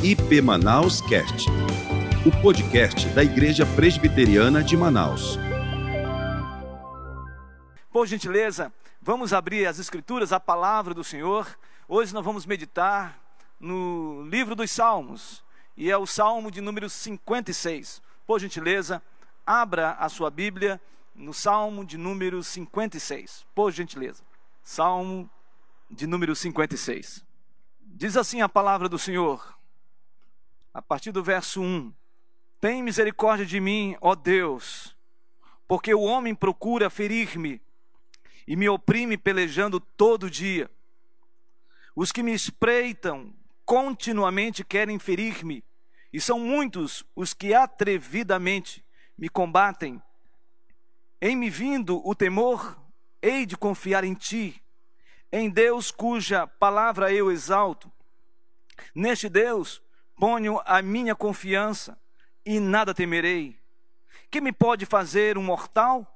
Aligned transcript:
IP 0.00 0.40
Manaus 0.40 1.00
Cast, 1.00 1.48
o 2.24 2.30
podcast 2.40 3.08
da 3.08 3.24
Igreja 3.24 3.66
Presbiteriana 3.66 4.62
de 4.62 4.76
Manaus. 4.76 5.36
Por 7.90 8.06
gentileza, 8.06 8.72
vamos 9.02 9.32
abrir 9.32 9.66
as 9.66 9.80
Escrituras, 9.80 10.32
a 10.32 10.38
palavra 10.38 10.94
do 10.94 11.02
Senhor. 11.02 11.48
Hoje 11.88 12.14
nós 12.14 12.24
vamos 12.24 12.46
meditar 12.46 13.18
no 13.58 14.24
livro 14.30 14.54
dos 14.54 14.70
Salmos, 14.70 15.42
e 15.76 15.90
é 15.90 15.96
o 15.96 16.06
Salmo 16.06 16.48
de 16.48 16.60
número 16.60 16.88
56. 16.88 18.00
Por 18.24 18.38
gentileza, 18.38 19.02
abra 19.44 19.94
a 19.94 20.08
sua 20.08 20.30
Bíblia 20.30 20.80
no 21.12 21.34
Salmo 21.34 21.84
de 21.84 21.98
número 21.98 22.40
56. 22.44 23.44
Por 23.52 23.72
gentileza. 23.72 24.22
Salmo 24.62 25.28
de 25.90 26.06
número 26.06 26.36
56. 26.36 27.24
Diz 27.84 28.16
assim 28.16 28.42
a 28.42 28.48
palavra 28.48 28.88
do 28.88 28.96
Senhor, 28.96 29.57
a 30.78 30.82
partir 30.82 31.10
do 31.10 31.24
verso 31.24 31.60
1: 31.60 31.92
Tem 32.60 32.84
misericórdia 32.84 33.44
de 33.44 33.58
mim, 33.58 33.96
ó 34.00 34.14
Deus, 34.14 34.96
porque 35.66 35.92
o 35.92 36.02
homem 36.02 36.36
procura 36.36 36.88
ferir-me 36.88 37.60
e 38.46 38.54
me 38.54 38.68
oprime 38.68 39.18
pelejando 39.18 39.80
todo 39.80 40.30
dia. 40.30 40.70
Os 41.96 42.12
que 42.12 42.22
me 42.22 42.32
espreitam 42.32 43.34
continuamente 43.66 44.62
querem 44.62 45.00
ferir-me, 45.00 45.64
e 46.12 46.20
são 46.20 46.38
muitos 46.38 47.04
os 47.16 47.34
que 47.34 47.52
atrevidamente 47.52 48.84
me 49.18 49.28
combatem. 49.28 50.00
Em 51.20 51.34
me 51.34 51.50
vindo 51.50 52.00
o 52.08 52.14
temor, 52.14 52.80
hei 53.20 53.44
de 53.44 53.56
confiar 53.56 54.04
em 54.04 54.14
ti, 54.14 54.62
em 55.32 55.50
Deus 55.50 55.90
cuja 55.90 56.46
palavra 56.46 57.12
eu 57.12 57.32
exalto. 57.32 57.90
Neste 58.94 59.28
Deus 59.28 59.82
ponho 60.18 60.60
a 60.64 60.82
minha 60.82 61.14
confiança 61.14 61.98
e 62.44 62.58
nada 62.58 62.92
temerei. 62.92 63.58
Que 64.30 64.40
me 64.40 64.52
pode 64.52 64.84
fazer 64.84 65.38
um 65.38 65.42
mortal? 65.42 66.06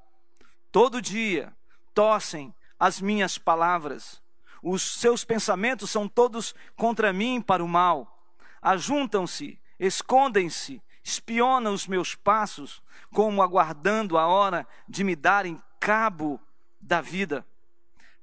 Todo 0.71 1.01
dia 1.01 1.55
tossem 1.95 2.55
as 2.79 3.01
minhas 3.01 3.39
palavras. 3.39 4.21
Os 4.63 4.83
seus 4.83 5.25
pensamentos 5.25 5.91
são 5.91 6.09
todos 6.09 6.55
contra 6.77 7.13
mim 7.13 7.41
para 7.41 7.65
o 7.65 7.69
mal. 7.69 8.27
Ajuntam-se, 8.61 9.59
escondem-se, 9.79 10.83
espionam 11.03 11.73
os 11.73 11.87
meus 11.87 12.15
passos, 12.15 12.83
como 13.13 13.43
aguardando 13.43 14.19
a 14.19 14.27
hora 14.27 14.67
de 14.89 15.03
me 15.05 15.17
darem 15.17 15.61
cabo 15.81 16.41
da 16.81 17.01
vida. 17.01 17.47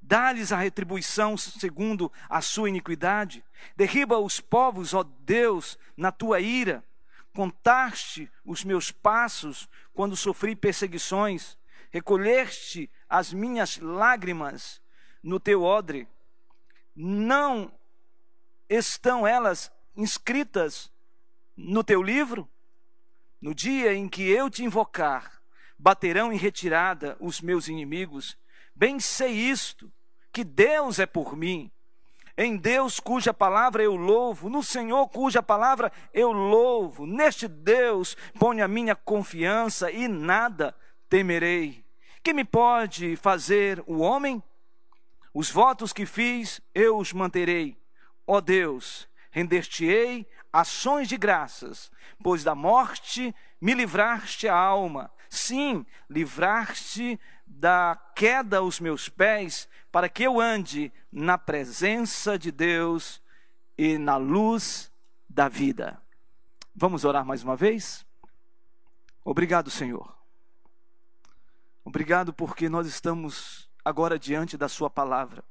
Dá-lhes 0.09 0.51
a 0.51 0.57
retribuição 0.57 1.37
segundo 1.37 2.11
a 2.27 2.41
sua 2.41 2.67
iniquidade. 2.67 3.45
Derriba 3.75 4.17
os 4.17 4.39
povos, 4.39 4.95
ó 4.95 5.03
Deus, 5.03 5.77
na 5.95 6.11
tua 6.11 6.39
ira. 6.39 6.83
Contaste 7.31 8.27
os 8.43 8.63
meus 8.63 8.89
passos 8.89 9.69
quando 9.93 10.17
sofri 10.17 10.55
perseguições. 10.55 11.55
Recolheste 11.91 12.89
as 13.07 13.31
minhas 13.31 13.77
lágrimas 13.77 14.81
no 15.21 15.39
teu 15.39 15.61
odre. 15.61 16.07
Não 16.95 17.71
estão 18.67 19.27
elas 19.27 19.71
inscritas 19.95 20.91
no 21.55 21.83
teu 21.83 22.01
livro? 22.01 22.49
No 23.39 23.53
dia 23.53 23.93
em 23.93 24.09
que 24.09 24.23
eu 24.23 24.49
te 24.49 24.63
invocar, 24.63 25.39
baterão 25.77 26.33
em 26.33 26.35
retirada 26.35 27.15
os 27.19 27.41
meus 27.41 27.67
inimigos. 27.67 28.35
Bem 28.73 28.99
sei 28.99 29.33
isto, 29.33 29.93
que 30.31 30.43
Deus 30.43 30.99
é 30.99 31.05
por 31.05 31.35
mim. 31.35 31.71
Em 32.37 32.55
Deus 32.55 32.99
cuja 32.99 33.33
palavra 33.33 33.83
eu 33.83 33.95
louvo, 33.95 34.49
no 34.49 34.63
Senhor 34.63 35.07
cuja 35.09 35.43
palavra 35.43 35.91
eu 36.13 36.31
louvo, 36.31 37.05
neste 37.05 37.47
Deus 37.47 38.15
ponho 38.39 38.63
a 38.63 38.67
minha 38.67 38.95
confiança 38.95 39.91
e 39.91 40.07
nada 40.07 40.73
temerei. 41.09 41.83
Que 42.23 42.33
me 42.33 42.45
pode 42.45 43.15
fazer 43.17 43.83
o 43.85 43.99
homem? 43.99 44.41
Os 45.33 45.51
votos 45.51 45.91
que 45.91 46.05
fiz 46.05 46.61
eu 46.73 46.97
os 46.97 47.11
manterei. 47.11 47.77
Ó 48.25 48.39
Deus, 48.39 49.07
render-te-ei 49.31 50.27
ações 50.51 51.07
de 51.07 51.17
graças, 51.17 51.91
pois 52.23 52.43
da 52.43 52.55
morte 52.55 53.33
me 53.59 53.73
livraste 53.73 54.47
a 54.47 54.55
alma. 54.55 55.11
Sim, 55.29 55.85
livraste 56.09 57.19
da 57.49 57.99
queda 58.15 58.61
os 58.61 58.79
meus 58.79 59.09
pés, 59.09 59.67
para 59.91 60.07
que 60.07 60.23
eu 60.23 60.39
ande 60.39 60.93
na 61.11 61.37
presença 61.37 62.37
de 62.37 62.51
Deus 62.51 63.21
e 63.75 63.97
na 63.97 64.15
luz 64.15 64.91
da 65.27 65.49
vida. 65.49 65.99
Vamos 66.75 67.03
orar 67.03 67.25
mais 67.25 67.43
uma 67.43 67.55
vez? 67.55 68.05
Obrigado, 69.25 69.69
Senhor. 69.69 70.15
Obrigado 71.83 72.31
porque 72.31 72.69
nós 72.69 72.87
estamos 72.87 73.67
agora 73.83 74.19
diante 74.19 74.55
da 74.55 74.69
Sua 74.69 74.89
palavra. 74.89 75.43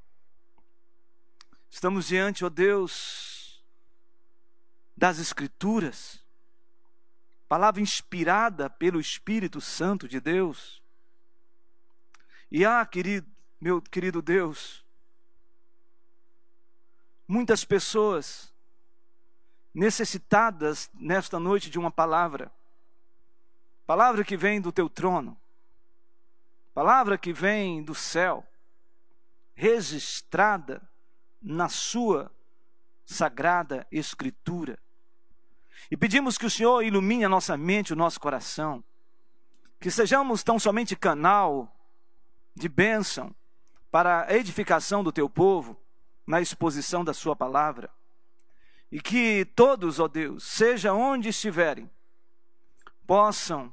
Estamos 1.69 2.07
diante, 2.07 2.45
ó 2.45 2.47
oh 2.47 2.51
Deus, 2.51 3.63
das 4.97 5.19
Escrituras, 5.19 6.25
palavra 7.49 7.81
inspirada 7.81 8.71
pelo 8.71 9.01
Espírito 9.01 9.61
Santo 9.61 10.09
de 10.09 10.21
Deus. 10.21 10.83
E 12.51 12.65
ah, 12.65 12.85
querido, 12.87 13.27
meu 13.61 13.81
querido 13.83 14.23
Deus, 14.23 14.85
muitas 17.27 17.63
pessoas 17.65 18.53
necessitadas 19.75 20.91
nesta 20.95 21.39
noite 21.39 21.69
de 21.69 21.79
uma 21.79 21.91
palavra, 21.91 22.51
palavra 23.87 24.25
que 24.25 24.37
vem 24.37 24.61
do 24.61 24.73
teu 24.73 24.89
trono, 24.89 25.37
palavra 26.73 27.19
que 27.19 27.33
vem 27.35 27.83
do 27.83 27.95
céu, 27.95 28.47
registrada 29.55 30.81
na 31.43 31.69
sua 31.69 32.33
sagrada 33.05 33.87
Escritura. 33.93 34.79
E 35.91 35.97
pedimos 35.97 36.39
que 36.39 36.47
o 36.47 36.51
Senhor 36.51 36.83
ilumine 36.83 37.25
a 37.25 37.29
nossa 37.29 37.57
mente, 37.57 37.93
o 37.93 37.97
nosso 37.97 38.19
coração, 38.19 38.83
que 39.79 39.91
sejamos 39.91 40.43
tão 40.43 40.59
somente 40.59 40.97
canal 40.97 41.78
de 42.59 42.69
bênção 42.69 43.35
para 43.91 44.27
a 44.27 44.35
edificação 44.35 45.03
do 45.03 45.13
teu 45.13 45.29
povo 45.31 45.81
na 46.27 46.41
exposição 46.41 47.05
da 47.05 47.15
sua 47.15 47.35
palavra. 47.35 47.91
E 48.91 49.01
que 49.01 49.45
todos, 49.55 50.01
ó 50.01 50.09
Deus, 50.09 50.45
seja 50.45 50.93
onde 50.93 51.29
estiverem, 51.29 51.91
possam 53.07 53.73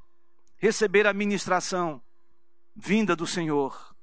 receber 0.58 1.08
a 1.08 1.14
ministração 1.14 2.02
vinda 2.76 3.16
do 3.16 3.26
Senhor 3.26 3.96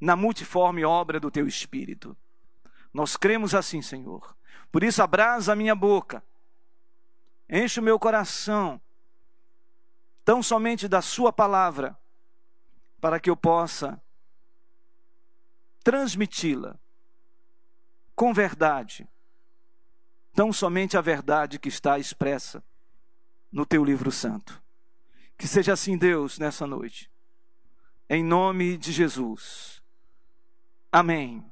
na 0.00 0.14
multiforme 0.14 0.84
obra 0.84 1.18
do 1.18 1.30
teu 1.30 1.46
Espírito. 1.46 2.16
Nós 2.92 3.16
cremos 3.16 3.54
assim, 3.54 3.82
Senhor. 3.82 4.36
Por 4.70 4.82
isso, 4.82 5.02
abrasa 5.02 5.52
a 5.52 5.56
minha 5.56 5.74
boca 5.74 6.22
enche 7.48 7.80
o 7.80 7.82
meu 7.82 7.98
coração 7.98 8.80
tão 10.24 10.42
somente 10.42 10.86
da 10.86 11.00
Sua 11.00 11.32
palavra, 11.32 11.96
para 13.00 13.18
que 13.18 13.30
eu 13.30 13.36
possa 13.36 14.00
transmiti-la 15.88 16.78
com 18.14 18.34
verdade, 18.34 19.08
tão 20.34 20.52
somente 20.52 20.98
a 20.98 21.00
verdade 21.00 21.58
que 21.58 21.70
está 21.70 21.98
expressa 21.98 22.62
no 23.50 23.64
Teu 23.64 23.82
livro 23.82 24.12
santo. 24.12 24.62
Que 25.38 25.48
seja 25.48 25.72
assim, 25.72 25.96
Deus, 25.96 26.38
nessa 26.38 26.66
noite, 26.66 27.10
em 28.06 28.22
nome 28.22 28.76
de 28.76 28.92
Jesus. 28.92 29.82
Amém. 30.92 31.42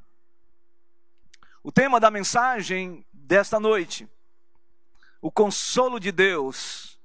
O 1.62 1.72
tema 1.72 1.98
da 1.98 2.10
mensagem 2.10 3.06
desta 3.14 3.58
noite 3.58 4.06
o 5.18 5.32
consolo 5.32 5.98
de 5.98 6.12
Deus 6.12 7.00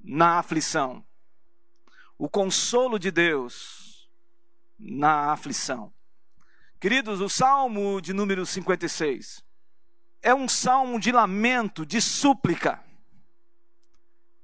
na 0.00 0.38
aflição. 0.38 1.04
O 2.16 2.26
consolo 2.26 2.98
de 2.98 3.10
Deus 3.10 4.08
na 4.78 5.30
aflição. 5.30 5.92
Queridos, 6.80 7.20
o 7.20 7.28
salmo 7.28 8.00
de 8.00 8.12
número 8.12 8.46
56 8.46 9.42
é 10.22 10.32
um 10.32 10.48
salmo 10.48 11.00
de 11.00 11.10
lamento, 11.10 11.84
de 11.84 12.00
súplica. 12.00 12.80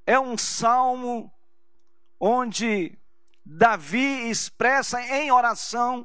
É 0.05 0.19
um 0.19 0.37
salmo 0.37 1.33
onde 2.19 2.99
Davi 3.47 4.29
expressa 4.29 5.01
em 5.01 5.31
oração 5.31 6.05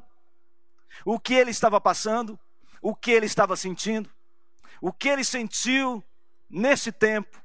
o 1.04 1.18
que 1.18 1.34
ele 1.34 1.50
estava 1.50 1.80
passando, 1.80 2.38
o 2.80 2.94
que 2.94 3.10
ele 3.10 3.26
estava 3.26 3.56
sentindo, 3.56 4.08
o 4.80 4.92
que 4.92 5.08
ele 5.08 5.24
sentiu 5.24 6.00
nesse 6.48 6.92
tempo 6.92 7.42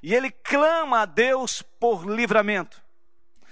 e 0.00 0.14
ele 0.14 0.30
clama 0.30 1.00
a 1.00 1.04
Deus 1.04 1.62
por 1.62 2.08
livramento. 2.08 2.80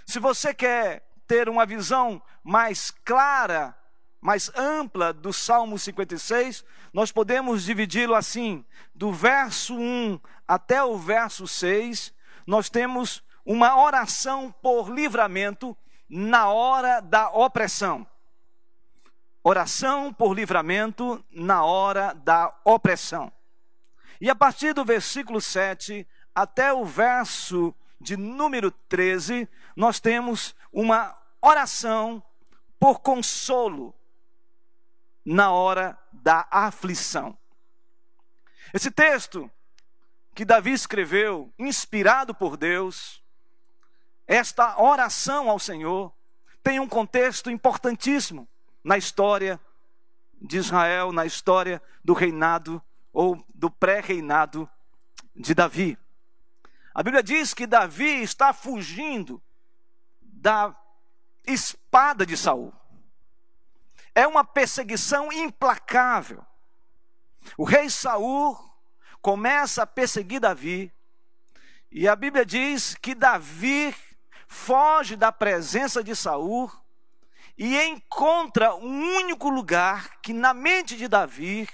Se 0.06 0.20
você 0.20 0.54
quer 0.54 1.04
ter 1.26 1.48
uma 1.48 1.66
visão 1.66 2.22
mais 2.44 2.92
clara 2.92 3.76
mais 4.20 4.50
ampla 4.56 5.12
do 5.12 5.32
Salmo 5.32 5.78
56, 5.78 6.64
nós 6.92 7.12
podemos 7.12 7.64
dividi-lo 7.64 8.14
assim: 8.14 8.64
do 8.94 9.12
verso 9.12 9.74
1 9.76 10.18
até 10.46 10.82
o 10.82 10.96
verso 10.96 11.46
6, 11.46 12.12
nós 12.46 12.68
temos 12.68 13.22
uma 13.44 13.80
oração 13.80 14.52
por 14.60 14.90
livramento 14.90 15.76
na 16.08 16.48
hora 16.48 17.00
da 17.00 17.30
opressão. 17.30 18.06
Oração 19.42 20.12
por 20.12 20.34
livramento 20.34 21.24
na 21.30 21.64
hora 21.64 22.12
da 22.12 22.52
opressão. 22.64 23.32
E 24.20 24.28
a 24.28 24.34
partir 24.34 24.74
do 24.74 24.84
versículo 24.84 25.40
7 25.40 26.06
até 26.34 26.72
o 26.72 26.84
verso 26.84 27.74
de 28.00 28.16
número 28.16 28.70
13, 28.70 29.48
nós 29.76 30.00
temos 30.00 30.54
uma 30.72 31.16
oração 31.40 32.22
por 32.78 33.00
consolo 33.00 33.94
na 35.30 35.52
hora 35.52 35.98
da 36.10 36.48
aflição. 36.50 37.36
Esse 38.72 38.90
texto 38.90 39.50
que 40.34 40.42
Davi 40.42 40.72
escreveu, 40.72 41.52
inspirado 41.58 42.34
por 42.34 42.56
Deus, 42.56 43.22
esta 44.26 44.80
oração 44.80 45.50
ao 45.50 45.58
Senhor, 45.58 46.10
tem 46.62 46.80
um 46.80 46.88
contexto 46.88 47.50
importantíssimo 47.50 48.48
na 48.82 48.96
história 48.96 49.60
de 50.40 50.56
Israel, 50.56 51.12
na 51.12 51.26
história 51.26 51.82
do 52.02 52.14
reinado 52.14 52.82
ou 53.12 53.44
do 53.54 53.70
pré-reinado 53.70 54.66
de 55.36 55.52
Davi. 55.52 55.98
A 56.94 57.02
Bíblia 57.02 57.22
diz 57.22 57.52
que 57.52 57.66
Davi 57.66 58.22
está 58.22 58.54
fugindo 58.54 59.42
da 60.22 60.75
espada 61.46 62.25
de 62.25 62.34
Saul. 62.34 62.72
É 64.18 64.26
uma 64.26 64.42
perseguição 64.42 65.32
implacável. 65.32 66.44
O 67.56 67.62
rei 67.62 67.88
Saul 67.88 68.58
começa 69.22 69.84
a 69.84 69.86
perseguir 69.86 70.40
Davi, 70.40 70.92
e 71.88 72.08
a 72.08 72.16
Bíblia 72.16 72.44
diz 72.44 72.96
que 72.96 73.14
Davi 73.14 73.94
foge 74.48 75.14
da 75.14 75.30
presença 75.30 76.02
de 76.02 76.16
Saul 76.16 76.68
e 77.56 77.80
encontra 77.80 78.74
um 78.74 79.18
único 79.18 79.48
lugar 79.48 80.20
que 80.20 80.32
na 80.32 80.52
mente 80.52 80.96
de 80.96 81.06
Davi 81.06 81.68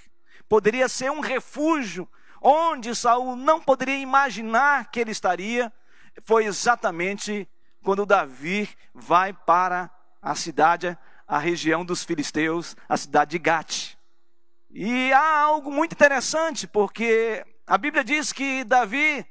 poderia 0.46 0.86
ser 0.86 1.10
um 1.10 1.20
refúgio 1.20 2.06
onde 2.42 2.94
Saul 2.94 3.36
não 3.36 3.58
poderia 3.58 3.96
imaginar 3.96 4.90
que 4.90 5.00
ele 5.00 5.12
estaria, 5.12 5.72
foi 6.22 6.44
exatamente 6.44 7.48
quando 7.82 8.04
Davi 8.04 8.68
vai 8.92 9.32
para 9.32 9.90
a 10.20 10.34
cidade, 10.34 10.94
a 11.26 11.38
região 11.38 11.84
dos 11.84 12.04
filisteus, 12.04 12.76
a 12.88 12.96
cidade 12.96 13.32
de 13.32 13.38
Gate. 13.38 13.96
E 14.70 15.12
há 15.12 15.40
algo 15.40 15.70
muito 15.70 15.92
interessante, 15.92 16.66
porque 16.66 17.44
a 17.66 17.78
Bíblia 17.78 18.04
diz 18.04 18.32
que 18.32 18.64
Davi 18.64 19.26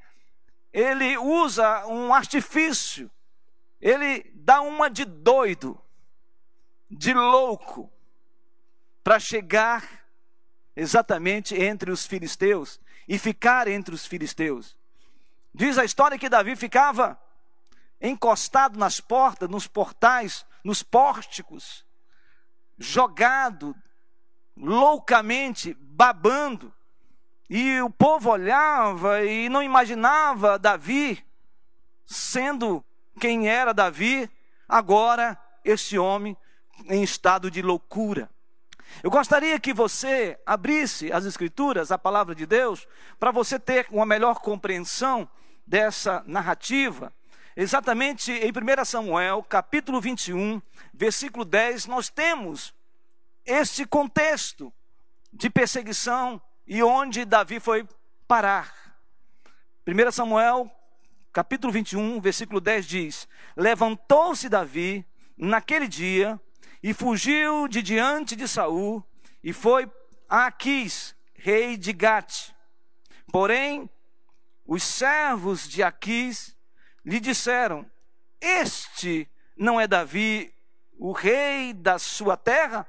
ele 0.72 1.18
usa 1.18 1.86
um 1.86 2.13
artifício, 2.13 3.12
ele 3.80 4.31
dá 4.34 4.62
uma 4.62 4.90
de 4.90 5.06
doido, 5.06 5.80
de 6.90 7.13
louco, 7.13 7.92
para 9.04 9.19
chegar 9.19 9.84
exatamente 10.75 11.56
entre 11.56 11.92
os 11.92 12.06
filisteus 12.06 12.80
e 13.07 13.19
ficar 13.19 13.68
entre 13.68 13.94
os 13.94 14.06
filisteus. 14.06 14.75
Diz 15.54 15.78
a 15.78 15.86
história 15.86 16.18
que 16.18 16.30
Davi 16.30 16.56
ficava 16.56 17.19
encostado 18.01 18.80
nas 18.80 19.00
portas, 19.00 19.50
nos 19.50 19.68
portais, 19.68 20.46
nos 20.63 20.81
pórticos, 20.81 21.86
jogado 22.77 23.75
loucamente, 24.56 25.74
babando. 25.80 26.74
E 27.50 27.81
o 27.81 27.89
povo 27.89 28.30
olhava 28.30 29.24
e 29.24 29.50
não 29.50 29.62
imaginava 29.62 30.57
Davi 30.57 31.24
sendo 32.06 32.83
quem 33.19 33.48
era 33.48 33.74
Davi, 33.74 34.30
agora 34.68 35.38
este 35.63 35.98
homem 35.98 36.36
em 36.88 37.04
estado 37.04 37.50
de 37.50 37.62
loucura. 37.62 38.30
Eu 39.01 39.10
gostaria 39.10 39.60
que 39.60 39.74
você 39.74 40.39
abrisse 40.45 41.12
as 41.12 41.25
Escrituras, 41.25 41.92
a 41.92 41.98
palavra 41.98 42.36
de 42.36 42.45
Deus, 42.45 42.88
para 43.19 43.31
você 43.31 43.57
ter 43.57 43.88
uma 43.89 44.06
melhor 44.06 44.39
compreensão 44.39 45.27
dessa 45.65 46.24
narrativa. 46.27 47.12
Exatamente 47.56 48.32
em 48.32 48.52
1 48.52 48.84
Samuel, 48.84 49.44
capítulo 49.44 50.02
21, 50.02 50.60
versículo 50.92 51.46
10, 51.46 51.86
nós 51.86 52.10
temos 52.10 52.74
este 53.46 53.86
contexto 53.86 54.74
de 55.32 55.52
perseguição 55.52 56.42
e 56.66 56.82
onde 56.82 57.26
Davi 57.26 57.60
foi 57.60 57.88
parar. 58.28 58.98
1 59.86 60.12
Samuel, 60.12 60.72
capítulo 61.32 61.72
21, 61.72 62.20
versículo 62.20 62.60
10 62.60 62.88
diz: 62.88 63.28
Levantou-se 63.56 64.50
Davi 64.50 65.06
naquele 65.38 65.88
dia 65.88 66.42
e 66.82 66.92
fugiu 66.92 67.68
de 67.68 67.84
diante 67.84 68.36
de 68.36 68.48
Saul 68.48 69.04
e 69.44 69.54
foi 69.54 69.88
a 70.28 70.48
Aquis, 70.48 71.16
rei 71.36 71.78
de 71.78 71.94
Gate. 71.94 72.50
Porém, 73.32 73.88
os 74.66 74.82
servos 74.82 75.68
de 75.68 75.84
Aquis 75.84 76.53
lhe 77.06 77.20
disseram: 77.20 77.86
Este 78.40 79.30
não 79.56 79.80
é 79.80 79.88
Davi, 79.88 80.54
o 80.98 81.12
rei 81.12 81.74
da 81.74 82.00
sua 82.00 82.38
terra? 82.38 82.88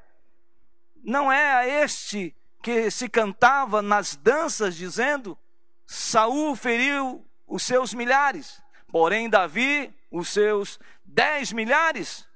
Não 1.02 1.30
é 1.30 1.52
a 1.52 1.66
este 1.66 2.34
que 2.62 2.90
se 2.90 3.08
cantava 3.08 3.82
nas 3.82 4.16
danças 4.16 4.74
dizendo: 4.74 5.38
Saul 5.86 6.56
feriu 6.56 7.24
os 7.46 7.62
seus 7.62 7.92
milhares, 7.92 8.62
porém 8.88 9.28
Davi 9.28 9.94
os 10.10 10.28
seus 10.28 10.78
dez 11.04 11.52
milhares. 11.52 12.26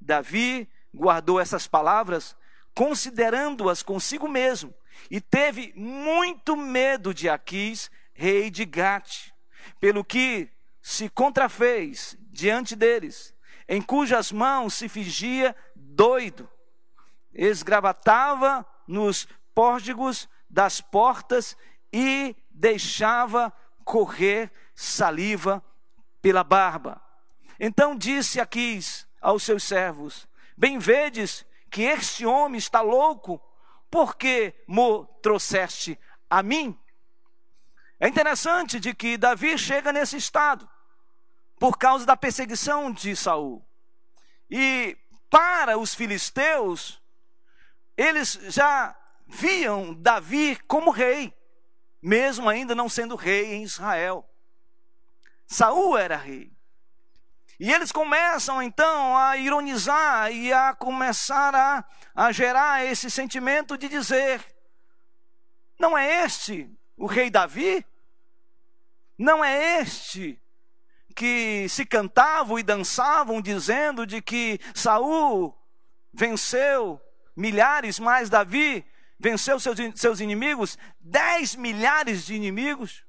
Davi 0.00 0.68
guardou 0.92 1.40
essas 1.40 1.66
palavras, 1.66 2.36
considerando-as 2.74 3.82
consigo 3.82 4.28
mesmo, 4.28 4.74
e 5.10 5.20
teve 5.20 5.72
muito 5.74 6.56
medo 6.56 7.14
de 7.14 7.28
Aquis, 7.28 7.90
rei 8.12 8.50
de 8.50 8.64
Gate, 8.64 9.30
pelo 9.80 10.04
que 10.04 10.50
se 10.82 11.08
contrafez 11.08 12.16
diante 12.28 12.74
deles, 12.74 13.32
em 13.68 13.80
cujas 13.80 14.32
mãos 14.32 14.74
se 14.74 14.88
fingia 14.88 15.54
doido, 15.76 16.50
esgravatava 17.32 18.66
nos 18.86 19.28
pórdigos 19.54 20.28
das 20.50 20.80
portas 20.80 21.56
e 21.92 22.34
deixava 22.50 23.52
correr 23.84 24.50
saliva 24.74 25.64
pela 26.20 26.42
barba. 26.42 27.00
Então 27.60 27.96
disse 27.96 28.40
Aquis 28.40 29.06
aos 29.20 29.44
seus 29.44 29.62
servos: 29.62 30.26
Bem 30.56 30.78
vedes 30.78 31.46
que 31.70 31.82
este 31.82 32.26
homem 32.26 32.58
está 32.58 32.80
louco, 32.80 33.40
porque 33.88 34.54
mo 34.66 35.06
trouxeste 35.22 35.98
a 36.28 36.42
mim? 36.42 36.78
É 38.00 38.08
interessante 38.08 38.80
de 38.80 38.92
que 38.92 39.16
Davi 39.16 39.56
chega 39.56 39.92
nesse 39.92 40.16
estado 40.16 40.68
por 41.62 41.78
causa 41.78 42.04
da 42.04 42.16
perseguição 42.16 42.90
de 42.90 43.14
Saul. 43.14 43.64
E 44.50 44.98
para 45.30 45.78
os 45.78 45.94
filisteus, 45.94 47.00
eles 47.96 48.32
já 48.48 48.98
viam 49.28 49.94
Davi 49.94 50.56
como 50.66 50.90
rei, 50.90 51.32
mesmo 52.02 52.48
ainda 52.48 52.74
não 52.74 52.88
sendo 52.88 53.14
rei 53.14 53.54
em 53.54 53.62
Israel. 53.62 54.28
Saul 55.46 55.96
era 55.96 56.16
rei. 56.16 56.52
E 57.60 57.72
eles 57.72 57.92
começam 57.92 58.60
então 58.60 59.16
a 59.16 59.36
ironizar 59.36 60.32
e 60.32 60.52
a 60.52 60.74
começar 60.74 61.54
a, 61.54 61.84
a 62.12 62.32
gerar 62.32 62.84
esse 62.84 63.08
sentimento 63.08 63.78
de 63.78 63.88
dizer: 63.88 64.44
não 65.78 65.96
é 65.96 66.24
este 66.24 66.68
o 66.96 67.06
rei 67.06 67.30
Davi? 67.30 67.86
Não 69.16 69.44
é 69.44 69.80
este 69.80 70.41
que 71.12 71.68
se 71.68 71.84
cantavam 71.84 72.58
e 72.58 72.62
dançavam 72.62 73.40
dizendo 73.40 74.06
de 74.06 74.20
que 74.20 74.58
Saul 74.74 75.56
venceu 76.12 77.00
milhares, 77.36 77.98
mas 77.98 78.28
Davi 78.28 78.84
venceu 79.18 79.60
seus, 79.60 79.78
seus 79.94 80.20
inimigos, 80.20 80.76
dez 81.00 81.54
milhares 81.54 82.26
de 82.26 82.34
inimigos? 82.34 83.04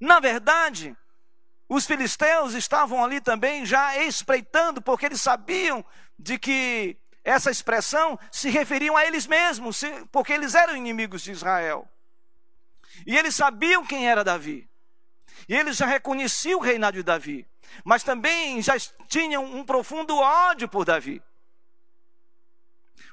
Na 0.00 0.20
verdade, 0.20 0.96
os 1.68 1.86
filisteus 1.86 2.54
estavam 2.54 3.04
ali 3.04 3.20
também 3.20 3.66
já 3.66 3.98
espreitando, 4.04 4.80
porque 4.80 5.06
eles 5.06 5.20
sabiam 5.20 5.84
de 6.18 6.38
que 6.38 6.96
essa 7.24 7.50
expressão 7.50 8.18
se 8.30 8.48
referiam 8.48 8.96
a 8.96 9.04
eles 9.04 9.26
mesmos, 9.26 9.82
porque 10.12 10.32
eles 10.32 10.54
eram 10.54 10.76
inimigos 10.76 11.22
de 11.22 11.32
Israel. 11.32 11.88
E 13.04 13.16
eles 13.16 13.34
sabiam 13.34 13.84
quem 13.84 14.08
era 14.08 14.22
Davi. 14.22 14.68
E 15.48 15.54
eles 15.54 15.76
já 15.76 15.86
reconheciam 15.86 16.58
o 16.58 16.62
reinado 16.62 16.96
de 16.96 17.02
Davi, 17.02 17.46
mas 17.84 18.02
também 18.02 18.60
já 18.62 18.74
tinham 19.08 19.44
um 19.44 19.64
profundo 19.64 20.16
ódio 20.16 20.68
por 20.68 20.84
Davi. 20.84 21.22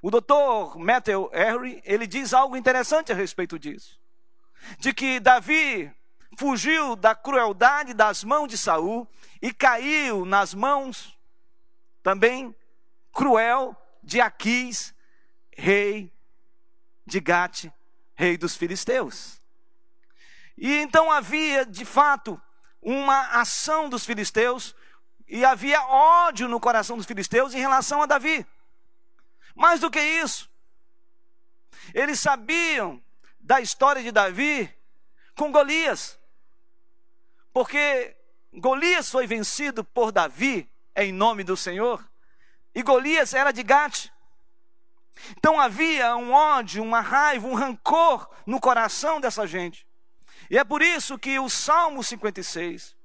O 0.02 0.12
doutor 0.12 0.78
Matthew 0.78 1.30
Henry, 1.34 1.82
ele 1.86 2.06
diz 2.06 2.34
algo 2.34 2.58
interessante 2.58 3.12
a 3.12 3.16
respeito 3.16 3.58
disso. 3.58 4.00
De 4.78 4.94
que 4.94 5.20
Davi 5.20 5.92
fugiu 6.38 6.96
da 6.96 7.14
crueldade 7.16 7.94
das 7.94 8.24
mãos 8.24 8.48
de 8.48 8.58
Saul 8.58 9.08
e 9.42 9.54
caiu 9.54 10.26
nas 10.26 10.54
mãos 10.54 11.18
também 12.02 12.54
cruel 13.12 13.76
de 14.04 14.20
Aquis, 14.20 14.94
rei 15.56 16.12
de 17.06 17.20
Gate, 17.20 17.68
rei 18.16 18.38
dos 18.38 18.56
filisteus. 18.56 19.40
E 20.58 20.78
então 20.78 21.12
havia, 21.12 21.66
de 21.66 21.86
fato, 21.86 22.40
uma 22.82 23.40
ação 23.40 23.90
dos 23.90 24.06
filisteus 24.06 24.76
e 25.28 25.44
havia 25.44 25.82
ódio 25.84 26.48
no 26.48 26.60
coração 26.60 26.98
dos 26.98 27.06
filisteus 27.06 27.54
em 27.54 27.60
relação 27.60 28.02
a 28.02 28.06
Davi. 28.06 28.46
Mais 29.56 29.80
do 29.80 29.90
que 29.90 30.00
isso, 30.00 30.50
eles 31.94 32.20
sabiam 32.20 33.02
da 33.40 33.62
história 33.62 34.02
de 34.02 34.12
Davi 34.12 34.74
com 35.36 35.52
Golias. 35.52 36.20
Porque 37.52 38.16
Golias 38.54 39.10
foi 39.10 39.28
vencido 39.28 39.84
por 39.84 40.12
Davi 40.12 40.70
em 40.96 41.12
nome 41.12 41.44
do 41.44 41.58
Senhor, 41.58 42.04
e 42.74 42.82
Golias 42.82 43.34
era 43.34 43.52
de 43.52 43.64
Gate. 43.64 44.10
Então 45.38 45.60
havia 45.60 46.16
um 46.16 46.32
ódio, 46.32 46.84
uma 46.84 47.02
raiva, 47.02 47.48
um 47.48 47.54
rancor 47.54 48.30
no 48.46 48.60
coração 48.60 49.20
dessa 49.20 49.46
gente. 49.46 49.88
E 50.50 50.58
é 50.58 50.64
por 50.64 50.82
isso 50.82 51.18
que 51.18 51.40
o 51.40 51.50
Salmo 51.50 52.04
56 52.04 52.96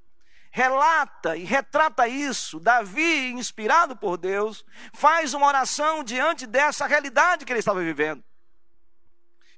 relata 0.50 1.36
e 1.36 1.44
retrata 1.44 2.08
isso. 2.08 2.58
Davi, 2.58 3.30
inspirado 3.30 3.96
por 3.96 4.16
Deus, 4.16 4.64
faz 4.92 5.34
uma 5.34 5.46
oração 5.46 6.02
diante 6.02 6.46
dessa 6.46 6.86
realidade 6.86 7.44
que 7.44 7.52
ele 7.52 7.60
estava 7.60 7.80
vivendo, 7.80 8.22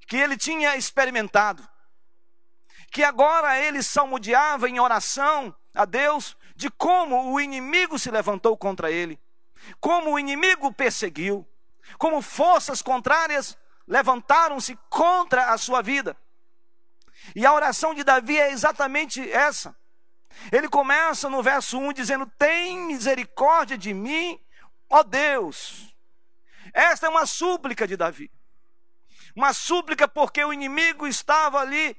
que 0.06 0.16
ele 0.16 0.36
tinha 0.36 0.76
experimentado, 0.76 1.66
que 2.90 3.02
agora 3.02 3.58
ele 3.58 3.82
salmodiava 3.82 4.68
em 4.68 4.80
oração 4.80 5.54
a 5.74 5.84
Deus 5.84 6.36
de 6.56 6.68
como 6.70 7.32
o 7.32 7.40
inimigo 7.40 7.98
se 7.98 8.10
levantou 8.10 8.56
contra 8.56 8.90
ele, 8.90 9.18
como 9.80 10.12
o 10.12 10.18
inimigo 10.18 10.72
perseguiu, 10.72 11.46
como 11.98 12.20
forças 12.20 12.82
contrárias 12.82 13.56
levantaram-se 13.86 14.78
contra 14.88 15.52
a 15.52 15.58
sua 15.58 15.82
vida. 15.82 16.16
E 17.34 17.46
a 17.46 17.52
oração 17.52 17.94
de 17.94 18.04
Davi 18.04 18.38
é 18.38 18.50
exatamente 18.50 19.30
essa. 19.30 19.76
Ele 20.52 20.68
começa 20.68 21.28
no 21.28 21.42
verso 21.42 21.78
1 21.78 21.92
dizendo: 21.92 22.26
Tem 22.38 22.78
misericórdia 22.86 23.76
de 23.76 23.92
mim, 23.92 24.40
ó 24.88 25.02
Deus. 25.02 25.94
Esta 26.72 27.06
é 27.06 27.10
uma 27.10 27.26
súplica 27.26 27.86
de 27.86 27.96
Davi. 27.96 28.30
Uma 29.34 29.52
súplica 29.52 30.08
porque 30.08 30.42
o 30.44 30.52
inimigo 30.52 31.06
estava 31.06 31.60
ali 31.60 31.96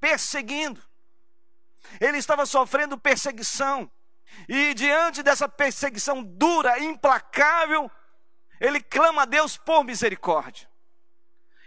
perseguindo. 0.00 0.82
Ele 2.00 2.18
estava 2.18 2.44
sofrendo 2.44 2.98
perseguição. 2.98 3.90
E 4.48 4.74
diante 4.74 5.22
dessa 5.22 5.48
perseguição 5.48 6.22
dura, 6.22 6.78
implacável, 6.78 7.90
ele 8.60 8.80
clama 8.80 9.22
a 9.22 9.24
Deus 9.26 9.56
por 9.56 9.84
misericórdia. 9.84 10.68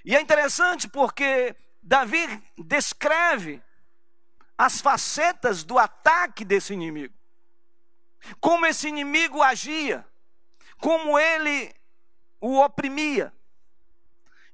E 0.06 0.16
é 0.16 0.22
interessante 0.22 0.88
porque 0.88 1.56
Davi 1.90 2.28
descreve 2.56 3.64
as 4.56 4.80
facetas 4.80 5.64
do 5.64 5.80
ataque 5.80 6.46
desse 6.46 6.72
inimigo. 6.72 7.16
Como 8.40 8.64
esse 8.68 8.88
inimigo 8.88 9.42
agia, 9.42 10.08
como 10.78 11.18
ele 11.18 11.74
o 12.40 12.60
oprimia. 12.60 13.34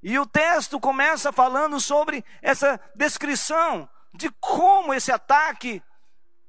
E 0.02 0.18
o 0.18 0.24
texto 0.24 0.80
começa 0.80 1.30
falando 1.30 1.78
sobre 1.78 2.24
essa 2.40 2.80
descrição 2.94 3.86
de 4.14 4.30
como 4.40 4.94
esse 4.94 5.12
ataque 5.12 5.82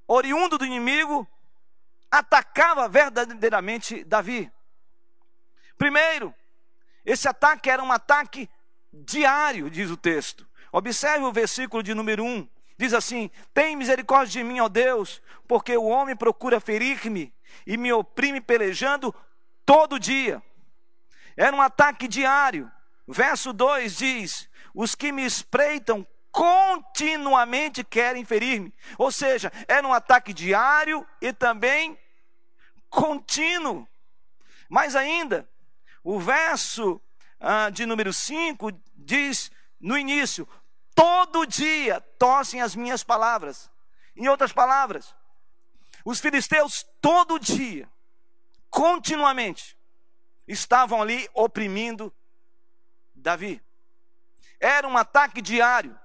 oriundo 0.07 0.57
do 0.57 0.65
inimigo 0.65 1.27
atacava 2.09 2.87
verdadeiramente 2.87 4.05
Davi. 4.05 4.49
Primeiro, 5.77 6.33
esse 7.03 7.27
ataque 7.27 7.69
era 7.69 7.83
um 7.83 7.91
ataque 7.91 8.49
diário, 8.93 9.69
diz 9.69 9.91
o 9.91 9.97
texto. 9.97 10.47
Observe 10.71 11.25
o 11.25 11.31
versículo 11.31 11.81
de 11.81 11.93
número 11.93 12.23
1. 12.23 12.47
Diz 12.77 12.93
assim: 12.93 13.29
Tem 13.53 13.75
misericórdia 13.75 14.41
de 14.41 14.43
mim, 14.43 14.59
ó 14.59 14.69
Deus, 14.69 15.21
porque 15.47 15.75
o 15.75 15.85
homem 15.85 16.15
procura 16.15 16.59
ferir-me 16.59 17.33
e 17.65 17.77
me 17.77 17.91
oprime 17.91 18.39
pelejando 18.39 19.13
todo 19.65 19.99
dia. 19.99 20.41
Era 21.35 21.55
um 21.55 21.61
ataque 21.61 22.07
diário. 22.07 22.71
Verso 23.07 23.53
2 23.53 23.97
diz: 23.97 24.49
Os 24.73 24.93
que 24.93 25.11
me 25.11 25.25
espreitam 25.25 26.05
continuamente 26.31 27.83
querem 27.83 28.23
ferir-me. 28.23 28.73
Ou 28.97 29.11
seja, 29.11 29.51
era 29.67 29.87
um 29.87 29.93
ataque 29.93 30.33
diário 30.33 31.05
e 31.19 31.33
também 31.33 31.97
contínuo. 32.89 33.87
Mais 34.69 34.95
ainda, 34.95 35.49
o 36.03 36.19
verso 36.19 37.01
ah, 37.39 37.69
de 37.69 37.85
número 37.85 38.13
5 38.13 38.71
diz 38.95 39.51
no 39.79 39.97
início: 39.97 40.47
Todo 40.95 41.45
dia 41.45 42.01
tossem 42.17 42.61
as 42.61 42.75
minhas 42.75 43.03
palavras. 43.03 43.69
Em 44.15 44.27
outras 44.27 44.51
palavras, 44.51 45.13
os 46.03 46.19
filisteus 46.19 46.83
todo 46.99 47.39
dia, 47.39 47.87
continuamente, 48.69 49.77
estavam 50.47 51.01
ali 51.01 51.29
oprimindo 51.35 52.11
Davi. 53.13 53.61
Era 54.59 54.87
um 54.87 54.97
ataque 54.97 55.39
diário. 55.39 55.97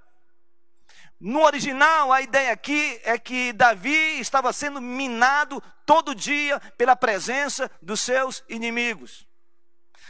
No 1.18 1.40
original, 1.42 2.12
a 2.12 2.20
ideia 2.20 2.52
aqui 2.52 3.00
é 3.04 3.16
que 3.16 3.52
Davi 3.52 4.18
estava 4.20 4.52
sendo 4.52 4.80
minado 4.80 5.62
todo 5.86 6.14
dia 6.14 6.60
pela 6.76 6.96
presença 6.96 7.70
dos 7.80 8.00
seus 8.00 8.44
inimigos. 8.48 9.26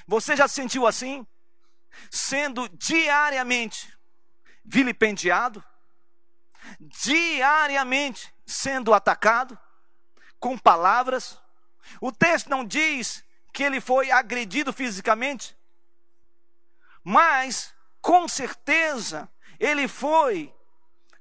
Você 0.07 0.35
já 0.35 0.49
se 0.49 0.55
sentiu 0.55 0.87
assim? 0.87 1.25
Sendo 2.11 2.69
diariamente 2.69 3.93
vilipendiado, 4.65 5.65
diariamente 6.81 8.33
sendo 8.47 8.95
atacado 8.95 9.59
com 10.39 10.57
palavras. 10.59 11.41
O 12.01 12.13
texto 12.13 12.49
não 12.49 12.65
diz 12.65 13.25
que 13.53 13.63
ele 13.63 13.81
foi 13.81 14.11
agredido 14.11 14.73
fisicamente, 14.73 15.57
mas 17.05 17.75
com 18.01 18.27
certeza 18.27 19.31
ele 19.59 19.87
foi 19.87 20.55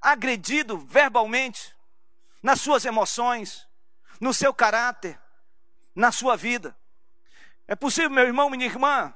agredido 0.01 0.78
verbalmente, 0.78 1.75
nas 2.42 2.60
suas 2.60 2.86
emoções, 2.86 3.68
no 4.20 4.34
seu 4.34 4.51
caráter, 4.51 5.20
na 5.94 6.12
sua 6.12 6.36
vida. 6.36 6.75
É 7.68 7.75
possível, 7.75 8.10
meu 8.10 8.25
irmão, 8.25 8.50
minha 8.50 8.66
irmã, 8.66 9.13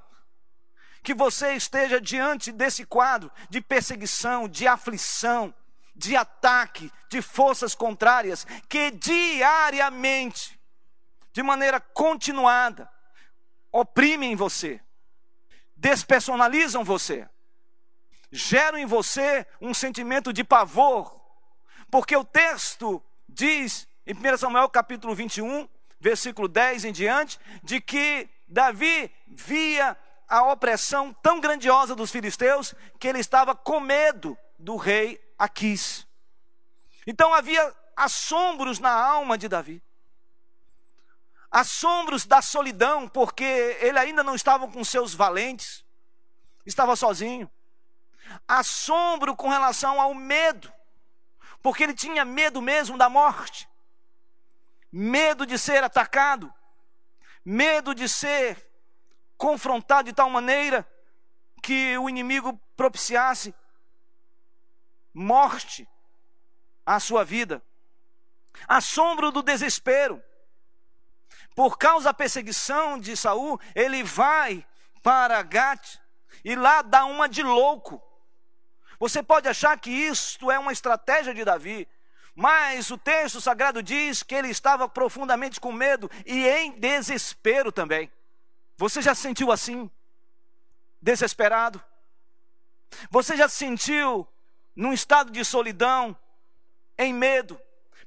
que 1.06 1.14
você 1.14 1.54
esteja 1.54 2.02
diante 2.02 2.52
desse 2.52 2.84
quadro 2.84 3.32
de 3.48 3.62
perseguição, 3.62 4.50
de 4.50 4.68
aflição, 4.68 5.54
de 5.96 6.16
ataque, 6.16 6.92
de 7.08 7.22
forças 7.22 7.76
contrárias, 7.76 8.46
que 8.68 8.90
diariamente, 8.90 10.60
de 11.32 11.44
maneira 11.44 11.80
continuada, 11.80 12.90
oprimem 13.72 14.36
você, 14.36 14.82
despersonalizam 15.78 16.84
você, 16.84 17.30
geram 18.32 18.80
em 18.80 18.88
você 18.88 19.46
um 19.62 19.76
sentimento 19.76 20.34
de 20.34 20.44
pavor, 20.44 21.22
porque 21.92 22.18
o 22.18 22.26
texto 22.26 23.02
diz, 23.30 23.88
em 24.08 24.14
1 24.16 24.38
Samuel 24.38 24.68
capítulo 24.70 25.14
21, 25.14 25.70
versículo 26.00 26.48
10 26.48 26.86
em 26.86 26.92
diante, 26.92 27.40
de 27.62 27.80
que 27.80 28.28
Davi 28.48 29.12
via 29.28 29.96
a 30.28 30.44
opressão 30.52 31.14
tão 31.14 31.40
grandiosa 31.40 31.96
dos 31.96 32.12
filisteus 32.12 32.74
que 33.00 33.08
ele 33.08 33.20
estava 33.20 33.56
com 33.56 33.80
medo 33.80 34.38
do 34.58 34.76
rei 34.76 35.20
Aquis. 35.38 36.08
Então 37.06 37.34
havia 37.34 37.74
assombros 37.96 38.80
na 38.80 38.92
alma 38.92 39.38
de 39.38 39.48
Davi. 39.48 39.84
Assombros 41.52 42.26
da 42.26 42.42
solidão, 42.42 43.08
porque 43.08 43.44
ele 43.80 44.00
ainda 44.00 44.24
não 44.24 44.36
estava 44.36 44.68
com 44.68 44.84
seus 44.84 45.14
valentes, 45.14 45.86
estava 46.66 46.96
sozinho 46.96 47.50
assombro 48.48 49.36
com 49.36 49.50
relação 49.50 50.00
ao 50.00 50.14
medo, 50.14 50.72
porque 51.62 51.84
ele 51.84 51.94
tinha 51.94 52.24
medo 52.26 52.62
mesmo 52.62 52.98
da 52.98 53.10
morte, 53.10 53.68
medo 54.92 55.46
de 55.46 55.58
ser 55.58 55.84
atacado, 55.84 56.52
medo 57.44 57.94
de 57.94 58.08
ser 58.08 58.68
confrontado 59.38 60.10
de 60.10 60.14
tal 60.14 60.30
maneira 60.30 60.88
que 61.62 61.98
o 61.98 62.10
inimigo 62.10 62.60
propiciasse 62.76 63.54
morte 65.14 65.88
à 66.86 67.00
sua 67.00 67.24
vida, 67.24 67.64
assombro 68.68 69.32
do 69.32 69.42
desespero. 69.42 70.22
Por 71.56 71.78
causa 71.78 72.06
da 72.06 72.14
perseguição 72.14 73.00
de 73.00 73.16
Saul, 73.16 73.60
ele 73.74 74.04
vai 74.04 74.66
para 75.02 75.42
Gat 75.42 76.00
e 76.44 76.56
lá 76.56 76.82
dá 76.82 77.06
uma 77.06 77.30
de 77.30 77.42
louco. 77.42 78.02
Você 79.00 79.24
pode 79.24 79.48
achar 79.48 79.80
que 79.80 79.90
isto 79.90 80.52
é 80.52 80.60
uma 80.60 80.72
estratégia 80.72 81.34
de 81.34 81.44
Davi, 81.46 81.88
mas 82.36 82.92
o 82.92 82.98
texto 82.98 83.40
sagrado 83.40 83.82
diz 83.82 84.22
que 84.22 84.36
ele 84.36 84.50
estava 84.50 84.88
profundamente 84.90 85.60
com 85.60 85.72
medo 85.72 86.12
e 86.26 86.48
em 86.48 86.72
desespero 86.72 87.72
também. 87.72 88.12
Você 88.78 89.02
já 89.02 89.16
se 89.16 89.22
sentiu 89.22 89.52
assim? 89.52 89.90
Desesperado? 91.02 91.82
Você 93.10 93.36
já 93.38 93.48
se 93.48 93.56
sentiu 93.56 94.28
num 94.76 94.94
estado 94.94 95.32
de 95.32 95.44
solidão, 95.46 96.18
em 96.98 97.14
medo, 97.14 97.60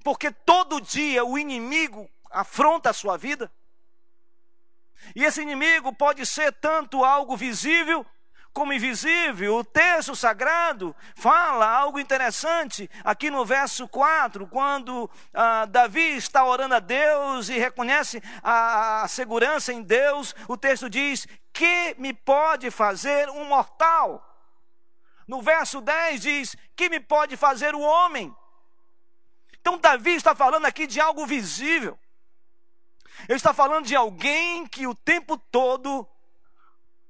porque 0.03 0.31
todo 0.31 0.81
dia 0.81 1.25
o 1.25 1.39
inimigo 1.39 2.11
afronta 2.31 2.91
a 2.91 2.95
sua 2.95 3.17
vida? 3.17 3.51
E 5.15 5.25
esse 5.25 5.41
inimigo 5.41 5.95
pode 5.95 6.25
ser 6.27 6.53
tanto 6.53 7.05
algo 7.05 7.37
visível 7.37 8.05
como 8.59 8.73
invisível. 8.73 9.59
O 9.59 9.65
texto 9.65 10.17
sagrado 10.17 10.95
fala 11.15 11.65
algo 11.65 12.00
interessante 12.00 12.91
aqui 13.05 13.31
no 13.31 13.45
verso 13.45 13.87
4, 13.87 14.49
quando 14.49 15.09
ah, 15.33 15.65
Davi 15.65 16.17
está 16.17 16.45
orando 16.45 16.75
a 16.75 16.81
Deus 16.81 17.49
e 17.49 17.57
reconhece 17.57 18.21
a, 18.43 19.05
a 19.05 19.09
segurança 19.09 19.73
em 19.73 19.81
Deus. 19.81 20.35
O 20.49 20.57
texto 20.57 20.91
diz: 20.91 21.25
Que 21.53 21.95
me 21.99 22.12
pode 22.12 22.69
fazer 22.69 23.31
um 23.31 23.45
mortal? 23.45 24.25
No 25.29 25.41
verso 25.41 25.81
10 25.81 26.21
diz: 26.21 26.57
Que 26.75 26.88
me 26.88 26.99
pode 26.99 27.37
fazer 27.37 27.77
o 27.77 27.81
homem? 27.81 28.35
Então, 29.61 29.79
Davi 29.79 30.15
está 30.15 30.35
falando 30.35 30.67
aqui 30.67 30.85
de 30.85 31.00
algo 31.00 31.25
visível. 31.27 31.97
Ele 33.29 33.37
está 33.37 33.55
falando 33.55 33.87
de 33.87 33.95
alguém 33.95 34.67
que 34.67 34.85
o 34.85 34.97
tempo 34.97 35.38
todo 35.38 36.09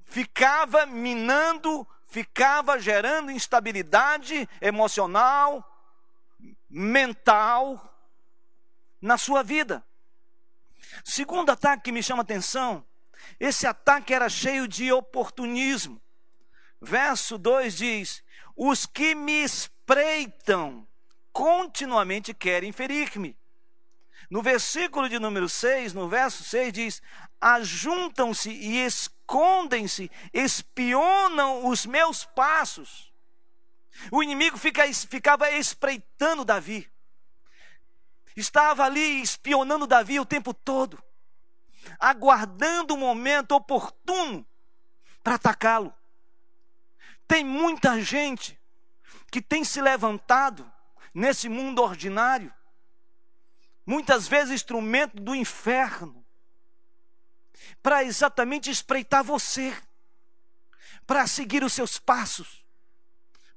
ficava 0.09 0.87
minando, 0.87 1.87
ficava 2.07 2.79
gerando 2.79 3.31
instabilidade 3.31 4.49
emocional, 4.61 5.65
mental 6.69 7.95
na 9.01 9.17
sua 9.17 9.43
vida. 9.43 9.85
Segundo 11.05 11.51
ataque 11.51 11.85
que 11.85 11.93
me 11.93 12.03
chama 12.03 12.23
atenção, 12.23 12.85
esse 13.39 13.67
ataque 13.67 14.15
era 14.15 14.29
cheio 14.29 14.67
de 14.67 14.91
oportunismo. 14.91 16.01
Verso 16.81 17.37
2 17.37 17.77
diz: 17.77 18.25
Os 18.57 18.87
que 18.87 19.15
me 19.15 19.43
espreitam 19.43 20.87
continuamente 21.33 22.33
querem 22.33 22.73
ferir-me. 22.73 23.37
No 24.31 24.43
versículo 24.43 25.09
de 25.09 25.19
número 25.19 25.49
6, 25.49 25.95
no 25.95 26.09
verso 26.09 26.45
6 26.45 26.73
diz: 26.73 27.03
Ajuntam-se 27.41 28.51
e 28.51 28.85
escondem-se, 28.85 30.11
espionam 30.33 31.67
os 31.67 31.87
meus 31.87 32.25
passos. 32.25 33.13
O 34.13 34.23
inimigo 34.23 34.59
fica, 34.59 34.85
ficava 34.93 35.51
espreitando 35.51 36.45
Davi. 36.45 36.91
Estava 38.37 38.85
ali 38.85 39.21
espionando 39.23 39.87
Davi 39.87 40.21
o 40.21 40.27
tempo 40.27 40.55
todo, 40.55 41.03
aguardando 41.99 42.95
o 42.95 42.99
momento 42.99 43.53
oportuno 43.53 44.47
para 45.25 45.35
atacá-lo. 45.35 45.93
Tem 47.27 47.45
muita 47.45 48.01
gente 48.01 48.59
que 49.31 49.43
tem 49.43 49.65
se 49.65 49.83
levantado 49.83 50.71
nesse 51.13 51.49
mundo 51.49 51.83
ordinário, 51.83 52.53
muitas 53.89 54.29
vezes 54.29 54.53
instrumento 54.53 55.19
do 55.19 55.35
inferno, 55.35 56.23
para 57.83 58.05
exatamente 58.05 58.71
espreitar 58.71 59.25
você, 59.25 59.75
para 61.07 61.27
seguir 61.27 61.65
os 61.65 61.73
seus 61.73 61.99
passos, 61.99 62.67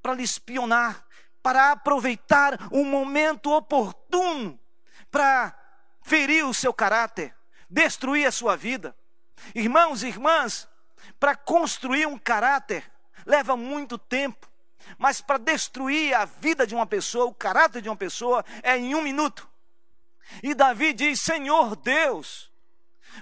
para 0.01 0.13
lhe 0.13 0.23
espionar, 0.23 1.05
para 1.43 1.73
aproveitar 1.73 2.69
um 2.71 2.85
momento 2.85 3.51
oportuno 3.51 4.57
para 5.11 5.53
ferir 6.01 6.45
o 6.45 6.53
seu 6.53 6.73
caráter, 6.73 7.35
destruir 7.69 8.25
a 8.25 8.31
sua 8.31 8.55
vida. 8.55 8.95
Irmãos 9.53 10.01
e 10.01 10.07
irmãs, 10.07 10.65
para 11.19 11.35
construir 11.35 12.07
um 12.07 12.17
caráter 12.17 12.89
leva 13.25 13.57
muito 13.57 13.97
tempo. 13.97 14.49
Mas 14.97 15.19
para 15.19 15.37
destruir 15.37 16.13
a 16.13 16.23
vida 16.23 16.65
de 16.65 16.73
uma 16.73 16.87
pessoa, 16.87 17.25
o 17.25 17.33
caráter 17.33 17.81
de 17.81 17.89
uma 17.89 17.97
pessoa, 17.97 18.45
é 18.63 18.77
em 18.77 18.95
um 18.95 19.01
minuto. 19.01 19.50
E 20.41 20.53
Davi 20.53 20.93
diz: 20.93 21.21
Senhor 21.21 21.75
Deus, 21.75 22.51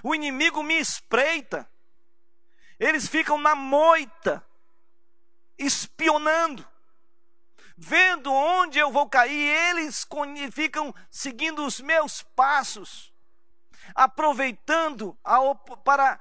o 0.02 0.14
inimigo 0.14 0.62
me 0.62 0.78
espreita, 0.78 1.68
eles 2.78 3.08
ficam 3.08 3.36
na 3.38 3.54
moita, 3.54 4.44
espionando, 5.58 6.66
vendo 7.76 8.32
onde 8.32 8.78
eu 8.78 8.90
vou 8.90 9.08
cair, 9.08 9.48
eles 9.70 10.06
ficam 10.52 10.94
seguindo 11.10 11.64
os 11.64 11.80
meus 11.80 12.22
passos, 12.22 13.12
aproveitando 13.94 15.18
para 15.84 16.20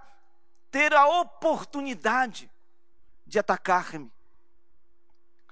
ter 0.71 0.93
a 0.93 1.05
oportunidade 1.07 2.51
de 3.25 3.39
atacar-me. 3.39 4.11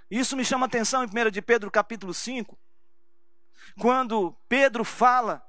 Isso 0.10 0.36
me 0.38 0.46
chama 0.46 0.66
atenção 0.66 1.04
em 1.04 1.08
1 1.08 1.30
de 1.30 1.42
Pedro 1.42 1.70
capítulo 1.70 2.14
5, 2.14 2.58
quando 3.80 4.36
Pedro 4.50 4.84
fala 4.84 5.46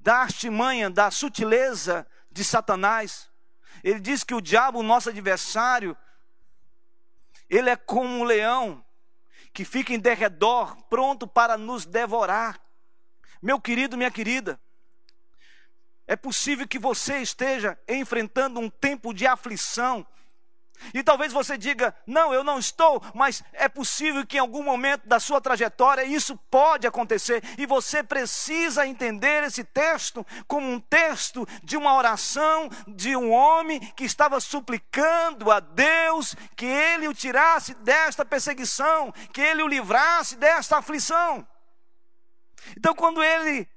da 0.00 0.16
artimanha, 0.16 0.90
da 0.90 1.10
sutileza 1.10 2.06
de 2.30 2.44
Satanás. 2.44 3.30
Ele 3.84 4.00
diz 4.00 4.24
que 4.24 4.34
o 4.34 4.40
diabo, 4.40 4.82
nosso 4.82 5.08
adversário, 5.08 5.96
ele 7.48 7.70
é 7.70 7.76
como 7.76 8.08
um 8.08 8.24
leão 8.24 8.84
que 9.52 9.64
fica 9.64 9.92
em 9.92 9.98
derredor, 9.98 10.76
pronto 10.84 11.26
para 11.26 11.58
nos 11.58 11.84
devorar. 11.84 12.60
Meu 13.40 13.60
querido, 13.60 13.96
minha 13.96 14.10
querida, 14.10 14.58
é 16.06 16.16
possível 16.16 16.66
que 16.66 16.78
você 16.78 17.18
esteja 17.18 17.78
enfrentando 17.88 18.58
um 18.58 18.70
tempo 18.70 19.12
de 19.12 19.26
aflição, 19.26 20.06
e 20.94 21.02
talvez 21.02 21.32
você 21.32 21.56
diga: 21.56 21.94
não, 22.06 22.32
eu 22.32 22.42
não 22.42 22.58
estou, 22.58 23.02
mas 23.14 23.42
é 23.52 23.68
possível 23.68 24.26
que 24.26 24.36
em 24.36 24.40
algum 24.40 24.62
momento 24.62 25.06
da 25.06 25.20
sua 25.20 25.40
trajetória 25.40 26.04
isso 26.04 26.36
pode 26.50 26.86
acontecer. 26.86 27.42
E 27.58 27.66
você 27.66 28.02
precisa 28.02 28.86
entender 28.86 29.44
esse 29.44 29.64
texto 29.64 30.26
como 30.46 30.68
um 30.68 30.80
texto 30.80 31.46
de 31.62 31.76
uma 31.76 31.94
oração 31.94 32.68
de 32.86 33.16
um 33.16 33.30
homem 33.30 33.80
que 33.94 34.04
estava 34.04 34.40
suplicando 34.40 35.50
a 35.50 35.60
Deus 35.60 36.34
que 36.56 36.66
ele 36.66 37.08
o 37.08 37.14
tirasse 37.14 37.74
desta 37.74 38.24
perseguição, 38.24 39.12
que 39.32 39.40
ele 39.40 39.62
o 39.62 39.68
livrasse 39.68 40.36
desta 40.36 40.78
aflição. 40.78 41.46
Então, 42.76 42.94
quando 42.94 43.22
ele 43.22 43.68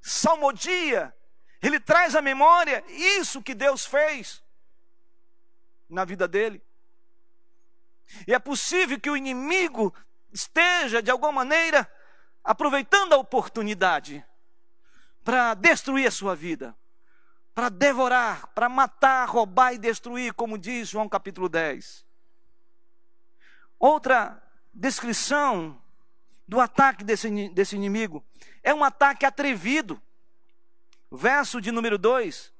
salmodia, 0.00 1.12
ele 1.60 1.80
traz 1.80 2.14
à 2.14 2.22
memória 2.22 2.84
isso 2.88 3.42
que 3.42 3.54
Deus 3.54 3.84
fez 3.84 4.45
na 5.88 6.04
vida 6.04 6.26
dele. 6.26 6.62
E 8.26 8.34
é 8.34 8.38
possível 8.38 8.98
que 9.00 9.10
o 9.10 9.16
inimigo 9.16 9.94
esteja, 10.32 11.02
de 11.02 11.10
alguma 11.10 11.32
maneira, 11.32 11.90
aproveitando 12.44 13.12
a 13.12 13.16
oportunidade 13.16 14.24
para 15.24 15.54
destruir 15.54 16.06
a 16.06 16.10
sua 16.10 16.36
vida, 16.36 16.76
para 17.54 17.68
devorar, 17.68 18.46
para 18.48 18.68
matar, 18.68 19.28
roubar 19.28 19.74
e 19.74 19.78
destruir, 19.78 20.32
como 20.34 20.56
diz 20.56 20.88
João 20.88 21.08
capítulo 21.08 21.48
10. 21.48 22.06
Outra 23.78 24.42
descrição 24.72 25.80
do 26.46 26.60
ataque 26.60 27.02
desse, 27.02 27.48
desse 27.48 27.74
inimigo 27.74 28.24
é 28.62 28.72
um 28.72 28.84
ataque 28.84 29.26
atrevido. 29.26 30.00
Verso 31.10 31.60
de 31.60 31.70
número 31.70 31.98
2: 31.98 32.52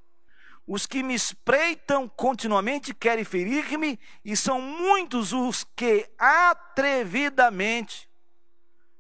os 0.67 0.87
que 0.87 1.03
me 1.03 1.15
espreitam 1.15 2.09
continuamente 2.09 2.93
querem 2.93 3.25
ferir-me, 3.25 3.99
e 4.25 4.37
são 4.37 4.61
muitos 4.61 5.33
os 5.33 5.65
que 5.77 6.11
atrevidamente 6.19 8.09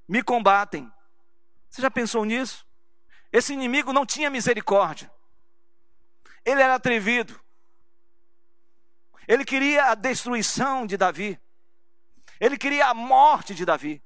me 0.08 0.22
combatem. 0.22 0.90
Você 1.68 1.82
já 1.82 1.90
pensou 1.90 2.24
nisso? 2.24 2.64
Esse 3.32 3.52
inimigo 3.52 3.92
não 3.92 4.06
tinha 4.06 4.30
misericórdia. 4.30 5.10
Ele 6.44 6.62
era 6.62 6.76
atrevido. 6.76 7.38
Ele 9.26 9.44
queria 9.44 9.86
a 9.86 9.94
destruição 9.94 10.86
de 10.86 10.96
Davi. 10.96 11.40
Ele 12.38 12.56
queria 12.56 12.86
a 12.86 12.94
morte 12.94 13.54
de 13.54 13.64
Davi. 13.64 14.00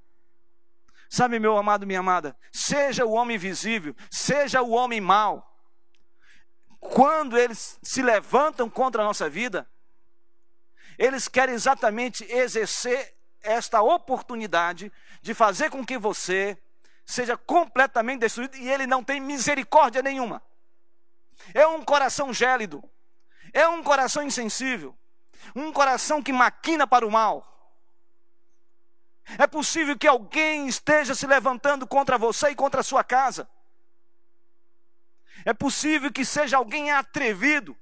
Sabe, 1.09 1.39
meu 1.39 1.57
amado, 1.59 1.87
minha 1.87 2.01
amada, 2.01 2.37
seja 2.53 3.05
o 3.05 3.11
homem 3.11 3.37
visível, 3.37 3.95
seja 4.09 4.63
o 4.63 4.71
homem 4.71 5.01
mau, 5.01 5.50
quando 7.01 7.39
eles 7.39 7.79
se 7.83 8.03
levantam 8.03 8.69
contra 8.69 9.01
a 9.01 9.05
nossa 9.07 9.27
vida, 9.27 9.67
eles 10.99 11.29
querem 11.29 11.55
exatamente 11.55 12.31
exercer 12.31 13.17
esta 13.41 13.81
oportunidade 13.81 14.93
de 15.23 15.33
fazer 15.33 15.71
com 15.71 15.83
que 15.83 15.97
você 15.97 16.59
seja 17.07 17.39
completamente 17.39 18.21
destruído 18.21 18.55
e 18.59 18.69
ele 18.69 18.87
não 18.87 19.03
tem 19.03 19.19
misericórdia 19.19 20.03
nenhuma. 20.03 20.43
É 21.55 21.67
um 21.67 21.83
coração 21.83 22.35
gélido. 22.35 22.85
é 23.55 23.67
um 23.67 23.83
coração 23.83 24.23
insensível, 24.23 24.95
um 25.57 25.73
coração 25.73 26.23
que 26.23 26.35
maquina 26.35 26.87
para 26.87 27.07
o 27.07 27.11
mal. 27.11 27.73
É 29.39 29.47
possível 29.47 29.97
que 29.97 30.07
alguém 30.07 30.69
esteja 30.69 31.15
se 31.15 31.27
levantando 31.27 31.87
contra 31.87 32.19
você 32.19 32.51
e 32.51 32.55
contra 32.55 32.83
a 32.83 32.85
sua 32.85 33.03
casa. 33.03 33.49
É 35.45 35.53
possível 35.53 36.13
que 36.13 36.25
seja 36.25 36.57
alguém 36.57 36.91
atrevido, 36.91 37.77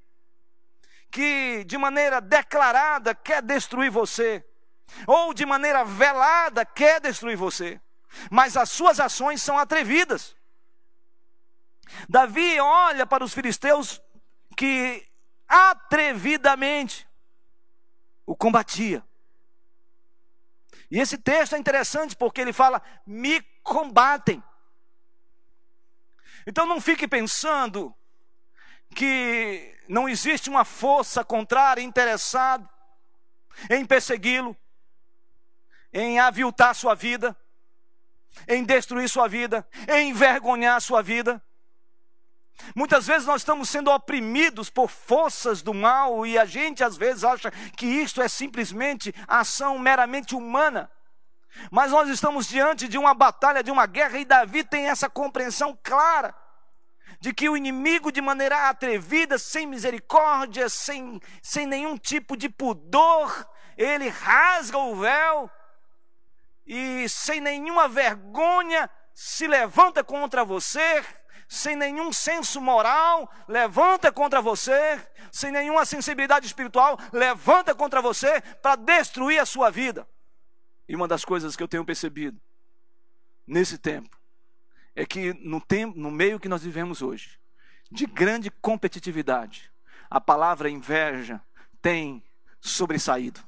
que 1.11 1.65
de 1.65 1.77
maneira 1.77 2.21
declarada 2.21 3.15
quer 3.15 3.43
destruir 3.43 3.91
você, 3.91 4.45
ou 5.07 5.35
de 5.35 5.45
maneira 5.45 5.85
velada 5.85 6.65
quer 6.65 7.01
destruir 7.01 7.37
você, 7.37 7.81
mas 8.31 8.57
as 8.57 8.71
suas 8.71 9.01
ações 9.01 9.43
são 9.43 9.59
atrevidas. 9.59 10.37
Davi 12.09 12.61
olha 12.61 13.07
para 13.07 13.25
os 13.25 13.33
filisteus 13.33 14.01
que 14.57 15.07
atrevidamente 15.47 17.09
o 18.27 18.37
combatia. 18.37 19.03
E 20.91 20.99
esse 21.01 21.19
texto 21.19 21.55
é 21.55 21.59
interessante 21.59 22.17
porque 22.17 22.41
ele 22.41 22.53
fala: 22.53 22.83
me 23.07 23.41
combatem. 23.63 24.43
Então 26.49 26.65
não 26.65 26.81
fique 26.81 27.07
pensando 27.07 27.95
que 28.95 29.77
não 29.87 30.09
existe 30.09 30.49
uma 30.49 30.65
força 30.65 31.23
contrária 31.23 31.83
interessada 31.83 32.67
em 33.69 33.85
persegui-lo, 33.85 34.57
em 35.93 36.19
aviltar 36.19 36.75
sua 36.75 36.95
vida, 36.95 37.37
em 38.49 38.65
destruir 38.65 39.11
sua 39.11 39.29
vida, 39.29 39.69
em 39.87 40.09
envergonhar 40.09 40.81
sua 40.81 41.03
vida. 41.03 41.45
Muitas 42.75 43.07
vezes 43.07 43.27
nós 43.27 43.43
estamos 43.43 43.69
sendo 43.69 43.91
oprimidos 43.91 44.71
por 44.71 44.89
forças 44.89 45.61
do 45.61 45.75
mal 45.75 46.25
e 46.25 46.39
a 46.39 46.47
gente 46.47 46.83
às 46.83 46.97
vezes 46.97 47.25
acha 47.25 47.51
que 47.77 47.85
isto 47.85 48.23
é 48.23 48.29
simplesmente 48.29 49.15
ação 49.27 49.79
meramente 49.79 50.35
humana. 50.35 50.91
Mas 51.71 51.93
nós 51.93 52.09
estamos 52.09 52.47
diante 52.47 52.89
de 52.89 52.99
uma 52.99 53.15
batalha, 53.15 53.63
de 53.63 53.71
uma 53.71 53.87
guerra, 53.87 54.19
e 54.19 54.25
Davi 54.25 54.65
tem 54.65 54.89
essa 54.89 55.09
compreensão 55.09 55.79
clara 55.83 56.35
de 57.21 57.33
que 57.33 57.49
o 57.49 57.57
inimigo, 57.57 58.13
de 58.13 58.21
maneira 58.21 58.69
atrevida, 58.69 59.39
sem 59.39 59.67
misericórdia, 59.67 60.69
sem, 60.69 61.21
sem 61.43 61.67
nenhum 61.67 61.97
tipo 61.97 62.37
de 62.37 62.49
pudor, 62.49 63.49
ele 63.77 64.09
rasga 64.09 64.79
o 64.79 64.97
véu 64.97 65.51
e, 66.67 67.09
sem 67.09 67.41
nenhuma 67.41 67.89
vergonha, 67.89 68.89
se 69.15 69.49
levanta 69.49 70.05
contra 70.05 70.45
você, 70.45 71.05
sem 71.49 71.75
nenhum 71.75 72.13
senso 72.13 72.61
moral, 72.61 73.29
levanta 73.49 74.13
contra 74.13 74.41
você, 74.41 75.01
sem 75.33 75.51
nenhuma 75.51 75.85
sensibilidade 75.85 76.47
espiritual, 76.47 76.99
levanta 77.13 77.75
contra 77.75 78.01
você 78.01 78.41
para 78.63 78.77
destruir 78.77 79.41
a 79.41 79.47
sua 79.47 79.71
vida. 79.71 80.07
E 80.89 80.97
uma 80.97 81.07
das 81.07 81.25
coisas 81.25 81.55
que 81.55 81.63
eu 81.63 81.69
tenho 81.69 81.85
percebido 81.85 82.41
nesse 83.47 83.77
tempo 83.79 84.19
é 84.95 85.05
que 85.05 85.33
no 85.35 85.61
tempo, 85.61 85.99
no 85.99 86.11
meio 86.11 86.41
que 86.41 86.49
nós 86.49 86.63
vivemos 86.63 87.03
hoje, 87.03 87.39
de 87.91 88.07
grande 88.07 88.51
competitividade, 88.51 89.71
a 90.11 90.21
palavra 90.21 90.71
inveja 90.71 91.41
tem 91.81 92.23
sobressaído. 92.61 93.41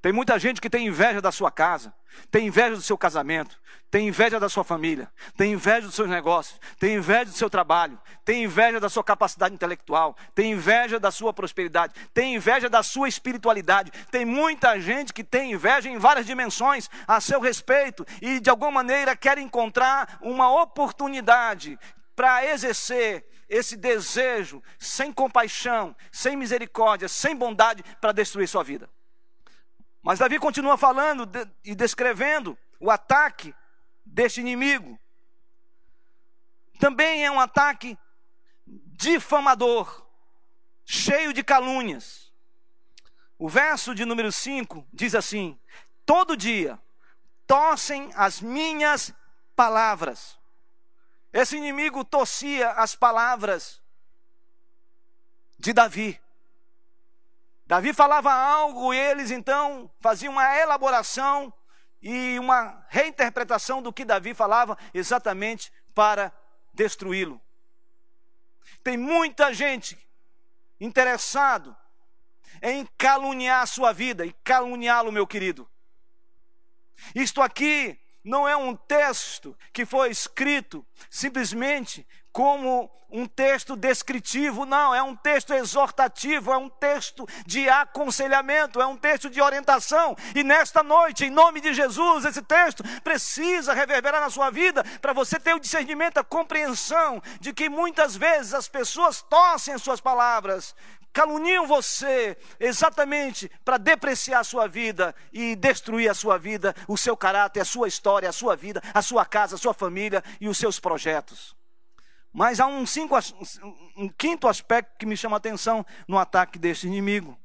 Tem 0.00 0.12
muita 0.12 0.38
gente 0.38 0.60
que 0.60 0.70
tem 0.70 0.86
inveja 0.86 1.20
da 1.20 1.32
sua 1.32 1.50
casa, 1.50 1.92
tem 2.30 2.46
inveja 2.46 2.76
do 2.76 2.80
seu 2.82 2.96
casamento, 2.96 3.60
tem 3.90 4.06
inveja 4.06 4.38
da 4.38 4.48
sua 4.48 4.62
família, 4.62 5.10
tem 5.36 5.52
inveja 5.52 5.88
dos 5.88 5.96
seus 5.96 6.08
negócios, 6.08 6.60
tem 6.78 6.94
inveja 6.94 7.24
do 7.24 7.32
seu 7.32 7.50
trabalho, 7.50 7.98
tem 8.24 8.44
inveja 8.44 8.78
da 8.78 8.88
sua 8.88 9.02
capacidade 9.02 9.56
intelectual, 9.56 10.16
tem 10.36 10.52
inveja 10.52 11.00
da 11.00 11.10
sua 11.10 11.32
prosperidade, 11.32 11.94
tem 12.14 12.36
inveja 12.36 12.68
da 12.68 12.80
sua 12.80 13.08
espiritualidade. 13.08 13.90
Tem 14.12 14.24
muita 14.24 14.78
gente 14.78 15.12
que 15.12 15.24
tem 15.24 15.52
inveja 15.52 15.88
em 15.88 15.98
várias 15.98 16.26
dimensões 16.26 16.88
a 17.06 17.20
seu 17.20 17.40
respeito 17.40 18.06
e 18.22 18.38
de 18.38 18.48
alguma 18.48 18.70
maneira 18.70 19.16
quer 19.16 19.36
encontrar 19.36 20.18
uma 20.22 20.62
oportunidade 20.62 21.76
para 22.14 22.44
exercer 22.44 23.28
esse 23.48 23.76
desejo 23.76 24.62
sem 24.78 25.12
compaixão, 25.12 25.96
sem 26.12 26.36
misericórdia, 26.36 27.08
sem 27.08 27.34
bondade 27.34 27.82
para 28.00 28.12
destruir 28.12 28.46
sua 28.46 28.62
vida. 28.62 28.88
Mas 30.02 30.18
Davi 30.18 30.38
continua 30.38 30.76
falando 30.76 31.28
e 31.64 31.74
descrevendo 31.74 32.56
o 32.80 32.90
ataque 32.90 33.54
deste 34.04 34.40
inimigo. 34.40 34.98
Também 36.78 37.24
é 37.24 37.30
um 37.30 37.40
ataque 37.40 37.98
difamador, 38.66 40.06
cheio 40.84 41.32
de 41.32 41.42
calúnias. 41.42 42.32
O 43.38 43.48
verso 43.48 43.94
de 43.94 44.04
número 44.04 44.32
5 44.32 44.86
diz 44.92 45.14
assim: 45.14 45.58
Todo 46.06 46.36
dia 46.36 46.78
tossem 47.46 48.10
as 48.14 48.40
minhas 48.40 49.12
palavras. 49.54 50.38
Esse 51.32 51.56
inimigo 51.56 52.04
tossia 52.04 52.70
as 52.70 52.94
palavras 52.94 53.80
de 55.58 55.72
Davi. 55.72 56.20
Davi 57.68 57.92
falava 57.92 58.32
algo 58.32 58.94
e 58.94 58.98
eles 58.98 59.30
então 59.30 59.90
faziam 60.00 60.32
uma 60.32 60.56
elaboração 60.56 61.52
e 62.00 62.38
uma 62.38 62.82
reinterpretação 62.88 63.82
do 63.82 63.92
que 63.92 64.06
Davi 64.06 64.32
falava 64.32 64.78
exatamente 64.94 65.70
para 65.94 66.32
destruí-lo. 66.72 67.38
Tem 68.82 68.96
muita 68.96 69.52
gente 69.52 69.98
interessado 70.80 71.76
em 72.62 72.88
caluniar 72.96 73.60
a 73.60 73.66
sua 73.66 73.92
vida 73.92 74.24
e 74.24 74.32
caluniá-lo, 74.42 75.12
meu 75.12 75.26
querido. 75.26 75.68
Isto 77.14 77.42
aqui 77.42 78.00
não 78.24 78.48
é 78.48 78.56
um 78.56 78.74
texto 78.74 79.54
que 79.74 79.84
foi 79.84 80.08
escrito 80.08 80.86
simplesmente 81.10 82.06
como 82.38 82.88
um 83.10 83.26
texto 83.26 83.74
descritivo, 83.74 84.64
não, 84.64 84.94
é 84.94 85.02
um 85.02 85.16
texto 85.16 85.52
exortativo, 85.52 86.52
é 86.52 86.56
um 86.56 86.68
texto 86.68 87.26
de 87.44 87.68
aconselhamento, 87.68 88.80
é 88.80 88.86
um 88.86 88.96
texto 88.96 89.28
de 89.28 89.42
orientação. 89.42 90.16
E 90.36 90.44
nesta 90.44 90.80
noite, 90.80 91.24
em 91.24 91.30
nome 91.30 91.60
de 91.60 91.74
Jesus, 91.74 92.24
esse 92.24 92.40
texto 92.40 92.84
precisa 93.02 93.74
reverberar 93.74 94.20
na 94.20 94.30
sua 94.30 94.50
vida 94.50 94.84
para 95.00 95.12
você 95.12 95.40
ter 95.40 95.52
o 95.52 95.58
discernimento, 95.58 96.18
a 96.18 96.22
compreensão 96.22 97.20
de 97.40 97.52
que 97.52 97.68
muitas 97.68 98.14
vezes 98.14 98.54
as 98.54 98.68
pessoas 98.68 99.20
torcem 99.20 99.74
as 99.74 99.82
suas 99.82 100.00
palavras, 100.00 100.76
caluniam 101.12 101.66
você 101.66 102.38
exatamente 102.60 103.50
para 103.64 103.78
depreciar 103.78 104.42
a 104.42 104.44
sua 104.44 104.68
vida 104.68 105.12
e 105.32 105.56
destruir 105.56 106.08
a 106.08 106.14
sua 106.14 106.38
vida, 106.38 106.72
o 106.86 106.96
seu 106.96 107.16
caráter, 107.16 107.62
a 107.62 107.64
sua 107.64 107.88
história, 107.88 108.28
a 108.28 108.32
sua 108.32 108.54
vida, 108.54 108.80
a 108.94 109.02
sua 109.02 109.26
casa, 109.26 109.56
a 109.56 109.58
sua 109.58 109.74
família 109.74 110.22
e 110.40 110.46
os 110.46 110.56
seus 110.56 110.78
projetos. 110.78 111.57
Mas 112.32 112.60
há 112.60 112.66
um, 112.66 112.86
cinco, 112.86 113.16
um 113.96 114.08
quinto 114.08 114.48
aspecto 114.48 114.96
que 114.98 115.06
me 115.06 115.16
chama 115.16 115.36
a 115.36 115.38
atenção 115.38 115.84
no 116.06 116.18
ataque 116.18 116.58
deste 116.58 116.86
inimigo. 116.86 117.38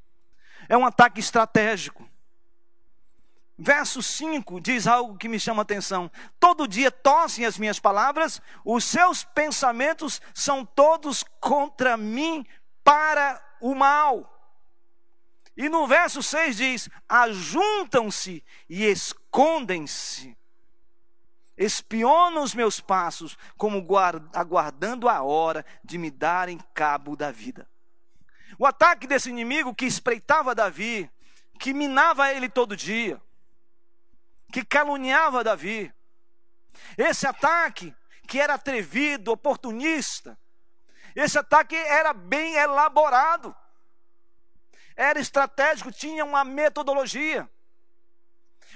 É 0.67 0.77
um 0.77 0.85
ataque 0.85 1.19
estratégico. 1.19 2.07
Verso 3.57 4.01
5 4.01 4.59
diz 4.59 4.87
algo 4.87 5.17
que 5.17 5.29
me 5.29 5.39
chama 5.39 5.61
a 5.61 5.63
atenção. 5.63 6.11
Todo 6.39 6.67
dia 6.67 6.91
tossem 6.91 7.45
as 7.45 7.57
minhas 7.57 7.79
palavras, 7.79 8.41
os 8.65 8.83
seus 8.83 9.23
pensamentos 9.23 10.21
são 10.33 10.65
todos 10.65 11.23
contra 11.39 11.95
mim 11.95 12.45
para 12.83 13.41
o 13.61 13.75
mal. 13.75 14.29
E 15.55 15.69
no 15.69 15.87
verso 15.87 16.23
6 16.23 16.57
diz: 16.57 16.89
ajuntam-se 17.07 18.43
e 18.67 18.85
escondem-se 18.85 20.35
espiona 21.57 22.41
os 22.41 22.53
meus 22.53 22.79
passos, 22.79 23.37
como 23.57 23.85
aguardando 24.33 25.07
a 25.07 25.21
hora 25.21 25.65
de 25.83 25.97
me 25.97 26.09
darem 26.09 26.59
cabo 26.73 27.15
da 27.15 27.31
vida. 27.31 27.67
O 28.57 28.65
ataque 28.65 29.07
desse 29.07 29.29
inimigo 29.29 29.73
que 29.73 29.85
espreitava 29.85 30.55
Davi, 30.55 31.09
que 31.59 31.73
minava 31.73 32.31
ele 32.31 32.49
todo 32.49 32.75
dia, 32.75 33.21
que 34.51 34.63
caluniava 34.63 35.43
Davi, 35.43 35.93
esse 36.97 37.25
ataque 37.25 37.95
que 38.27 38.39
era 38.39 38.55
atrevido, 38.55 39.31
oportunista, 39.31 40.37
esse 41.15 41.37
ataque 41.37 41.75
era 41.75 42.13
bem 42.13 42.55
elaborado, 42.55 43.55
era 44.95 45.19
estratégico, 45.19 45.91
tinha 45.91 46.23
uma 46.23 46.43
metodologia. 46.43 47.49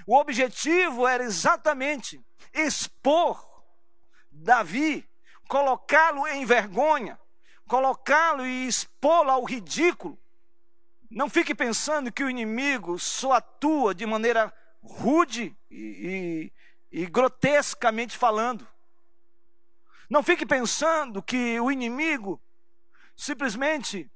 O 0.06 0.16
objetivo 0.16 1.08
era 1.08 1.24
exatamente 1.24 2.24
expor 2.60 3.46
Davi, 4.32 5.08
colocá-lo 5.48 6.28
em 6.28 6.46
vergonha, 6.46 7.20
colocá-lo 7.68 8.46
e 8.46 8.68
expô-lo 8.68 9.32
ao 9.32 9.44
ridículo. 9.44 10.18
Não 11.10 11.30
fique 11.30 11.56
pensando 11.56 12.12
que 12.12 12.24
o 12.24 12.30
inimigo 12.30 13.00
só 13.00 13.34
atua 13.34 13.96
de 13.96 14.06
maneira 14.06 14.54
rude 14.84 15.56
e, 15.72 16.52
e, 16.92 17.02
e 17.04 17.06
grotescamente 17.06 18.18
falando. 18.18 18.68
Não 20.10 20.24
fique 20.24 20.46
pensando 20.46 21.22
que 21.22 21.60
o 21.60 21.72
inimigo 21.72 22.42
simplesmente 23.16 24.10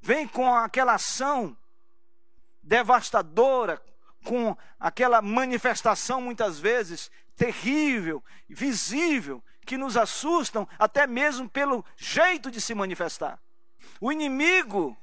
vem 0.00 0.26
com 0.26 0.52
aquela 0.54 0.94
ação 0.94 1.56
devastadora, 2.62 3.80
com 4.24 4.56
aquela 4.78 5.22
manifestação 5.22 6.20
muitas 6.20 6.58
vezes 6.58 7.10
terrível, 7.36 8.24
visível, 8.48 9.42
que 9.64 9.76
nos 9.76 9.96
assustam 9.96 10.66
até 10.78 11.06
mesmo 11.06 11.48
pelo 11.48 11.84
jeito 11.96 12.50
de 12.50 12.60
se 12.60 12.74
manifestar. 12.74 13.38
O 14.00 14.10
inimigo, 14.10 14.96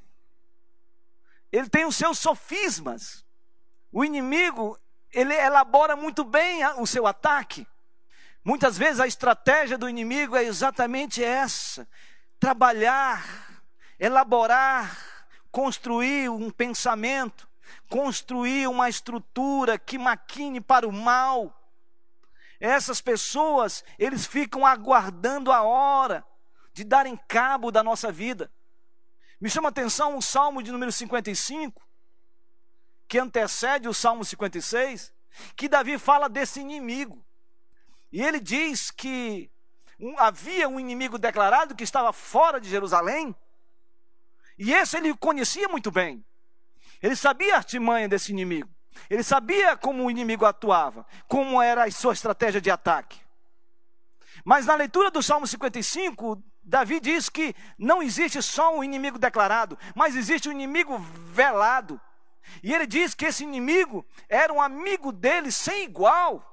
ele 1.51 1.69
tem 1.69 1.85
os 1.85 1.95
seus 1.95 2.17
sofismas. 2.17 3.25
O 3.91 4.03
inimigo, 4.03 4.79
ele 5.11 5.33
elabora 5.33 5.95
muito 5.95 6.23
bem 6.23 6.65
o 6.77 6.87
seu 6.87 7.05
ataque. 7.05 7.67
Muitas 8.43 8.77
vezes 8.77 8.99
a 8.99 9.07
estratégia 9.07 9.77
do 9.77 9.87
inimigo 9.87 10.35
é 10.35 10.43
exatamente 10.43 11.23
essa: 11.23 11.87
trabalhar, 12.39 13.23
elaborar, 13.99 14.97
construir 15.51 16.29
um 16.29 16.49
pensamento, 16.49 17.47
construir 17.89 18.67
uma 18.67 18.89
estrutura 18.89 19.77
que 19.77 19.97
maquine 19.97 20.59
para 20.59 20.87
o 20.87 20.91
mal. 20.91 21.62
Essas 22.63 23.01
pessoas, 23.01 23.83
eles 23.99 24.25
ficam 24.25 24.65
aguardando 24.65 25.51
a 25.51 25.63
hora 25.63 26.25
de 26.71 26.85
darem 26.85 27.19
cabo 27.27 27.69
da 27.69 27.83
nossa 27.83 28.09
vida. 28.09 28.49
Me 29.37 29.49
chama 29.49 29.67
a 29.67 29.69
atenção 29.69 30.17
o 30.17 30.21
Salmo 30.21 30.63
de 30.63 30.71
número 30.71 30.89
55, 30.89 31.85
que 33.05 33.19
antecede 33.19 33.89
o 33.89 33.93
Salmo 33.93 34.23
56, 34.23 35.13
que 35.57 35.67
Davi 35.67 35.97
fala 35.97 36.29
desse 36.29 36.61
inimigo. 36.61 37.21
E 38.09 38.21
ele 38.21 38.39
diz 38.39 38.89
que 38.89 39.51
um, 39.99 40.17
havia 40.17 40.69
um 40.69 40.79
inimigo 40.79 41.19
declarado 41.19 41.75
que 41.75 41.83
estava 41.83 42.13
fora 42.13 42.61
de 42.61 42.69
Jerusalém, 42.69 43.35
e 44.57 44.71
esse 44.71 44.95
ele 44.95 45.13
conhecia 45.17 45.67
muito 45.67 45.91
bem. 45.91 46.23
Ele 47.01 47.17
sabia 47.17 47.55
a 47.55 47.57
artimanha 47.57 48.07
desse 48.07 48.31
inimigo. 48.31 48.73
Ele 49.09 49.23
sabia 49.23 49.75
como 49.75 50.05
o 50.05 50.11
inimigo 50.11 50.45
atuava, 50.45 51.05
como 51.27 51.61
era 51.61 51.85
a 51.85 51.91
sua 51.91 52.13
estratégia 52.13 52.61
de 52.61 52.71
ataque. 52.71 53.19
Mas 54.43 54.65
na 54.65 54.75
leitura 54.75 55.09
do 55.09 55.21
Salmo 55.23 55.47
55, 55.47 56.41
Davi 56.63 56.99
diz 56.99 57.29
que 57.29 57.55
não 57.77 58.01
existe 58.01 58.41
só 58.41 58.75
um 58.75 58.83
inimigo 58.83 59.19
declarado, 59.19 59.77
mas 59.95 60.15
existe 60.15 60.49
um 60.49 60.51
inimigo 60.51 60.97
velado. 60.97 61.99
E 62.61 62.73
ele 62.73 62.85
diz 62.85 63.13
que 63.13 63.25
esse 63.25 63.43
inimigo 63.43 64.05
era 64.27 64.51
um 64.51 64.61
amigo 64.61 65.11
dele 65.11 65.51
sem 65.51 65.83
igual 65.83 66.49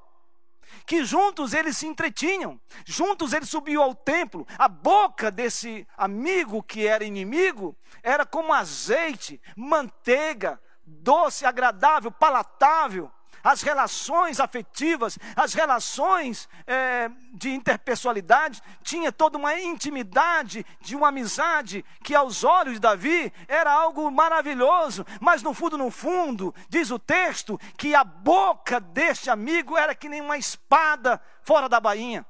que 0.87 1.05
juntos 1.05 1.53
eles 1.53 1.77
se 1.77 1.87
entretinham, 1.87 2.61
juntos 2.85 3.33
ele 3.33 3.45
subiu 3.45 3.83
ao 3.83 3.95
templo. 3.95 4.47
A 4.59 4.69
boca 4.69 5.31
desse 5.31 5.87
amigo 5.97 6.63
que 6.63 6.87
era 6.87 7.05
inimigo 7.05 7.77
era 8.03 8.25
como 8.25 8.53
azeite, 8.53 9.41
manteiga, 9.57 10.61
doce, 10.91 11.47
agradável, 11.47 12.11
palatável 12.11 13.11
as 13.43 13.63
relações 13.63 14.39
afetivas, 14.39 15.19
as 15.35 15.55
relações 15.55 16.49
é, 16.67 17.11
de 17.33 17.51
interpessoalidade, 17.51 18.63
tinha 18.83 19.11
toda 19.11 19.39
uma 19.39 19.59
intimidade 19.59 20.65
de 20.81 20.95
uma 20.95 21.09
amizade 21.09 21.85
que 22.03 22.15
aos 22.15 22.45
olhos 22.45 22.75
de 22.75 22.81
Davi 22.81 23.33
era 23.49 23.73
algo 23.73 24.11
maravilhoso, 24.11 25.07
mas 25.21 25.43
no 25.43 25.55
fundo, 25.55 25.79
no 25.79 25.91
fundo, 25.91 26.55
diz 26.69 26.91
o 26.91 26.99
texto 26.99 27.59
que 27.77 27.95
a 27.95 28.05
boca 28.05 28.81
deste 28.81 29.31
amigo 29.31 29.77
era 29.77 29.95
que 29.95 30.09
nem 30.09 30.21
uma 30.21 30.37
espada 30.37 31.21
fora 31.43 31.69
da 31.69 31.81
bainha, 31.81 32.27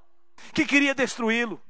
que 0.52 0.64
queria 0.64 0.94
destruí-lo. 0.94 1.60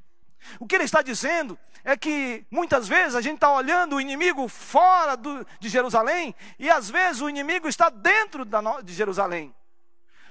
O 0.59 0.67
que 0.67 0.75
ele 0.75 0.85
está 0.85 1.03
dizendo 1.03 1.59
é 1.85 1.97
que 1.97 2.45
muitas 2.51 2.87
vezes 2.89 3.15
a 3.15 3.21
gente 3.21 3.37
está 3.37 3.53
olhando 3.53 3.97
o 3.97 4.01
inimigo 4.01 4.49
fora 4.49 5.17
do, 5.17 5.47
de 5.59 5.69
Jerusalém 5.69 6.35
e 6.59 6.69
às 6.71 6.91
vezes 6.91 7.23
o 7.23 7.29
inimigo 7.29 7.69
está 7.69 7.89
dentro 7.89 8.45
da, 8.45 8.81
de 8.81 8.93
Jerusalém. 8.93 9.55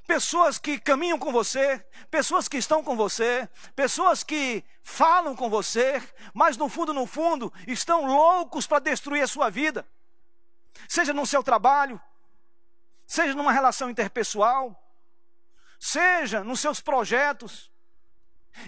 Pessoas 0.05 0.57
que 0.57 0.79
caminham 0.79 1.19
com 1.19 1.31
você, 1.31 1.85
pessoas 2.09 2.47
que 2.47 2.57
estão 2.57 2.83
com 2.83 2.95
você, 2.95 3.47
pessoas 3.75 4.23
que 4.23 4.63
falam 4.81 5.35
com 5.35 5.49
você, 5.49 6.01
mas 6.33 6.57
no 6.57 6.67
fundo, 6.67 6.93
no 6.93 7.05
fundo, 7.05 7.53
estão 7.67 8.07
loucos 8.07 8.65
para 8.65 8.79
destruir 8.79 9.21
a 9.21 9.27
sua 9.27 9.51
vida. 9.51 9.85
Seja 10.87 11.13
no 11.13 11.27
seu 11.27 11.43
trabalho, 11.43 12.01
seja 13.05 13.35
numa 13.35 13.51
relação 13.51 13.89
interpessoal, 13.89 14.75
seja 15.79 16.43
nos 16.43 16.59
seus 16.59 16.81
projetos, 16.81 17.71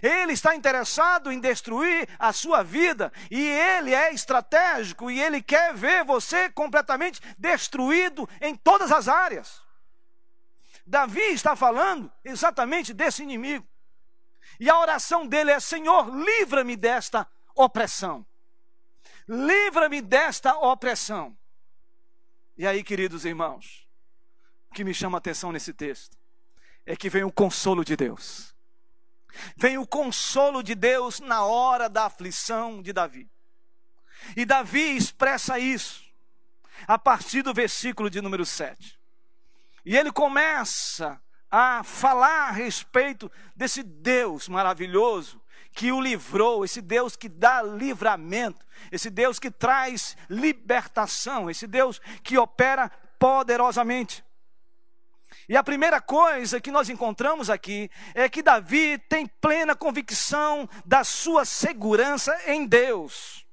ele 0.02 0.34
está 0.34 0.56
interessado 0.56 1.32
em 1.32 1.40
destruir 1.40 2.08
a 2.18 2.32
sua 2.32 2.64
vida 2.64 3.12
e 3.30 3.40
ele 3.40 3.94
é 3.94 4.14
estratégico 4.14 5.10
e 5.10 5.20
ele 5.20 5.42
quer 5.42 5.74
ver 5.74 6.04
você 6.04 6.50
completamente 6.50 7.20
destruído 7.38 8.28
em 8.40 8.56
todas 8.56 8.92
as 8.92 9.08
áreas. 9.08 9.62
Davi 10.86 11.22
está 11.22 11.56
falando 11.56 12.12
exatamente 12.24 12.94
desse 12.94 13.24
inimigo. 13.24 13.68
E 14.60 14.70
a 14.70 14.80
oração 14.80 15.26
dele 15.26 15.52
é: 15.52 15.60
Senhor, 15.60 16.10
livra-me 16.14 16.76
desta 16.76 17.28
opressão. 17.56 18.26
Livra-me 19.28 20.02
desta 20.02 20.58
opressão. 20.58 21.38
E 22.58 22.68
aí, 22.68 22.84
queridos 22.84 23.24
irmãos, 23.24 23.88
o 24.70 24.74
que 24.74 24.84
me 24.84 24.94
chama 24.94 25.18
a 25.18 25.20
atenção 25.20 25.52
nesse 25.52 25.74
texto 25.74 26.18
é 26.86 26.96
que 26.96 27.10
vem 27.10 27.24
o 27.24 27.32
consolo 27.32 27.86
de 27.86 27.96
Deus 27.96 28.51
Vem 29.56 29.78
o 29.78 29.88
consolo 29.88 30.62
de 30.62 30.76
Deus 30.76 31.20
na 31.20 31.44
hora 31.44 31.90
da 31.90 32.06
aflição 32.06 32.82
de 32.82 32.94
Davi. 32.94 33.30
E 34.36 34.46
Davi 34.46 34.96
expressa 34.96 35.58
isso 35.60 36.04
a 36.88 36.98
partir 36.98 37.42
do 37.42 37.54
versículo 37.54 38.10
de 38.10 38.22
número 38.22 38.46
7. 38.46 39.00
E 39.86 39.98
ele 39.98 40.12
começa 40.12 41.22
a 41.50 41.84
falar 41.84 42.50
a 42.50 42.52
respeito 42.52 43.32
desse 43.56 43.84
Deus 43.84 44.48
maravilhoso 44.48 45.42
que 45.74 45.92
o 45.92 46.02
livrou, 46.02 46.64
esse 46.66 46.82
Deus 46.82 47.16
que 47.16 47.30
dá 47.30 47.62
livramento, 47.62 48.66
esse 48.92 49.10
Deus 49.10 49.40
que 49.40 49.50
traz 49.50 50.16
libertação, 50.30 51.50
esse 51.50 51.66
Deus 51.66 52.00
que 52.24 52.38
opera 52.38 52.90
poderosamente. 53.18 54.24
E 55.48 55.58
a 55.58 55.64
primeira 55.64 56.00
coisa 56.00 56.62
que 56.62 56.72
nós 56.72 56.90
encontramos 56.90 57.50
aqui 57.50 57.90
é 58.14 58.30
que 58.30 58.42
Davi 58.42 58.98
tem 59.10 59.28
plena 59.28 59.76
convicção 59.76 60.68
da 60.86 61.04
sua 61.04 61.46
segurança 61.46 62.38
em 62.48 62.66
Deus. 62.66 63.46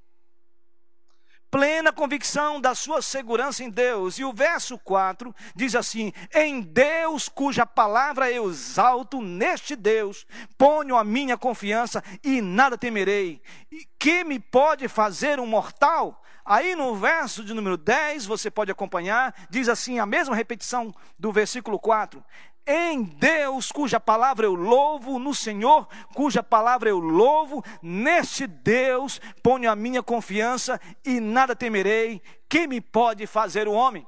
Plena 1.51 1.91
convicção 1.91 2.61
da 2.61 2.75
sua 2.75 3.01
segurança 3.01 3.65
em 3.65 3.71
Deus. 3.71 4.19
E 4.19 4.25
o 4.25 4.35
verso 4.35 4.79
4 4.79 5.35
diz 5.57 5.75
assim: 5.75 6.13
Em 6.35 6.61
Deus, 6.61 7.27
cuja 7.27 7.65
palavra 7.65 8.31
eu 8.31 8.51
exalto, 8.51 9.23
neste 9.23 9.75
Deus 9.75 10.27
ponho 10.59 10.95
a 10.95 11.03
minha 11.03 11.39
confiança 11.39 12.05
e 12.23 12.43
nada 12.43 12.77
temerei. 12.77 13.41
E 13.73 13.87
que 13.99 14.25
me 14.25 14.39
pode 14.39 14.89
fazer 14.89 15.41
um 15.41 15.47
mortal? 15.47 16.23
Aí 16.51 16.75
no 16.75 16.97
verso 16.97 17.45
de 17.45 17.53
número 17.53 17.77
10, 17.77 18.25
você 18.25 18.51
pode 18.51 18.73
acompanhar, 18.73 19.35
diz 19.51 19.69
assim, 19.69 19.99
a 19.99 20.07
mesma 20.07 20.35
repetição 20.35 20.95
do 21.19 21.31
versículo 21.31 21.79
4: 21.79 22.25
Em 22.67 23.03
Deus, 23.03 23.71
cuja 23.71 24.01
palavra 24.01 24.47
eu 24.47 24.55
louvo, 24.55 25.19
no 25.19 25.35
Senhor, 25.35 25.87
cuja 26.15 26.43
palavra 26.43 26.89
eu 26.89 26.99
louvo, 26.99 27.63
neste 27.83 28.47
Deus 28.47 29.21
ponho 29.43 29.71
a 29.71 29.77
minha 29.77 30.03
confiança 30.03 30.81
e 31.05 31.21
nada 31.21 31.55
temerei. 31.55 32.23
Que 32.49 32.67
me 32.67 32.81
pode 32.81 33.27
fazer 33.27 33.69
o 33.69 33.73
homem? 33.73 34.07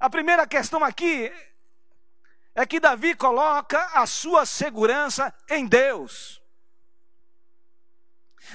A 0.00 0.10
primeira 0.10 0.44
questão 0.44 0.82
aqui 0.82 1.32
é 2.52 2.66
que 2.66 2.80
Davi 2.80 3.14
coloca 3.14 3.80
a 3.94 4.06
sua 4.06 4.44
segurança 4.44 5.32
em 5.48 5.68
Deus. 5.68 6.42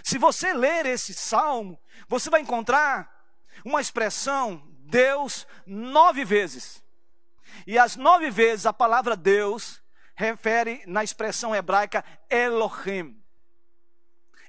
Se 0.03 0.17
você 0.17 0.53
ler 0.53 0.85
esse 0.85 1.13
salmo, 1.13 1.79
você 2.07 2.29
vai 2.29 2.41
encontrar 2.41 3.09
uma 3.63 3.81
expressão 3.81 4.61
Deus 4.85 5.47
nove 5.65 6.23
vezes. 6.23 6.83
E 7.65 7.77
as 7.77 7.95
nove 7.95 8.29
vezes 8.29 8.65
a 8.65 8.73
palavra 8.73 9.15
Deus 9.15 9.81
refere 10.15 10.83
na 10.85 11.03
expressão 11.03 11.55
hebraica 11.55 12.03
Elohim. 12.29 13.21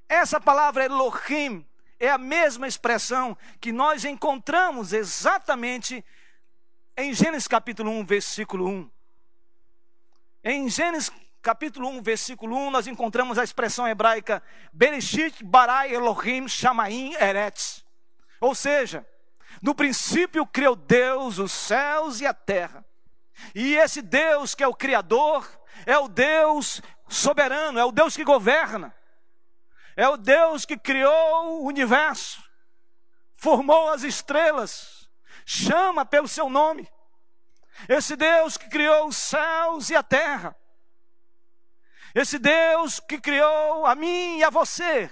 Essa 0.08 0.40
palavra 0.40 0.84
Elohim 0.84 1.66
é 1.98 2.08
a 2.08 2.18
mesma 2.18 2.68
expressão 2.68 3.36
que 3.60 3.72
nós 3.72 4.04
encontramos 4.04 4.92
exatamente 4.92 6.04
em 6.96 7.12
Gênesis 7.12 7.48
capítulo 7.48 7.90
1, 7.90 8.06
versículo 8.06 8.68
1. 8.68 8.90
Em 10.44 10.68
Gênesis 10.68 11.10
capítulo 11.46 11.88
1, 11.90 12.02
versículo 12.02 12.56
1, 12.56 12.72
nós 12.72 12.88
encontramos 12.88 13.38
a 13.38 13.44
expressão 13.44 13.86
hebraica 13.86 14.42
Bereshit 14.72 15.44
barai 15.44 15.94
Elohim 15.94 16.48
shamaim 16.48 17.14
eretz. 17.20 17.86
Ou 18.40 18.52
seja, 18.52 19.06
no 19.62 19.72
princípio 19.72 20.44
criou 20.44 20.74
Deus 20.74 21.38
os 21.38 21.52
céus 21.52 22.20
e 22.20 22.26
a 22.26 22.34
terra. 22.34 22.84
E 23.54 23.76
esse 23.76 24.02
Deus 24.02 24.56
que 24.56 24.64
é 24.64 24.66
o 24.66 24.74
Criador, 24.74 25.48
é 25.86 25.96
o 25.96 26.08
Deus 26.08 26.82
soberano, 27.08 27.78
é 27.78 27.84
o 27.84 27.92
Deus 27.92 28.16
que 28.16 28.24
governa, 28.24 28.92
é 29.94 30.08
o 30.08 30.16
Deus 30.16 30.64
que 30.64 30.76
criou 30.76 31.60
o 31.60 31.66
universo. 31.66 32.42
formou 33.36 33.90
as 33.90 34.02
estrelas, 34.02 35.08
chama 35.44 36.04
pelo 36.04 36.26
seu 36.26 36.50
nome. 36.50 36.90
Esse 37.88 38.16
Deus 38.16 38.56
que 38.56 38.68
criou 38.68 39.06
os 39.06 39.16
céus 39.16 39.90
e 39.90 39.94
a 39.94 40.02
terra. 40.02 40.56
Esse 42.16 42.38
Deus 42.38 42.98
que 42.98 43.20
criou 43.20 43.84
a 43.84 43.94
mim 43.94 44.38
e 44.38 44.42
a 44.42 44.48
você. 44.48 45.10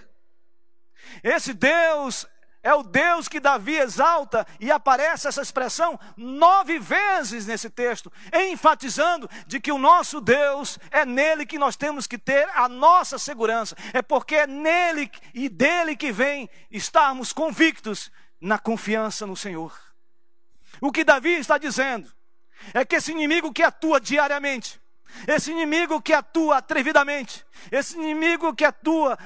Esse 1.22 1.52
Deus 1.52 2.26
é 2.62 2.72
o 2.72 2.82
Deus 2.82 3.28
que 3.28 3.38
Davi 3.38 3.76
exalta 3.76 4.46
e 4.58 4.72
aparece 4.72 5.28
essa 5.28 5.42
expressão 5.42 6.00
nove 6.16 6.78
vezes 6.78 7.46
nesse 7.46 7.68
texto, 7.68 8.10
enfatizando 8.32 9.28
de 9.46 9.60
que 9.60 9.70
o 9.70 9.76
nosso 9.76 10.18
Deus 10.18 10.78
é 10.90 11.04
nele 11.04 11.44
que 11.44 11.58
nós 11.58 11.76
temos 11.76 12.06
que 12.06 12.16
ter 12.16 12.48
a 12.54 12.70
nossa 12.70 13.18
segurança. 13.18 13.76
É 13.92 14.00
porque 14.00 14.36
é 14.36 14.46
nele 14.46 15.10
e 15.34 15.50
dele 15.50 15.94
que 15.94 16.10
vem 16.10 16.48
estarmos 16.70 17.34
convictos 17.34 18.10
na 18.40 18.58
confiança 18.58 19.26
no 19.26 19.36
Senhor. 19.36 19.78
O 20.80 20.90
que 20.90 21.04
Davi 21.04 21.32
está 21.32 21.58
dizendo 21.58 22.10
é 22.72 22.82
que 22.82 22.96
esse 22.96 23.12
inimigo 23.12 23.52
que 23.52 23.62
atua 23.62 24.00
diariamente, 24.00 24.80
esse 25.26 25.50
inimigo 25.50 26.00
que 26.00 26.12
atua 26.12 26.58
atrevidamente, 26.58 27.44
esse 27.70 27.96
inimigo 27.96 28.54
que 28.54 28.64
atua 28.64 29.18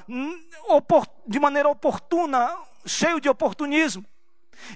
de 1.27 1.41
maneira 1.41 1.69
oportuna, 1.69 2.55
cheio 2.87 3.21
de 3.21 3.29
oportunismo. 3.29 4.05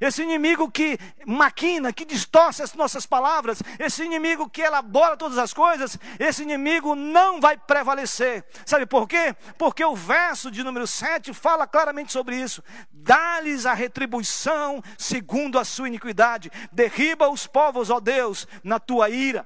Esse 0.01 0.23
inimigo 0.23 0.71
que 0.71 0.97
maquina, 1.27 1.93
que 1.93 2.05
distorce 2.05 2.63
as 2.63 2.73
nossas 2.75 3.05
palavras, 3.05 3.61
esse 3.81 4.05
inimigo 4.05 4.49
que 4.49 4.63
elabora 4.63 5.17
todas 5.17 5.37
as 5.37 5.53
coisas, 5.53 5.99
esse 6.21 6.45
inimigo 6.45 6.95
não 6.95 7.41
vai 7.41 7.59
prevalecer. 7.59 8.45
Sabe 8.65 8.87
por 8.87 9.09
quê? 9.09 9.35
Porque 9.59 9.85
o 9.85 9.97
verso 9.97 10.53
de 10.53 10.63
número 10.63 10.87
7 10.87 11.35
fala 11.35 11.67
claramente 11.67 12.13
sobre 12.13 12.37
isso. 12.37 12.63
Dá-lhes 12.93 13.67
a 13.67 13.75
retribuição 13.75 14.81
segundo 14.97 15.59
a 15.59 15.65
sua 15.65 15.89
iniquidade. 15.89 16.49
Derriba 16.71 17.29
os 17.29 17.49
povos, 17.49 17.91
ó 17.91 17.99
Deus, 17.99 18.47
na 18.63 18.79
tua 18.79 19.11
ira. 19.11 19.45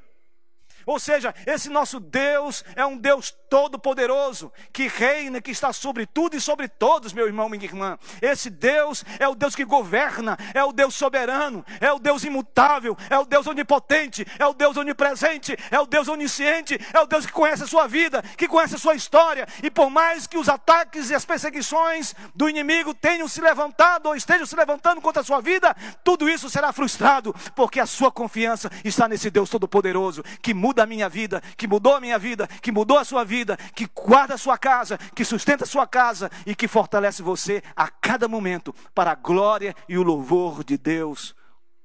Ou 0.86 1.00
seja, 1.00 1.34
esse 1.44 1.68
nosso 1.68 1.98
Deus 1.98 2.64
é 2.76 2.86
um 2.86 2.96
Deus 2.96 3.34
todo-poderoso, 3.50 4.52
que 4.72 4.86
reina, 4.86 5.40
que 5.40 5.50
está 5.50 5.72
sobre 5.72 6.06
tudo 6.06 6.36
e 6.36 6.40
sobre 6.40 6.68
todos, 6.68 7.12
meu 7.12 7.26
irmão, 7.26 7.48
minha 7.48 7.64
irmã. 7.64 7.98
Esse 8.22 8.48
Deus 8.48 9.04
é 9.18 9.26
o 9.26 9.34
Deus 9.34 9.56
que 9.56 9.64
governa, 9.64 10.38
é 10.54 10.62
o 10.62 10.72
Deus 10.72 10.94
soberano, 10.94 11.64
é 11.80 11.92
o 11.92 11.98
Deus 11.98 12.22
imutável, 12.22 12.96
é 13.10 13.18
o 13.18 13.24
Deus 13.24 13.46
onipotente, 13.48 14.24
é 14.38 14.46
o 14.46 14.54
Deus 14.54 14.76
onipresente, 14.76 15.56
é 15.70 15.80
o 15.80 15.86
Deus 15.86 16.06
onisciente, 16.06 16.78
é 16.92 17.00
o 17.00 17.06
Deus 17.06 17.26
que 17.26 17.32
conhece 17.32 17.64
a 17.64 17.66
sua 17.66 17.88
vida, 17.88 18.22
que 18.36 18.46
conhece 18.46 18.76
a 18.76 18.78
sua 18.78 18.94
história. 18.94 19.46
E 19.62 19.70
por 19.70 19.90
mais 19.90 20.26
que 20.26 20.38
os 20.38 20.48
ataques 20.48 21.10
e 21.10 21.14
as 21.14 21.24
perseguições 21.24 22.14
do 22.34 22.48
inimigo 22.48 22.94
tenham 22.94 23.26
se 23.26 23.40
levantado 23.40 24.06
ou 24.06 24.14
estejam 24.14 24.46
se 24.46 24.54
levantando 24.54 25.00
contra 25.00 25.22
a 25.22 25.24
sua 25.24 25.40
vida, 25.40 25.74
tudo 26.04 26.28
isso 26.28 26.48
será 26.48 26.72
frustrado, 26.72 27.34
porque 27.56 27.80
a 27.80 27.86
sua 27.86 28.12
confiança 28.12 28.70
está 28.84 29.08
nesse 29.08 29.30
Deus 29.30 29.50
todo-poderoso, 29.50 30.22
que 30.42 30.54
muda 30.54 30.75
muda 30.76 30.82
a 30.82 30.86
minha 30.86 31.08
vida, 31.08 31.40
que 31.56 31.66
mudou 31.66 31.94
a 31.94 32.00
minha 32.00 32.18
vida, 32.18 32.46
que 32.46 32.70
mudou 32.70 32.98
a 32.98 33.04
sua 33.04 33.24
vida, 33.24 33.56
que 33.74 33.86
guarda 33.86 34.34
a 34.34 34.38
sua 34.38 34.58
casa, 34.58 34.98
que 35.14 35.24
sustenta 35.24 35.64
a 35.64 35.66
sua 35.66 35.86
casa 35.86 36.30
e 36.44 36.54
que 36.54 36.68
fortalece 36.68 37.22
você 37.22 37.62
a 37.74 37.88
cada 37.88 38.28
momento 38.28 38.74
para 38.94 39.12
a 39.12 39.14
glória 39.14 39.74
e 39.88 39.96
o 39.96 40.02
louvor 40.02 40.62
de 40.62 40.76
Deus, 40.76 41.34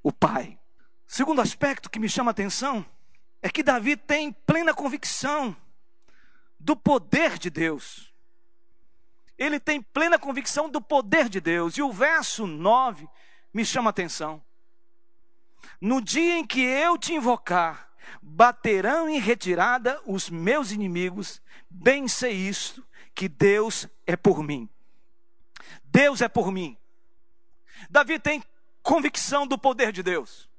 o 0.04 0.12
Pai. 0.12 0.60
Segundo 1.08 1.40
aspecto 1.40 1.90
que 1.90 2.00
me 2.00 2.10
chama 2.10 2.32
a 2.32 2.34
atenção 2.34 2.86
é 3.42 3.50
que 3.50 3.64
Davi 3.64 3.96
tem 3.96 4.34
plena 4.34 4.74
convicção 4.74 5.56
do 6.60 6.76
poder 6.76 7.40
de 7.40 7.50
Deus. 7.50 8.14
Ele 9.38 9.60
tem 9.60 9.82
plena 9.82 10.20
convicção 10.20 10.70
do 10.70 10.82
poder 10.82 11.30
de 11.30 11.40
Deus. 11.40 11.78
E 11.78 11.82
o 11.82 11.92
verso 11.92 12.46
9 12.46 13.08
me 13.54 13.66
chama 13.66 13.90
a 13.90 13.92
atenção. 13.92 14.44
No 15.80 16.02
dia 16.02 16.38
em 16.38 16.46
que 16.46 16.62
eu 16.62 16.98
te 16.98 17.14
invocar, 17.14 17.91
baterão 18.22 19.10
em 19.10 19.20
retirada 19.20 20.00
os 20.06 20.30
meus 20.30 20.72
inimigos, 20.72 21.42
bem 21.70 22.08
sei 22.08 22.34
isto, 22.34 22.86
que 23.14 23.28
Deus 23.28 23.88
é 24.06 24.16
por 24.16 24.44
mim. 24.44 24.70
Deus 25.84 26.22
é 26.22 26.28
por 26.28 26.52
mim. 26.52 26.78
Davi 27.90 28.20
tem 28.20 28.44
convicção 28.82 29.46
do 29.46 29.58
poder 29.58 29.92
de 29.92 30.02
Deus. 30.02 30.50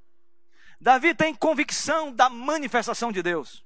Davi 0.81 1.15
tem 1.15 1.35
convicção 1.35 2.13
da 2.13 2.29
manifestação 2.29 3.13
de 3.13 3.23
Deus. 3.23 3.65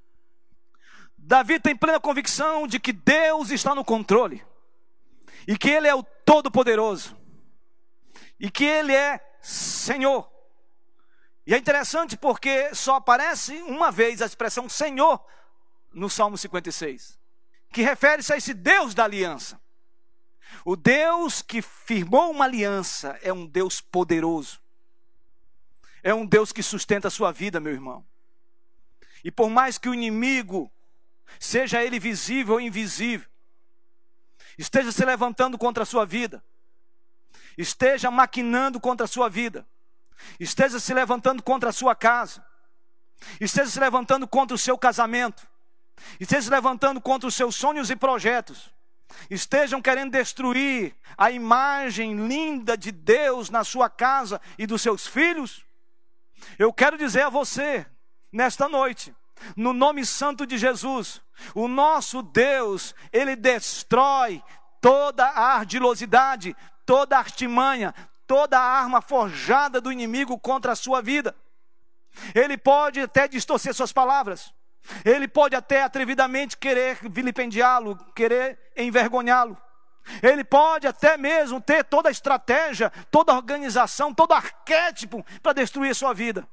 Davi 1.16 1.58
tem 1.58 1.74
plena 1.74 1.98
convicção 1.98 2.66
de 2.66 2.78
que 2.78 2.92
Deus 2.92 3.50
está 3.50 3.74
no 3.74 3.84
controle. 3.84 4.44
E 5.48 5.56
que 5.56 5.70
Ele 5.70 5.88
é 5.88 5.94
o 5.94 6.02
Todo-Poderoso. 6.02 7.16
E 8.38 8.50
que 8.50 8.64
Ele 8.64 8.94
é 8.94 9.20
Senhor. 9.40 10.30
E 11.46 11.54
é 11.54 11.58
interessante 11.58 12.16
porque 12.16 12.74
só 12.74 12.96
aparece 12.96 13.54
uma 13.62 13.92
vez 13.92 14.20
a 14.20 14.26
expressão 14.26 14.68
Senhor 14.68 15.24
no 15.92 16.10
Salmo 16.10 16.36
56, 16.36 17.18
que 17.72 17.82
refere-se 17.82 18.32
a 18.32 18.36
esse 18.36 18.52
Deus 18.52 18.94
da 18.94 19.04
aliança. 19.04 19.60
O 20.64 20.74
Deus 20.74 21.42
que 21.42 21.62
firmou 21.62 22.30
uma 22.30 22.44
aliança 22.44 23.18
é 23.22 23.32
um 23.32 23.46
Deus 23.46 23.80
poderoso. 23.80 24.60
É 26.02 26.12
um 26.12 26.26
Deus 26.26 26.52
que 26.52 26.62
sustenta 26.62 27.08
a 27.08 27.10
sua 27.10 27.32
vida, 27.32 27.60
meu 27.60 27.72
irmão. 27.72 28.04
E 29.22 29.30
por 29.30 29.48
mais 29.48 29.78
que 29.78 29.88
o 29.88 29.94
inimigo, 29.94 30.70
seja 31.38 31.82
ele 31.82 31.98
visível 31.98 32.54
ou 32.54 32.60
invisível, 32.60 33.28
esteja 34.58 34.90
se 34.90 35.04
levantando 35.04 35.56
contra 35.58 35.82
a 35.82 35.86
sua 35.86 36.04
vida, 36.04 36.42
esteja 37.56 38.10
maquinando 38.10 38.80
contra 38.80 39.04
a 39.04 39.08
sua 39.08 39.28
vida, 39.28 39.66
esteja 40.38 40.78
se 40.78 40.92
levantando 40.94 41.42
contra 41.42 41.70
a 41.70 41.72
sua 41.72 41.94
casa, 41.94 42.44
esteja 43.40 43.70
se 43.70 43.80
levantando 43.80 44.26
contra 44.26 44.54
o 44.54 44.58
seu 44.58 44.76
casamento, 44.76 45.46
esteja 46.20 46.42
se 46.42 46.50
levantando 46.50 47.00
contra 47.00 47.28
os 47.28 47.34
seus 47.34 47.56
sonhos 47.56 47.90
e 47.90 47.96
projetos, 47.96 48.74
estejam 49.30 49.80
querendo 49.80 50.12
destruir 50.12 50.94
a 51.16 51.30
imagem 51.30 52.26
linda 52.26 52.76
de 52.76 52.90
Deus 52.92 53.50
na 53.50 53.64
sua 53.64 53.88
casa 53.88 54.40
e 54.58 54.66
dos 54.66 54.82
seus 54.82 55.06
filhos, 55.06 55.64
eu 56.58 56.72
quero 56.72 56.98
dizer 56.98 57.22
a 57.22 57.28
você, 57.30 57.86
nesta 58.32 58.68
noite, 58.68 59.14
no 59.56 59.72
nome 59.72 60.04
santo 60.04 60.46
de 60.46 60.56
Jesus, 60.58 61.20
o 61.54 61.68
nosso 61.68 62.22
Deus, 62.22 62.94
ele 63.12 63.36
destrói 63.36 64.42
toda 64.80 65.26
a 65.26 65.54
ardilosidade, 65.54 66.56
toda 66.84 67.16
a 67.16 67.20
artimanha, 67.20 67.94
toda 68.26 68.58
arma 68.58 69.00
forjada 69.00 69.80
do 69.80 69.92
inimigo 69.92 70.38
contra 70.38 70.72
a 70.72 70.76
sua 70.76 71.00
vida. 71.00 71.34
Ele 72.34 72.56
pode 72.56 73.00
até 73.00 73.28
distorcer 73.28 73.74
suas 73.74 73.92
palavras. 73.92 74.52
Ele 75.04 75.26
pode 75.26 75.54
até 75.54 75.82
atrevidamente 75.82 76.56
querer 76.56 76.98
vilipendiá-lo, 77.10 77.96
querer 78.14 78.58
envergonhá-lo. 78.76 79.56
Ele 80.22 80.44
pode 80.44 80.86
até 80.86 81.16
mesmo 81.16 81.60
ter 81.60 81.84
toda 81.84 82.08
a 82.08 82.12
estratégia, 82.12 82.90
toda 83.10 83.32
a 83.32 83.36
organização, 83.36 84.14
todo 84.14 84.32
arquétipo 84.32 85.24
para 85.42 85.52
destruir 85.52 85.94
sua 85.94 86.14
vida. 86.14 86.46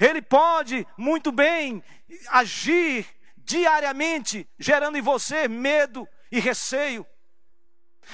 Ele 0.00 0.20
pode 0.20 0.86
muito 0.96 1.30
bem 1.30 1.82
agir 2.30 3.06
diariamente, 3.36 4.48
gerando 4.58 4.98
em 4.98 5.02
você 5.02 5.46
medo 5.46 6.08
e 6.30 6.40
receio. 6.40 7.06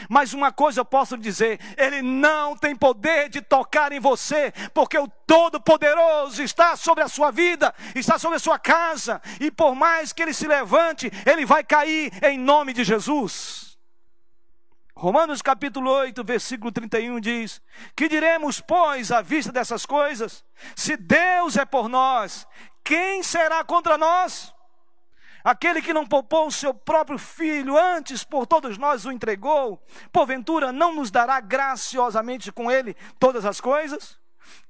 Mas 0.09 0.33
uma 0.33 0.52
coisa 0.52 0.80
eu 0.80 0.85
posso 0.85 1.16
dizer: 1.16 1.61
Ele 1.76 2.02
não 2.02 2.57
tem 2.57 2.74
poder 2.74 3.28
de 3.28 3.40
tocar 3.40 3.92
em 3.92 4.00
você, 4.00 4.52
porque 4.72 4.98
o 4.98 5.09
Todo-Poderoso 5.26 6.42
está 6.42 6.76
sobre 6.76 7.02
a 7.02 7.09
sua 7.09 7.30
vida, 7.30 7.74
está 7.94 8.18
sobre 8.18 8.37
a 8.37 8.40
sua 8.40 8.59
casa, 8.59 9.20
e 9.40 9.50
por 9.50 9.74
mais 9.74 10.12
que 10.12 10.22
ele 10.22 10.35
se 10.35 10.46
levante, 10.46 11.11
ele 11.26 11.44
vai 11.44 11.64
cair 11.64 12.12
em 12.22 12.38
nome 12.38 12.72
de 12.72 12.85
Jesus. 12.85 13.74
Romanos 14.96 15.42
capítulo 15.42 15.90
8, 15.90 16.22
versículo 16.22 16.70
31 16.70 17.18
diz: 17.18 17.61
Que 17.97 18.09
diremos, 18.09 18.61
pois, 18.61 19.11
à 19.11 19.20
vista 19.20 19.51
dessas 19.51 19.84
coisas? 19.84 20.45
Se 20.76 20.97
Deus 20.97 21.57
é 21.57 21.64
por 21.64 21.88
nós, 21.88 22.47
quem 22.84 23.22
será 23.22 23.64
contra 23.64 23.99
nós? 23.99 24.53
Aquele 25.45 25.82
que 25.82 25.92
não 25.92 26.07
poupou 26.07 26.47
o 26.47 26.51
seu 26.51 26.72
próprio 26.72 27.18
filho, 27.18 27.76
antes 27.76 28.24
por 28.24 28.47
todos 28.47 28.78
nós 28.78 29.05
o 29.05 29.12
entregou, 29.12 29.78
porventura 30.11 30.72
não 30.72 30.95
nos 30.95 31.11
dará 31.11 31.38
graciosamente 31.38 32.51
com 32.51 32.70
ele 32.70 32.97
todas 33.18 33.45
as 33.45 33.61
coisas? 33.61 34.18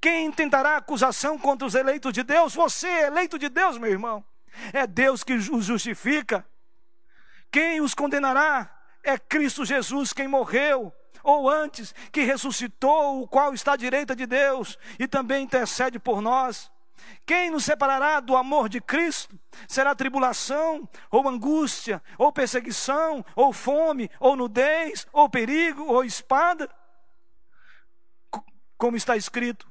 Quem 0.00 0.32
tentará 0.32 0.76
acusação 0.76 1.38
contra 1.38 1.64
os 1.64 1.76
eleitos 1.76 2.12
de 2.12 2.24
Deus? 2.24 2.56
Você 2.56 2.88
é 2.88 3.06
eleito 3.06 3.38
de 3.38 3.48
Deus, 3.48 3.78
meu 3.78 3.88
irmão. 3.88 4.24
É 4.72 4.84
Deus 4.84 5.22
que 5.22 5.34
os 5.34 5.64
justifica. 5.64 6.44
Quem 7.52 7.80
os 7.80 7.94
condenará? 7.94 8.68
É 9.04 9.16
Cristo 9.16 9.64
Jesus 9.64 10.12
quem 10.12 10.26
morreu, 10.26 10.92
ou 11.22 11.48
antes, 11.48 11.94
que 12.10 12.22
ressuscitou, 12.22 13.22
o 13.22 13.28
qual 13.28 13.54
está 13.54 13.74
à 13.74 13.76
direita 13.76 14.16
de 14.16 14.26
Deus 14.26 14.76
e 14.98 15.06
também 15.06 15.44
intercede 15.44 16.00
por 16.00 16.20
nós. 16.20 16.73
Quem 17.26 17.50
nos 17.50 17.64
separará 17.64 18.20
do 18.20 18.36
amor 18.36 18.68
de 18.68 18.80
Cristo? 18.80 19.38
Será 19.68 19.94
tribulação, 19.94 20.88
ou 21.10 21.28
angústia, 21.28 22.02
ou 22.18 22.32
perseguição, 22.32 23.24
ou 23.34 23.52
fome, 23.52 24.10
ou 24.20 24.36
nudez, 24.36 25.06
ou 25.12 25.28
perigo, 25.28 25.84
ou 25.84 26.04
espada? 26.04 26.68
como 28.84 28.96
está 28.96 29.16
escrito: 29.16 29.66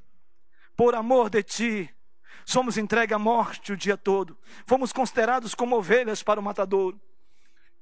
por 0.76 0.96
amor 0.96 1.30
de 1.30 1.44
ti, 1.44 1.96
somos 2.46 2.78
entregues 2.78 3.16
à 3.16 3.20
morte 3.20 3.74
o 3.74 3.78
dia 3.78 3.96
todo, 3.96 4.38
fomos 4.66 4.92
considerados 4.92 5.54
como 5.54 5.78
ovelhas 5.78 6.24
para 6.24 6.40
o 6.40 6.44
matadouro. 6.44 7.00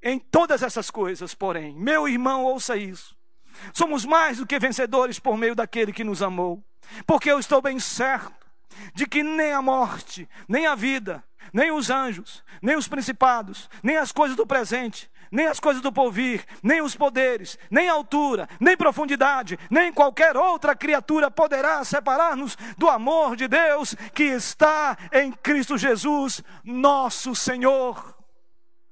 Em 0.03 0.19
todas 0.19 0.63
essas 0.63 0.89
coisas, 0.89 1.33
porém, 1.33 1.75
meu 1.75 2.07
irmão, 2.07 2.43
ouça 2.43 2.75
isso. 2.75 3.15
Somos 3.71 4.03
mais 4.03 4.37
do 4.37 4.47
que 4.47 4.57
vencedores 4.57 5.19
por 5.19 5.37
meio 5.37 5.55
daquele 5.55 5.93
que 5.93 6.03
nos 6.03 6.21
amou. 6.21 6.63
Porque 7.05 7.31
eu 7.31 7.39
estou 7.39 7.61
bem 7.61 7.79
certo 7.79 8.40
de 8.93 9.05
que 9.05 9.23
nem 9.23 9.53
a 9.53 9.61
morte, 9.61 10.27
nem 10.47 10.65
a 10.65 10.75
vida, 10.75 11.23
nem 11.53 11.71
os 11.71 11.89
anjos, 11.89 12.43
nem 12.61 12.75
os 12.75 12.87
principados, 12.87 13.69
nem 13.81 13.97
as 13.97 14.11
coisas 14.11 14.37
do 14.37 14.45
presente, 14.45 15.09
nem 15.31 15.47
as 15.47 15.59
coisas 15.59 15.81
do 15.81 15.91
porvir, 15.91 16.45
nem 16.61 16.81
os 16.81 16.95
poderes, 16.95 17.57
nem 17.69 17.87
altura, 17.87 18.49
nem 18.59 18.75
profundidade, 18.75 19.57
nem 19.69 19.91
qualquer 19.91 20.35
outra 20.35 20.75
criatura 20.75 21.31
poderá 21.31 21.83
separar-nos 21.83 22.57
do 22.77 22.89
amor 22.89 23.35
de 23.35 23.47
Deus 23.47 23.95
que 24.13 24.23
está 24.23 24.97
em 25.11 25.31
Cristo 25.31 25.77
Jesus, 25.77 26.43
nosso 26.63 27.33
Senhor. 27.33 28.17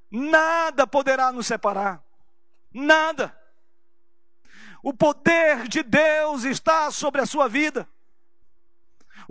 Nada 0.10 0.88
poderá 0.88 1.32
nos 1.32 1.46
separar. 1.46 2.02
Nada. 2.74 3.38
O 4.82 4.94
poder 4.94 5.68
de 5.68 5.84
Deus 5.84 6.46
está 6.46 6.90
sobre 6.90 7.22
a 7.22 7.26
sua 7.26 7.50
vida. 7.50 7.88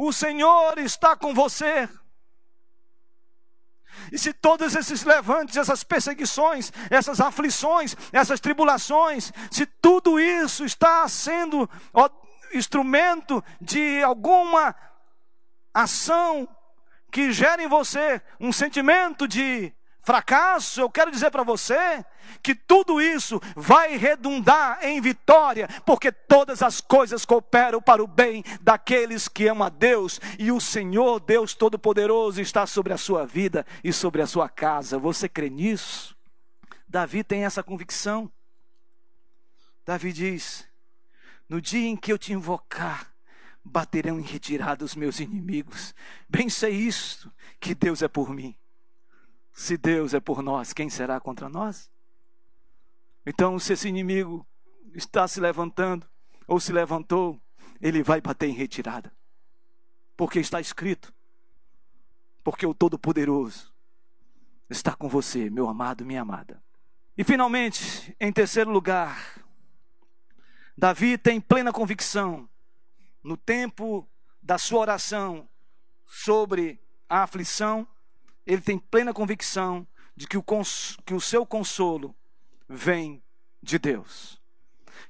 O 0.01 0.13
Senhor 0.13 0.79
está 0.79 1.17
com 1.17 1.35
você. 1.35 1.89
E 4.13 4.19
se 4.19 4.33
todos 4.33 4.77
esses 4.77 5.03
levantes, 5.03 5.57
essas 5.57 5.83
perseguições, 5.83 6.73
essas 6.89 7.21
aflições, 7.21 7.97
essas 8.13 8.39
tribulações, 8.39 9.33
se 9.51 9.67
tudo 9.67 10.21
isso 10.21 10.65
está 10.65 11.09
sendo 11.09 11.69
instrumento 12.55 13.43
de 13.61 14.01
alguma 14.05 14.73
ação 15.75 16.49
que 17.11 17.33
gera 17.33 17.61
em 17.61 17.67
você 17.67 18.23
um 18.39 18.53
sentimento 18.53 19.27
de 19.27 19.75
fracasso, 20.09 20.81
eu 20.81 20.89
quero 20.89 21.11
dizer 21.11 21.31
para 21.31 21.43
você 21.43 22.03
que 22.43 22.55
tudo 22.55 22.99
isso 22.99 23.39
vai 23.55 23.99
redundar 23.99 24.79
em 24.83 25.03
vitória, 25.03 25.69
porque 25.85 26.11
todas 26.11 26.63
as 26.63 26.81
coisas 26.81 27.27
cooperam 27.27 27.83
para 27.83 28.03
o 28.03 28.07
bem 28.07 28.43
daqueles 28.63 29.29
que 29.29 29.47
amam 29.47 29.67
a 29.67 29.69
Deus, 29.69 30.19
e 30.39 30.51
o 30.51 30.59
Senhor, 30.63 31.21
Deus 31.21 31.53
Todo-Poderoso, 31.53 32.41
está 32.41 32.67
sobre 32.67 32.95
a 32.95 32.97
sua 32.97 33.27
vida 33.27 33.67
e 33.85 33.93
sobre 33.93 34.23
a 34.23 34.27
sua 34.27 34.49
casa. 34.49 34.99
Você 34.99 35.29
crê 35.29 35.51
nisso? 35.51 36.17
Davi 36.89 37.23
tem 37.23 37.45
essa 37.45 37.63
convicção. 37.63 38.33
Davi 39.85 40.11
diz: 40.11 40.67
No 41.47 41.61
dia 41.61 41.87
em 41.87 41.97
que 41.99 42.11
eu 42.11 42.17
te 42.17 42.33
invocar, 42.33 43.13
baterão 43.63 44.19
em 44.19 44.25
retirada 44.25 44.87
os 44.87 44.95
meus 44.95 45.21
inimigos. 45.21 45.95
Bem 46.27 46.49
sei 46.49 46.73
isto, 46.73 47.31
que 47.61 47.75
Deus 47.75 48.01
é 48.01 48.09
por 48.09 48.31
mim. 48.31 48.57
Se 49.59 49.77
Deus 49.77 50.15
é 50.15 50.21
por 50.21 50.41
nós, 50.41 50.73
quem 50.73 50.89
será 50.89 51.19
contra 51.19 51.49
nós? 51.49 51.91
Então, 53.27 53.59
se 53.59 53.73
esse 53.73 53.89
inimigo 53.89 54.47
está 54.95 55.27
se 55.27 55.41
levantando, 55.41 56.09
ou 56.47 56.61
se 56.61 56.73
levantou, 56.73 57.43
ele 57.81 58.01
vai 58.01 58.21
bater 58.21 58.49
em 58.49 58.53
retirada. 58.53 59.13
Porque 60.17 60.39
está 60.39 60.61
escrito. 60.61 61.13
Porque 62.45 62.65
o 62.65 62.73
Todo-Poderoso 62.73 63.75
está 64.71 64.95
com 64.95 65.09
você, 65.09 65.51
meu 65.51 65.69
amado, 65.69 66.07
minha 66.07 66.23
amada. 66.23 66.63
E 67.17 67.25
finalmente, 67.25 68.17
em 68.21 68.33
terceiro 68.33 68.71
lugar, 68.71 69.43
Davi 70.77 71.19
tem 71.19 71.41
plena 71.41 71.73
convicção, 71.73 72.49
no 73.25 73.37
tempo 73.37 74.09
da 74.41 74.57
sua 74.57 74.79
oração 74.79 75.49
sobre 76.07 76.81
a 77.09 77.25
aflição, 77.25 77.85
ele 78.49 78.63
tem 78.63 78.79
plena 78.79 79.13
convicção 79.13 79.87
de 80.17 80.27
que 80.27 80.39
o, 80.39 80.45
que 81.05 81.13
o 81.13 81.21
seu 81.21 81.45
consolo 81.45 82.17
vem 82.67 83.23
de 83.63 83.79
Deus. 83.79 84.41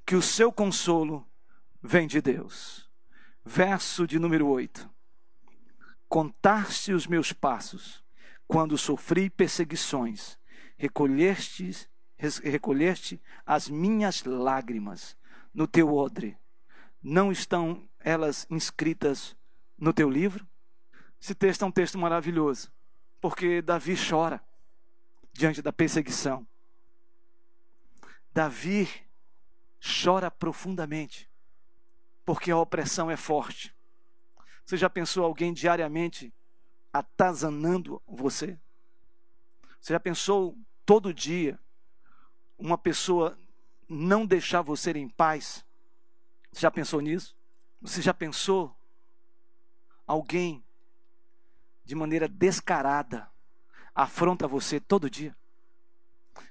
Que 0.05 0.17
o 0.17 0.23
seu 0.23 0.51
consolo 0.51 1.25
vem 1.81 2.09
de 2.09 2.21
Deus. 2.21 2.91
Verso 3.45 4.09
de 4.09 4.19
número 4.19 4.49
8. 4.49 4.91
Contaste 6.09 6.93
os 6.93 7.07
meus 7.07 7.33
passos 7.33 8.03
quando 8.49 8.77
sofri 8.77 9.31
perseguições, 9.31 10.37
recolheste, 10.77 11.89
recolheste 12.43 13.23
as 13.47 13.69
minhas 13.69 14.25
lágrimas 14.25 15.17
no 15.55 15.69
teu 15.69 15.95
odre. 15.95 16.37
Não 17.01 17.31
estão 17.31 17.89
elas 18.01 18.49
inscritas 18.51 19.37
no 19.79 19.93
teu 19.93 20.11
livro? 20.11 20.45
Esse 21.23 21.37
texto 21.37 21.63
é 21.63 21.67
um 21.67 21.73
texto 21.73 21.97
maravilhoso 21.97 22.77
porque 23.21 23.63
Davi 23.63 23.95
chora 23.97 24.43
diante 25.33 25.63
da 25.63 25.73
perseguição. 25.73 26.47
Davi 28.33 28.89
chora 29.81 30.31
profundamente, 30.31 31.31
porque 32.25 32.51
a 32.51 32.59
opressão 32.59 33.11
é 33.11 33.17
forte. 33.17 33.75
Você 34.65 34.77
já 34.77 34.91
pensou 34.91 35.25
alguém 35.25 35.53
diariamente 35.53 36.33
atazanando 36.93 38.03
você? 38.07 38.59
Você 39.81 39.93
já 39.93 40.01
pensou 40.01 40.57
todo 40.85 41.15
dia 41.15 41.59
uma 42.59 42.77
pessoa 42.77 43.39
não 43.89 44.27
deixar 44.27 44.63
você 44.63 44.91
em 44.93 45.09
paz? 45.09 45.65
Você 46.53 46.61
já 46.61 46.71
pensou 46.71 47.01
nisso? 47.01 47.37
Você 47.81 48.03
já 48.03 48.13
pensou 48.13 48.77
alguém 50.07 50.65
de 51.89 51.95
maneira 51.95 52.29
descarada, 52.29 53.31
afronta 53.95 54.47
você 54.47 54.79
todo 54.79 55.09
dia, 55.09 55.35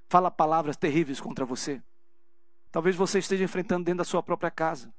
fala 0.10 0.32
palavras 0.32 0.76
terríveis 0.76 1.22
contra 1.22 1.46
você. 1.46 1.80
Talvez 2.72 2.96
você 2.96 3.20
esteja 3.20 3.44
enfrentando 3.44 3.86
dentro 3.86 4.00
da 4.00 4.04
sua 4.04 4.24
própria 4.24 4.50
casa, 4.50 4.92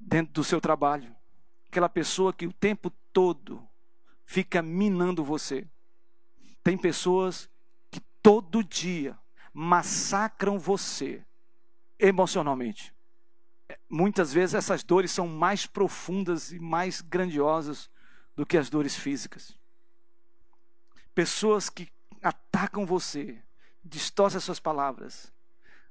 dentro 0.00 0.32
do 0.32 0.42
seu 0.42 0.60
trabalho, 0.60 1.14
aquela 1.68 1.88
pessoa 1.88 2.32
que 2.32 2.44
o 2.44 2.52
tempo 2.52 2.90
todo 3.12 3.64
fica 4.26 4.60
minando 4.60 5.22
você. 5.22 5.64
Tem 6.64 6.76
pessoas 6.76 7.48
que 7.88 8.00
todo 8.20 8.64
dia 8.64 9.16
massacram 9.54 10.58
você 10.58 11.24
emocionalmente. 12.00 12.92
Muitas 13.88 14.32
vezes 14.32 14.56
essas 14.56 14.82
dores 14.82 15.12
são 15.12 15.28
mais 15.28 15.66
profundas 15.66 16.50
e 16.50 16.58
mais 16.58 17.00
grandiosas 17.00 17.88
do 18.36 18.46
que 18.46 18.56
as 18.56 18.70
dores 18.70 18.96
físicas. 18.96 19.56
Pessoas 21.14 21.68
que 21.68 21.90
atacam 22.22 22.86
você, 22.86 23.42
distorcem 23.84 24.38
as 24.38 24.44
suas 24.44 24.60
palavras, 24.60 25.32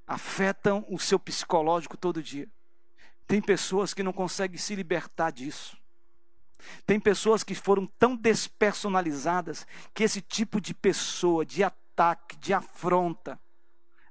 afetam 0.07 0.85
o 0.89 0.97
seu 0.99 1.19
psicológico 1.19 1.97
todo 1.97 2.23
dia. 2.23 2.47
Tem 3.27 3.41
pessoas 3.41 3.93
que 3.93 4.01
não 4.01 4.11
conseguem 4.11 4.57
se 4.57 4.73
libertar 4.73 5.31
disso. 5.31 5.77
Tem 6.85 6.99
pessoas 6.99 7.43
que 7.43 7.55
foram 7.55 7.85
tão 7.85 8.15
despersonalizadas 8.15 9.65
que 9.93 10.03
esse 10.03 10.21
tipo 10.21 10.59
de 10.59 10.73
pessoa, 10.73 11.45
de 11.45 11.63
ataque, 11.63 12.35
de 12.37 12.53
afronta, 12.53 13.39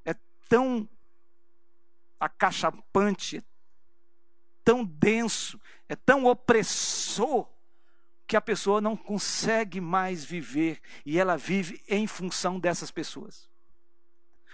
é 0.05 0.15
tão 0.49 0.89
acachapante, 2.19 3.39
é 3.39 3.43
tão 4.65 4.85
denso, 4.85 5.61
é 5.89 5.97
tão 5.97 6.27
opressor, 6.27 7.49
que 8.29 8.37
a 8.37 8.41
pessoa 8.43 8.79
não 8.79 8.95
consegue 8.95 9.81
mais 9.81 10.23
viver 10.23 10.83
e 11.05 11.19
ela 11.19 11.35
vive 11.35 11.83
em 11.89 12.07
função 12.07 12.61
dessas 12.61 12.91
pessoas. 12.91 13.49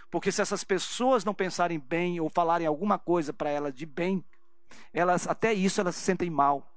Porque 0.09 0.31
se 0.31 0.41
essas 0.41 0.63
pessoas 0.63 1.25
não 1.25 1.35
pensarem 1.35 1.81
bem 1.81 2.21
ou 2.21 2.31
falarem 2.31 2.69
alguma 2.69 3.01
coisa 3.01 3.33
para 3.33 3.51
ela 3.51 3.73
de 3.73 3.85
bem, 3.85 4.25
elas 4.93 5.27
até 5.27 5.53
isso 5.53 5.81
elas 5.81 5.97
se 5.97 6.03
sentem 6.03 6.31
mal. 6.31 6.73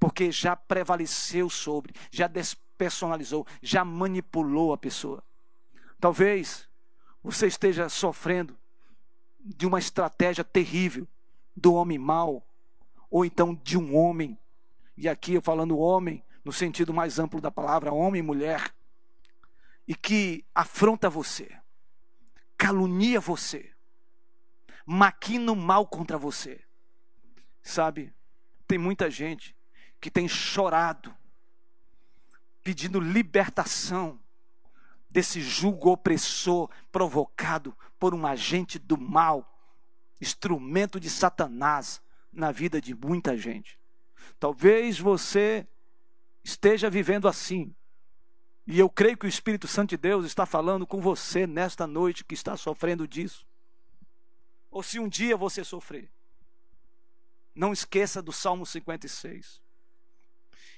Porque 0.00 0.32
já 0.32 0.56
prevaleceu 0.56 1.50
sobre, 1.50 1.92
já 2.10 2.26
despersonalizou, 2.26 3.46
já 3.60 3.84
manipulou 3.84 4.72
a 4.72 4.78
pessoa. 4.78 5.22
Talvez 6.00 6.66
você 7.22 7.46
esteja 7.46 7.90
sofrendo 7.90 8.56
de 9.38 9.66
uma 9.66 9.78
estratégia 9.78 10.44
terrível 10.44 11.06
do 11.54 11.74
homem 11.74 11.98
mau, 11.98 12.42
ou 13.10 13.22
então 13.22 13.54
de 13.54 13.76
um 13.76 13.94
homem 13.94 14.38
e 14.98 15.08
aqui 15.08 15.34
eu 15.34 15.40
falando 15.40 15.78
homem, 15.78 16.24
no 16.44 16.52
sentido 16.52 16.92
mais 16.92 17.20
amplo 17.20 17.40
da 17.40 17.52
palavra, 17.52 17.92
homem 17.92 18.18
e 18.18 18.22
mulher, 18.22 18.74
e 19.86 19.94
que 19.94 20.44
afronta 20.52 21.08
você, 21.08 21.56
calunia 22.56 23.20
você, 23.20 23.72
maquina 24.84 25.52
o 25.52 25.56
mal 25.56 25.86
contra 25.86 26.18
você. 26.18 26.60
Sabe, 27.62 28.12
tem 28.66 28.76
muita 28.76 29.08
gente 29.08 29.56
que 30.00 30.10
tem 30.10 30.26
chorado, 30.26 31.14
pedindo 32.64 32.98
libertação 32.98 34.20
desse 35.08 35.40
julgo 35.40 35.92
opressor 35.92 36.68
provocado 36.90 37.76
por 38.00 38.12
um 38.14 38.26
agente 38.26 38.80
do 38.80 38.98
mal, 38.98 39.62
instrumento 40.20 40.98
de 40.98 41.08
Satanás 41.08 42.02
na 42.32 42.50
vida 42.50 42.80
de 42.80 42.96
muita 42.96 43.36
gente. 43.36 43.77
Talvez 44.38 44.98
você 44.98 45.66
esteja 46.42 46.88
vivendo 46.88 47.28
assim. 47.28 47.74
E 48.66 48.78
eu 48.78 48.90
creio 48.90 49.16
que 49.16 49.26
o 49.26 49.28
Espírito 49.28 49.66
Santo 49.66 49.90
de 49.90 49.96
Deus 49.96 50.26
está 50.26 50.44
falando 50.44 50.86
com 50.86 51.00
você 51.00 51.46
nesta 51.46 51.86
noite 51.86 52.24
que 52.24 52.34
está 52.34 52.56
sofrendo 52.56 53.08
disso. 53.08 53.46
Ou 54.70 54.82
se 54.82 54.98
um 54.98 55.08
dia 55.08 55.36
você 55.36 55.64
sofrer, 55.64 56.10
não 57.54 57.72
esqueça 57.72 58.22
do 58.22 58.32
Salmo 58.32 58.64
56. 58.66 59.60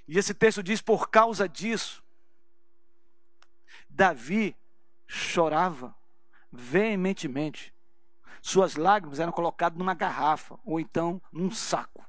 E 0.06 0.18
esse 0.18 0.32
texto 0.32 0.62
diz: 0.62 0.80
por 0.80 1.10
causa 1.10 1.48
disso, 1.48 2.02
Davi 3.88 4.56
chorava 5.06 5.94
veementemente. 6.50 7.74
Suas 8.40 8.76
lágrimas 8.76 9.20
eram 9.20 9.32
colocadas 9.32 9.78
numa 9.78 9.94
garrafa 9.94 10.58
ou 10.64 10.80
então 10.80 11.20
num 11.30 11.50
saco, 11.50 12.04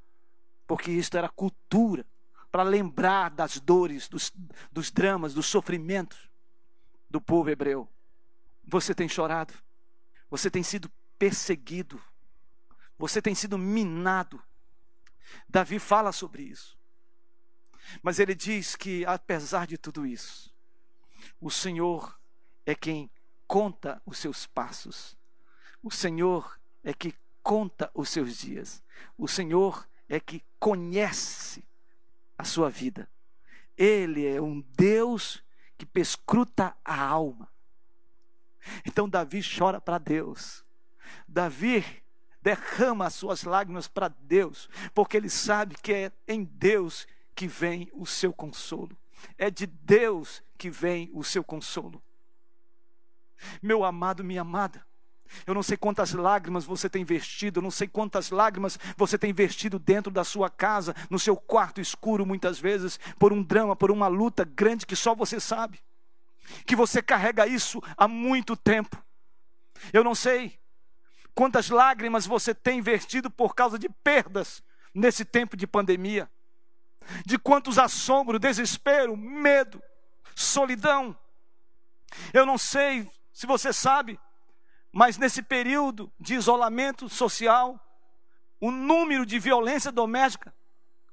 porque 0.71 0.89
isto 0.89 1.17
era 1.17 1.27
cultura 1.27 2.07
para 2.49 2.63
lembrar 2.63 3.29
das 3.29 3.59
dores, 3.59 4.07
dos, 4.07 4.31
dos 4.71 4.89
dramas, 4.89 5.33
dos 5.33 5.45
sofrimentos 5.45 6.31
do 7.09 7.19
povo 7.19 7.49
hebreu. 7.49 7.89
Você 8.63 8.95
tem 8.95 9.09
chorado, 9.09 9.53
você 10.29 10.49
tem 10.49 10.63
sido 10.63 10.89
perseguido, 11.19 12.01
você 12.97 13.21
tem 13.21 13.35
sido 13.35 13.57
minado. 13.57 14.41
Davi 15.45 15.77
fala 15.77 16.13
sobre 16.13 16.43
isso. 16.43 16.79
Mas 18.01 18.17
ele 18.17 18.33
diz 18.33 18.73
que, 18.73 19.05
apesar 19.05 19.67
de 19.67 19.77
tudo 19.77 20.05
isso, 20.05 20.55
o 21.41 21.51
Senhor 21.51 22.17
é 22.65 22.73
quem 22.73 23.11
conta 23.45 24.01
os 24.05 24.17
seus 24.17 24.47
passos. 24.47 25.17
O 25.83 25.91
Senhor 25.91 26.57
é 26.81 26.93
que 26.93 27.13
conta 27.43 27.91
os 27.93 28.07
seus 28.07 28.37
dias. 28.37 28.81
O 29.17 29.27
Senhor 29.27 29.85
é 30.11 30.19
que 30.19 30.43
conhece 30.59 31.63
a 32.37 32.43
sua 32.43 32.69
vida. 32.69 33.09
Ele 33.77 34.27
é 34.27 34.41
um 34.41 34.59
Deus 34.75 35.41
que 35.77 35.85
pescruta 35.85 36.75
a 36.83 37.01
alma. 37.01 37.49
Então 38.85 39.07
Davi 39.07 39.41
chora 39.41 39.79
para 39.79 39.97
Deus. 39.97 40.65
Davi 41.25 42.03
derrama 42.41 43.05
as 43.05 43.13
suas 43.13 43.43
lágrimas 43.43 43.87
para 43.87 44.09
Deus, 44.09 44.69
porque 44.93 45.15
ele 45.15 45.29
sabe 45.29 45.75
que 45.75 45.93
é 45.93 46.11
em 46.27 46.43
Deus 46.43 47.07
que 47.33 47.47
vem 47.47 47.89
o 47.93 48.05
seu 48.05 48.33
consolo. 48.33 48.97
É 49.37 49.49
de 49.49 49.65
Deus 49.65 50.43
que 50.57 50.69
vem 50.69 51.09
o 51.13 51.23
seu 51.23 51.43
consolo. 51.43 52.03
Meu 53.61 53.85
amado, 53.85 54.25
minha 54.25 54.41
amada, 54.41 54.85
eu 55.45 55.53
não 55.53 55.63
sei 55.63 55.77
quantas 55.77 56.13
lágrimas 56.13 56.65
você 56.65 56.89
tem 56.89 57.01
investido, 57.01 57.59
eu 57.59 57.63
não 57.63 57.71
sei 57.71 57.87
quantas 57.87 58.29
lágrimas 58.29 58.77
você 58.97 59.17
tem 59.17 59.29
investido 59.29 59.79
dentro 59.79 60.11
da 60.11 60.23
sua 60.23 60.49
casa, 60.49 60.95
no 61.09 61.19
seu 61.19 61.35
quarto 61.35 61.81
escuro, 61.81 62.25
muitas 62.25 62.59
vezes, 62.59 62.99
por 63.17 63.33
um 63.33 63.41
drama, 63.41 63.75
por 63.75 63.91
uma 63.91 64.07
luta 64.07 64.43
grande 64.43 64.85
que 64.85 64.95
só 64.95 65.15
você 65.15 65.39
sabe. 65.39 65.79
Que 66.65 66.75
você 66.75 67.01
carrega 67.01 67.47
isso 67.47 67.81
há 67.97 68.07
muito 68.07 68.55
tempo. 68.55 69.01
Eu 69.93 70.03
não 70.03 70.13
sei 70.13 70.59
quantas 71.33 71.69
lágrimas 71.69 72.25
você 72.25 72.53
tem 72.53 72.79
investido 72.79 73.29
por 73.29 73.55
causa 73.55 73.79
de 73.79 73.89
perdas 73.89 74.63
nesse 74.93 75.23
tempo 75.25 75.55
de 75.55 75.65
pandemia. 75.65 76.29
De 77.25 77.37
quantos 77.39 77.79
assombros, 77.79 78.39
desespero, 78.39 79.17
medo, 79.17 79.81
solidão. 80.35 81.17
Eu 82.33 82.45
não 82.45 82.57
sei 82.57 83.09
se 83.33 83.47
você 83.47 83.71
sabe 83.73 84.19
mas 84.91 85.17
nesse 85.17 85.41
período 85.41 86.11
de 86.19 86.35
isolamento 86.35 87.07
social, 87.07 87.79
o 88.59 88.69
número 88.69 89.25
de 89.25 89.39
violência 89.39 89.91
doméstica 89.91 90.53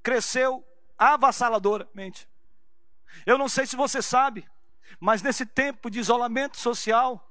cresceu 0.03 0.65
avassaladoramente. 0.99 2.29
Eu 3.25 3.39
não 3.39 3.49
sei 3.49 3.67
se 3.67 3.77
você 3.77 4.03
sabe, 4.03 4.47
mas 4.99 5.23
nesse 5.23 5.47
tempo 5.47 5.91
de 5.91 6.01
isolamento 6.01 6.57
social, 6.57 7.25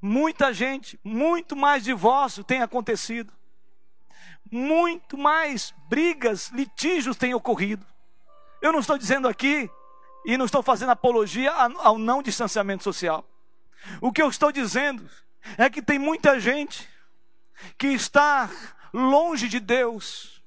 muita 0.00 0.52
gente, 0.52 0.98
muito 1.04 1.54
mais 1.54 1.84
divórcio 1.84 2.42
tem 2.42 2.60
acontecido. 2.60 3.32
Muito 4.50 5.16
mais 5.16 5.72
brigas, 5.88 6.48
litígios 6.48 7.16
têm 7.16 7.34
ocorrido. 7.34 7.86
Eu 8.60 8.72
não 8.72 8.80
estou 8.80 8.98
dizendo 8.98 9.28
aqui 9.28 9.70
e 10.24 10.36
não 10.36 10.44
estou 10.44 10.62
fazendo 10.62 10.90
apologia 10.90 11.52
ao 11.52 11.98
não 11.98 12.22
distanciamento 12.22 12.82
social. 12.82 13.26
O 14.00 14.12
que 14.12 14.22
eu 14.22 14.28
estou 14.28 14.50
dizendo 14.50 15.08
é 15.58 15.68
que 15.68 15.82
tem 15.82 15.98
muita 15.98 16.38
gente 16.40 16.88
que 17.78 17.88
está 17.88 18.50
longe 18.92 19.48
de 19.48 19.60
Deus, 19.60 20.42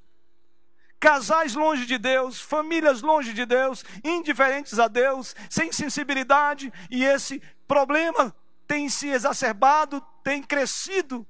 casais 0.99 1.53
longe 1.53 1.85
de 1.85 1.97
Deus, 1.97 2.39
famílias 2.39 3.01
longe 3.01 3.33
de 3.33 3.45
Deus, 3.45 3.83
indiferentes 4.03 4.79
a 4.79 4.87
Deus, 4.87 5.35
sem 5.49 5.71
sensibilidade, 5.71 6.71
e 6.89 7.03
esse 7.03 7.41
problema 7.67 8.35
tem 8.67 8.89
se 8.89 9.07
exacerbado, 9.07 10.01
tem 10.23 10.41
crescido. 10.41 11.25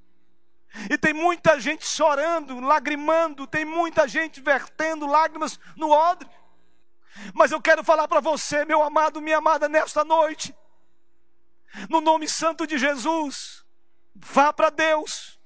E 0.89 0.97
tem 0.97 1.13
muita 1.13 1.59
gente 1.59 1.85
chorando, 1.85 2.59
lagrimando, 2.59 3.47
tem 3.47 3.65
muita 3.65 4.07
gente 4.07 4.41
vertendo 4.41 5.07
lágrimas 5.07 5.59
no 5.75 5.89
odre. 5.89 6.29
Mas 7.33 7.51
eu 7.51 7.61
quero 7.61 7.83
falar 7.83 8.07
para 8.07 8.19
você, 8.19 8.63
meu 8.65 8.83
amado, 8.83 9.21
minha 9.21 9.37
amada, 9.37 9.67
nesta 9.67 10.03
noite, 10.03 10.53
no 11.89 12.01
nome 12.01 12.27
santo 12.27 12.65
de 12.65 12.77
Jesus, 12.77 13.65
vá 14.15 14.51
para 14.51 14.69
Deus, 14.69 15.39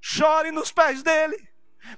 chore 0.00 0.50
nos 0.50 0.70
pés 0.70 1.02
dele, 1.02 1.48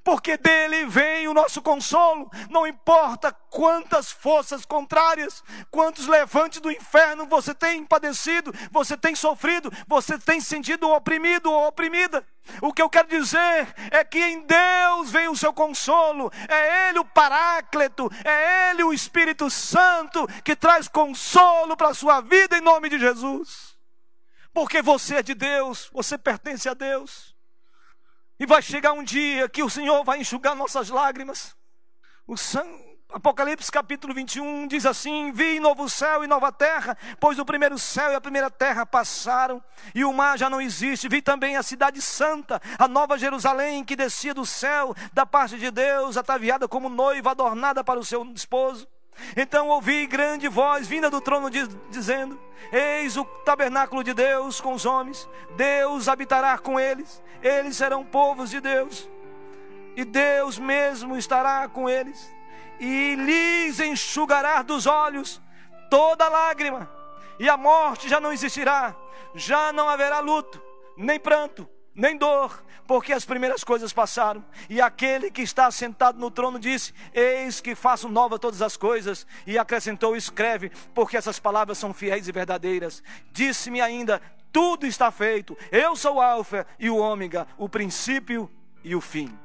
porque 0.03 0.37
dele 0.37 0.87
vem 0.87 1.29
o 1.29 1.35
nosso 1.35 1.61
consolo. 1.63 2.31
Não 2.49 2.67
importa 2.67 3.33
quantas 3.49 4.11
forças 4.11 4.65
contrárias, 4.65 5.43
quantos 5.71 6.07
levantes 6.07 6.61
do 6.61 6.71
inferno 6.71 7.27
você 7.27 7.55
tem 7.55 7.85
padecido, 7.85 8.53
você 8.71 8.97
tem 8.97 9.15
sofrido, 9.15 9.73
você 9.87 10.19
tem 10.19 10.41
sentido 10.41 10.89
oprimido 10.91 11.51
ou 11.51 11.69
oprimida. 11.69 12.27
O 12.61 12.73
que 12.73 12.83
eu 12.83 12.91
quero 12.91 13.09
dizer 13.09 13.75
é 13.91 14.03
que 14.05 14.19
em 14.19 14.41
Deus 14.41 15.11
vem 15.11 15.29
o 15.29 15.37
seu 15.37 15.53
consolo, 15.53 16.33
é 16.49 16.89
Ele 16.89 16.99
o 16.99 17.05
Paráclito, 17.05 18.11
é 18.25 18.71
Ele 18.71 18.83
o 18.83 18.93
Espírito 18.93 19.51
Santo 19.51 20.27
que 20.43 20.57
traz 20.57 20.89
consolo 20.89 21.77
para 21.77 21.89
a 21.89 21.95
sua 21.95 22.21
vida 22.21 22.57
em 22.57 22.61
nome 22.61 22.89
de 22.89 22.99
Jesus. 22.99 23.77
Porque 24.53 24.83
você 24.83 25.17
é 25.17 25.23
de 25.23 25.35
Deus, 25.35 25.89
você 25.93 26.19
pertence 26.19 26.69
a 26.69 26.75
Deus. 26.75 27.35
E 28.41 28.47
vai 28.47 28.63
chegar 28.63 28.95
um 28.95 29.05
dia 29.05 29.51
que 29.51 29.63
o 29.63 29.69
Senhor 29.69 30.03
vai 30.03 30.19
enxugar 30.19 30.57
nossas 30.57 30.89
lágrimas. 30.89 31.55
O 32.27 32.39
sangue 32.39 32.89
Apocalipse 33.13 33.71
capítulo 33.71 34.15
21 34.15 34.67
diz 34.67 34.87
assim: 34.87 35.31
Vi 35.31 35.61
novo 35.61 35.91
céu 35.91 36.25
e 36.25 36.27
nova 36.27 36.51
terra, 36.51 36.97
pois 37.19 37.39
o 37.39 37.45
primeiro 37.45 37.79
céu 37.79 38.13
e 38.13 38.15
a 38.15 38.21
primeira 38.21 38.49
terra 38.49 38.87
passaram, 38.87 39.63
e 39.95 40.05
o 40.05 40.13
mar 40.13 40.39
já 40.39 40.49
não 40.49 40.61
existe. 40.61 41.09
Vi 41.09 41.21
também 41.21 41.57
a 41.57 41.63
cidade 41.63 42.01
santa, 42.01 42.63
a 42.79 42.89
nova 42.89 43.19
Jerusalém, 43.19 43.85
que 43.85 43.95
descia 43.95 44.33
do 44.33 44.47
céu, 44.47 44.95
da 45.13 45.27
parte 45.27 45.59
de 45.59 45.71
Deus, 45.71 46.17
ataviada 46.17 46.67
como 46.67 46.89
noiva, 46.89 47.33
adornada 47.33 47.85
para 47.85 48.01
o 48.01 48.05
seu 48.05 48.25
esposo. 48.33 48.89
Então 49.37 49.69
ouvi 49.69 50.07
grande 50.07 50.49
voz 50.49 50.87
vinda 50.87 51.11
do 51.11 51.21
trono 51.21 51.49
dizendo: 51.89 52.39
Eis 52.73 53.17
o 53.17 53.25
tabernáculo 53.25 54.03
de 54.05 54.15
Deus 54.15 54.61
com 54.61 54.75
os 54.75 54.85
homens, 54.85 55.29
Deus 55.57 56.09
habitará 56.09 56.59
com 56.59 56.79
eles, 56.79 57.23
eles 57.43 57.77
serão 57.77 58.05
povos 58.05 58.51
de 58.51 58.61
Deus, 58.61 59.09
e 59.97 60.05
Deus 60.05 60.59
mesmo 60.59 61.17
estará 61.17 61.69
com 61.69 61.89
eles, 61.89 62.33
e 62.79 63.15
lhes 63.17 63.81
enxugará 63.81 64.63
dos 64.63 64.87
olhos 64.87 65.41
toda 65.91 66.29
lágrima, 66.29 66.91
e 67.39 67.49
a 67.49 67.57
morte 67.57 68.09
já 68.09 68.21
não 68.21 68.33
existirá, 68.33 68.95
já 69.35 69.73
não 69.73 69.89
haverá 69.89 70.21
luto, 70.21 70.63
nem 70.97 71.19
pranto, 71.19 71.69
nem 71.95 72.17
dor, 72.17 72.63
porque 72.87 73.13
as 73.13 73.25
primeiras 73.25 73.63
coisas 73.63 73.93
passaram. 73.93 74.45
E 74.69 74.81
aquele 74.81 75.31
que 75.31 75.43
está 75.43 75.71
sentado 75.71 76.19
no 76.19 76.31
trono 76.31 76.59
disse: 76.59 76.93
Eis 77.13 77.61
que 77.61 77.75
faço 77.75 78.09
nova 78.09 78.39
todas 78.39 78.63
as 78.63 78.77
coisas. 78.77 79.27
E 79.47 79.59
acrescentou: 79.59 80.17
Escreve, 80.17 80.71
porque 80.95 81.17
essas 81.17 81.39
palavras 81.39 81.79
são 81.79 81.93
fiéis 81.93 82.27
e 82.27 82.33
verdadeiras. 82.33 83.03
Disse-me 83.33 83.81
ainda: 83.81 84.21
Tudo 84.53 84.87
está 84.87 85.11
feito. 85.11 85.57
Eu 85.71 85.95
sou 85.95 86.17
o 86.17 86.21
Alfa 86.21 86.67
e 86.79 86.91
o 86.91 86.97
Ômega, 86.97 87.47
o 87.57 87.69
princípio 87.69 88.51
e 88.83 88.97
o 88.97 89.01
fim. 89.01 89.37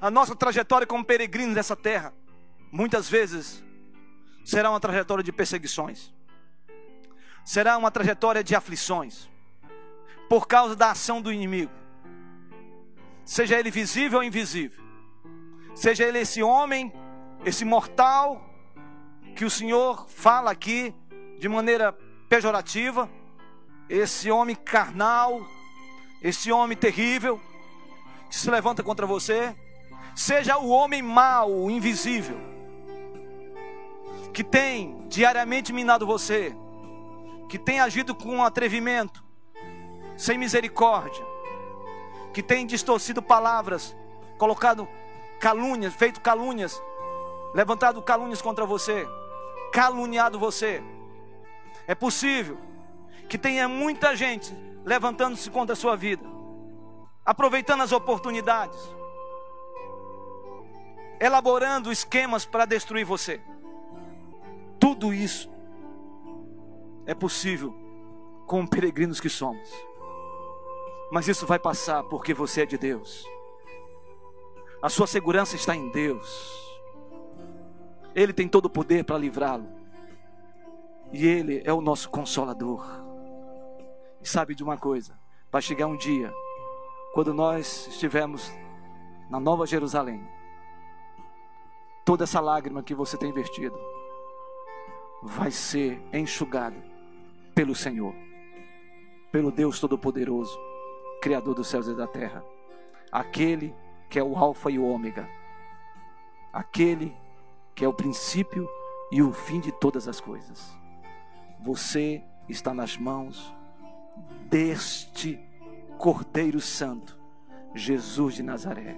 A 0.00 0.10
nossa 0.10 0.36
trajetória 0.36 0.86
como 0.86 1.04
peregrinos 1.04 1.54
nessa 1.54 1.74
terra, 1.74 2.12
muitas 2.70 3.08
vezes, 3.08 3.64
será 4.44 4.68
uma 4.68 4.80
trajetória 4.80 5.24
de 5.24 5.32
perseguições, 5.32 6.12
será 7.44 7.78
uma 7.78 7.90
trajetória 7.90 8.44
de 8.44 8.54
aflições, 8.54 9.29
por 10.30 10.46
causa 10.46 10.76
da 10.76 10.92
ação 10.92 11.20
do 11.20 11.32
inimigo. 11.32 11.72
Seja 13.24 13.58
ele 13.58 13.68
visível 13.68 14.20
ou 14.20 14.24
invisível, 14.24 14.80
seja 15.74 16.04
ele 16.04 16.20
esse 16.20 16.40
homem, 16.40 16.92
esse 17.44 17.64
mortal, 17.64 18.40
que 19.34 19.44
o 19.44 19.50
Senhor 19.50 20.08
fala 20.08 20.52
aqui 20.52 20.94
de 21.40 21.48
maneira 21.48 21.92
pejorativa, 22.28 23.10
esse 23.88 24.30
homem 24.30 24.54
carnal, 24.54 25.44
esse 26.22 26.52
homem 26.52 26.76
terrível, 26.76 27.40
que 28.28 28.36
se 28.36 28.48
levanta 28.48 28.84
contra 28.84 29.06
você, 29.06 29.52
seja 30.14 30.58
o 30.58 30.68
homem 30.68 31.02
mau, 31.02 31.68
invisível, 31.68 32.38
que 34.32 34.44
tem 34.44 34.96
diariamente 35.08 35.72
minado 35.72 36.06
você, 36.06 36.54
que 37.48 37.58
tem 37.58 37.80
agido 37.80 38.14
com 38.14 38.44
atrevimento, 38.44 39.28
sem 40.20 40.36
misericórdia, 40.36 41.26
que 42.30 42.42
tem 42.42 42.66
distorcido 42.66 43.22
palavras, 43.22 43.96
colocado 44.36 44.86
calúnias, 45.40 45.94
feito 45.94 46.20
calúnias, 46.20 46.80
levantado 47.54 48.02
calúnias 48.02 48.42
contra 48.42 48.66
você, 48.66 49.08
caluniado 49.72 50.38
você. 50.38 50.82
É 51.86 51.94
possível 51.94 52.58
que 53.30 53.38
tenha 53.38 53.66
muita 53.66 54.14
gente 54.14 54.54
levantando-se 54.84 55.50
contra 55.50 55.72
a 55.72 55.76
sua 55.76 55.96
vida, 55.96 56.28
aproveitando 57.24 57.82
as 57.82 57.90
oportunidades, 57.90 58.78
elaborando 61.18 61.90
esquemas 61.90 62.44
para 62.44 62.66
destruir 62.66 63.06
você. 63.06 63.40
Tudo 64.78 65.14
isso 65.14 65.50
é 67.06 67.14
possível 67.14 67.74
com 68.46 68.66
peregrinos 68.66 69.18
que 69.18 69.30
somos. 69.30 69.89
Mas 71.10 71.26
isso 71.26 71.46
vai 71.46 71.58
passar 71.58 72.04
porque 72.04 72.32
você 72.32 72.62
é 72.62 72.66
de 72.66 72.78
Deus. 72.78 73.26
A 74.80 74.88
sua 74.88 75.06
segurança 75.06 75.56
está 75.56 75.74
em 75.74 75.90
Deus. 75.90 76.80
Ele 78.14 78.32
tem 78.32 78.48
todo 78.48 78.66
o 78.66 78.70
poder 78.70 79.04
para 79.04 79.18
livrá-lo. 79.18 79.68
E 81.12 81.26
Ele 81.26 81.62
é 81.64 81.72
o 81.72 81.80
nosso 81.80 82.08
consolador. 82.08 82.86
E 84.22 84.28
sabe 84.28 84.54
de 84.54 84.62
uma 84.62 84.78
coisa? 84.78 85.18
Vai 85.50 85.60
chegar 85.60 85.86
um 85.86 85.96
dia, 85.96 86.32
quando 87.12 87.34
nós 87.34 87.88
estivermos 87.88 88.52
na 89.28 89.40
Nova 89.40 89.66
Jerusalém, 89.66 90.24
toda 92.04 92.24
essa 92.24 92.40
lágrima 92.40 92.82
que 92.82 92.94
você 92.94 93.16
tem 93.16 93.32
vertido 93.32 93.78
vai 95.22 95.50
ser 95.50 96.00
enxugada 96.12 96.76
pelo 97.54 97.74
Senhor, 97.74 98.14
pelo 99.32 99.50
Deus 99.50 99.80
Todo-Poderoso, 99.80 100.58
Criador 101.20 101.54
dos 101.54 101.68
céus 101.68 101.86
e 101.86 101.94
da 101.94 102.06
terra, 102.06 102.44
aquele 103.12 103.74
que 104.08 104.18
é 104.18 104.22
o 104.22 104.36
Alfa 104.36 104.70
e 104.70 104.78
o 104.78 104.84
Ômega, 104.84 105.28
aquele 106.52 107.16
que 107.74 107.84
é 107.84 107.88
o 107.88 107.92
princípio 107.92 108.68
e 109.10 109.22
o 109.22 109.32
fim 109.32 109.60
de 109.60 109.72
todas 109.72 110.08
as 110.08 110.20
coisas. 110.20 110.76
Você 111.60 112.22
está 112.48 112.72
nas 112.72 112.96
mãos 112.96 113.54
deste 114.48 115.38
Cordeiro 115.98 116.60
Santo, 116.60 117.18
Jesus 117.74 118.34
de 118.34 118.42
Nazaré. 118.42 118.96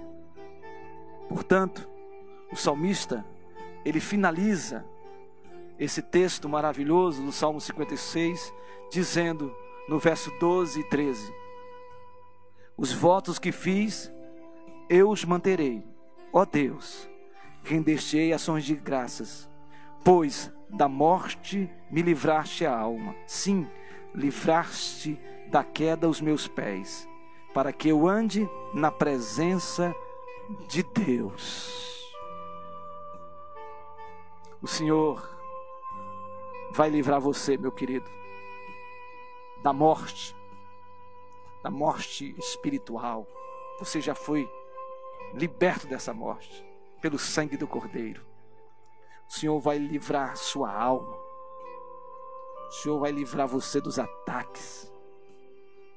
Portanto, 1.27 1.87
o 2.51 2.55
salmista, 2.55 3.25
ele 3.83 3.99
finaliza 3.99 4.85
esse 5.77 6.01
texto 6.01 6.47
maravilhoso 6.47 7.23
do 7.23 7.31
Salmo 7.31 7.59
56, 7.59 8.53
dizendo 8.91 9.53
no 9.87 9.99
verso 9.99 10.31
12 10.39 10.79
e 10.79 10.83
13: 10.89 11.33
Os 12.77 12.91
votos 12.91 13.37
que 13.37 13.51
fiz, 13.51 14.11
eu 14.89 15.09
os 15.09 15.23
manterei, 15.23 15.83
ó 16.31 16.43
Deus, 16.43 17.07
render-te-ei 17.63 18.33
ações 18.33 18.63
de 18.65 18.75
graças, 18.75 19.49
pois 20.03 20.51
da 20.69 20.87
morte 20.87 21.69
me 21.91 22.01
livraste 22.01 22.65
a 22.65 22.75
alma, 22.75 23.15
sim, 23.27 23.67
livraste 24.13 25.19
da 25.49 25.63
queda 25.63 26.09
os 26.09 26.19
meus 26.19 26.47
pés, 26.47 27.07
para 27.53 27.71
que 27.71 27.89
eu 27.89 28.07
ande 28.07 28.49
na 28.73 28.91
presença 28.91 29.95
de 30.67 30.81
Deus. 30.81 32.11
O 34.61 34.67
Senhor 34.67 35.29
vai 36.71 36.89
livrar 36.89 37.19
você, 37.19 37.55
meu 37.55 37.71
querido, 37.71 38.09
da 39.61 39.71
morte, 39.71 40.35
da 41.63 41.71
morte 41.71 42.35
espiritual. 42.37 43.25
Você 43.79 44.01
já 44.01 44.13
foi 44.13 44.47
liberto 45.33 45.87
dessa 45.87 46.13
morte 46.13 46.63
pelo 47.01 47.17
sangue 47.17 47.57
do 47.57 47.67
Cordeiro. 47.67 48.25
O 49.27 49.31
Senhor 49.31 49.59
vai 49.59 49.77
livrar 49.77 50.37
sua 50.37 50.71
alma. 50.71 51.17
O 52.67 52.71
Senhor 52.71 52.99
vai 52.99 53.11
livrar 53.11 53.47
você 53.47 53.79
dos 53.81 53.97
ataques. 53.97 54.91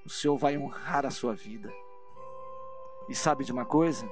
O 0.05 0.09
Senhor 0.09 0.37
vai 0.37 0.57
honrar 0.57 1.05
a 1.05 1.11
sua 1.11 1.35
vida. 1.35 1.73
E 3.09 3.14
sabe 3.14 3.45
de 3.45 3.53
uma 3.53 3.64
coisa? 3.64 4.09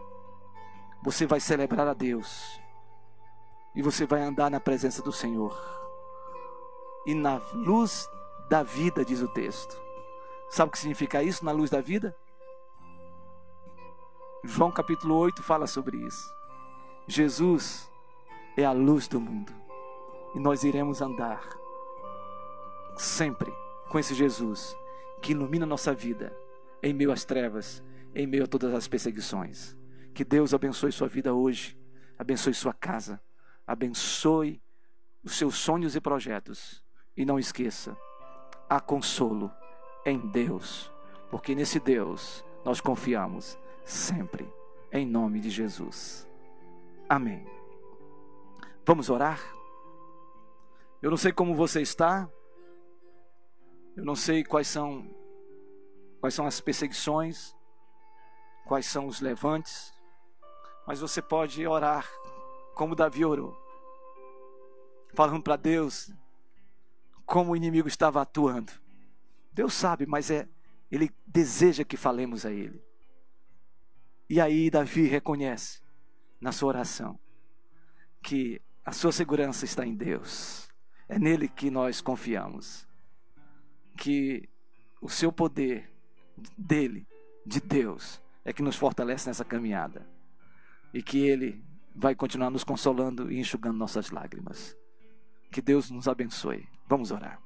Você 1.02 1.26
vai 1.26 1.40
celebrar 1.40 1.86
a 1.86 1.94
Deus. 1.94 2.60
E 3.74 3.82
você 3.82 4.04
vai 4.04 4.22
andar 4.22 4.50
na 4.50 4.60
presença 4.60 5.02
do 5.02 5.12
Senhor 5.12 5.74
e 7.06 7.14
na 7.14 7.40
luz 7.52 8.08
da 8.48 8.62
vida, 8.62 9.04
diz 9.04 9.20
o 9.20 9.28
texto. 9.28 9.83
Sabe 10.54 10.68
o 10.68 10.70
que 10.70 10.78
significa 10.78 11.20
isso, 11.20 11.44
na 11.44 11.50
luz 11.50 11.68
da 11.68 11.80
vida? 11.80 12.14
João 14.44 14.70
capítulo 14.70 15.16
8 15.16 15.42
fala 15.42 15.66
sobre 15.66 15.96
isso. 15.96 16.32
Jesus 17.08 17.90
é 18.56 18.64
a 18.64 18.70
luz 18.70 19.08
do 19.08 19.20
mundo. 19.20 19.52
E 20.32 20.38
nós 20.38 20.62
iremos 20.62 21.02
andar 21.02 21.42
sempre 22.96 23.52
com 23.88 23.98
esse 23.98 24.14
Jesus 24.14 24.76
que 25.20 25.32
ilumina 25.32 25.66
nossa 25.66 25.92
vida 25.92 26.32
em 26.80 26.94
meio 26.94 27.10
às 27.10 27.24
trevas, 27.24 27.82
em 28.14 28.24
meio 28.24 28.44
a 28.44 28.46
todas 28.46 28.72
as 28.74 28.86
perseguições. 28.86 29.76
Que 30.14 30.24
Deus 30.24 30.54
abençoe 30.54 30.92
sua 30.92 31.08
vida 31.08 31.34
hoje, 31.34 31.76
abençoe 32.16 32.54
sua 32.54 32.72
casa, 32.72 33.20
abençoe 33.66 34.62
os 35.20 35.36
seus 35.36 35.56
sonhos 35.56 35.96
e 35.96 36.00
projetos 36.00 36.80
e 37.16 37.24
não 37.24 37.40
esqueça, 37.40 37.96
há 38.70 38.78
consolo 38.78 39.50
em 40.04 40.18
Deus, 40.18 40.90
porque 41.30 41.54
nesse 41.54 41.80
Deus 41.80 42.44
nós 42.64 42.80
confiamos 42.80 43.58
sempre, 43.84 44.52
em 44.92 45.06
nome 45.06 45.40
de 45.40 45.50
Jesus. 45.50 46.28
Amém. 47.08 47.46
Vamos 48.86 49.08
orar? 49.08 49.40
Eu 51.00 51.10
não 51.10 51.16
sei 51.16 51.32
como 51.32 51.54
você 51.54 51.82
está, 51.82 52.28
eu 53.96 54.04
não 54.04 54.14
sei 54.14 54.42
quais 54.42 54.66
são 54.66 55.08
quais 56.20 56.34
são 56.34 56.46
as 56.46 56.58
perseguições, 56.58 57.54
quais 58.66 58.86
são 58.86 59.06
os 59.06 59.20
levantes, 59.20 59.92
mas 60.86 61.00
você 61.00 61.20
pode 61.20 61.66
orar 61.66 62.08
como 62.74 62.94
Davi 62.94 63.24
orou, 63.24 63.54
falando 65.12 65.42
para 65.42 65.56
Deus: 65.56 66.10
como 67.26 67.52
o 67.52 67.56
inimigo 67.56 67.88
estava 67.88 68.22
atuando. 68.22 68.72
Deus 69.54 69.72
sabe, 69.72 70.04
mas 70.04 70.30
é 70.30 70.48
ele 70.90 71.10
deseja 71.26 71.84
que 71.84 71.96
falemos 71.96 72.44
a 72.44 72.52
ele. 72.52 72.82
E 74.28 74.40
aí 74.40 74.70
Davi 74.70 75.06
reconhece 75.06 75.80
na 76.40 76.52
sua 76.52 76.68
oração 76.68 77.18
que 78.22 78.60
a 78.84 78.92
sua 78.92 79.12
segurança 79.12 79.64
está 79.64 79.86
em 79.86 79.94
Deus. 79.94 80.68
É 81.08 81.18
nele 81.18 81.48
que 81.48 81.70
nós 81.70 82.00
confiamos. 82.00 82.86
Que 83.96 84.48
o 85.00 85.08
seu 85.08 85.32
poder 85.32 85.92
dele, 86.56 87.06
de 87.46 87.60
Deus, 87.60 88.20
é 88.44 88.52
que 88.52 88.62
nos 88.62 88.76
fortalece 88.76 89.28
nessa 89.28 89.44
caminhada. 89.44 90.06
E 90.92 91.02
que 91.02 91.18
ele 91.18 91.64
vai 91.94 92.14
continuar 92.14 92.50
nos 92.50 92.64
consolando 92.64 93.30
e 93.30 93.38
enxugando 93.38 93.76
nossas 93.76 94.10
lágrimas. 94.10 94.76
Que 95.50 95.62
Deus 95.62 95.90
nos 95.90 96.08
abençoe. 96.08 96.66
Vamos 96.88 97.10
orar. 97.10 97.40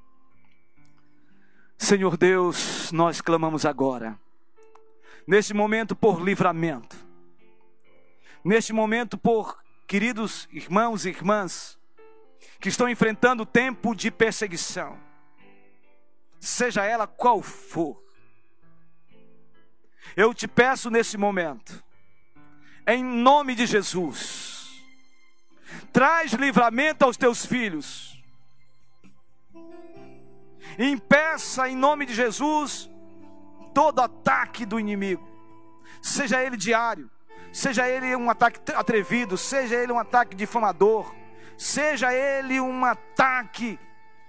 Senhor 1.89 2.17
Deus, 2.17 2.91
nós 2.91 3.19
clamamos 3.19 3.65
agora, 3.65 4.15
neste 5.25 5.55
momento 5.55 5.95
por 5.95 6.21
livramento, 6.21 6.95
neste 8.45 8.71
momento 8.71 9.17
por 9.17 9.57
queridos 9.87 10.47
irmãos 10.51 11.03
e 11.03 11.09
irmãs 11.09 11.79
que 12.59 12.69
estão 12.69 12.87
enfrentando 12.87 13.43
tempo 13.43 13.95
de 13.95 14.11
perseguição, 14.11 14.99
seja 16.39 16.85
ela 16.85 17.07
qual 17.07 17.41
for. 17.41 17.99
Eu 20.15 20.31
te 20.31 20.47
peço 20.47 20.91
nesse 20.91 21.17
momento, 21.17 21.83
em 22.85 23.03
nome 23.03 23.55
de 23.55 23.65
Jesus, 23.65 24.79
Traz 25.91 26.33
livramento 26.33 27.03
aos 27.03 27.17
teus 27.17 27.43
filhos. 27.45 28.18
Impeça 30.79 31.67
em 31.67 31.75
nome 31.75 32.05
de 32.05 32.13
Jesus 32.13 32.89
todo 33.73 33.99
ataque 33.99 34.65
do 34.65 34.79
inimigo, 34.79 35.27
seja 36.01 36.41
ele 36.41 36.55
diário, 36.55 37.09
seja 37.51 37.87
ele 37.87 38.15
um 38.15 38.29
ataque 38.29 38.59
atrevido, 38.71 39.37
seja 39.37 39.75
ele 39.75 39.91
um 39.91 39.99
ataque 39.99 40.37
difamador, 40.37 41.13
seja 41.57 42.13
ele 42.13 42.61
um 42.61 42.85
ataque 42.85 43.77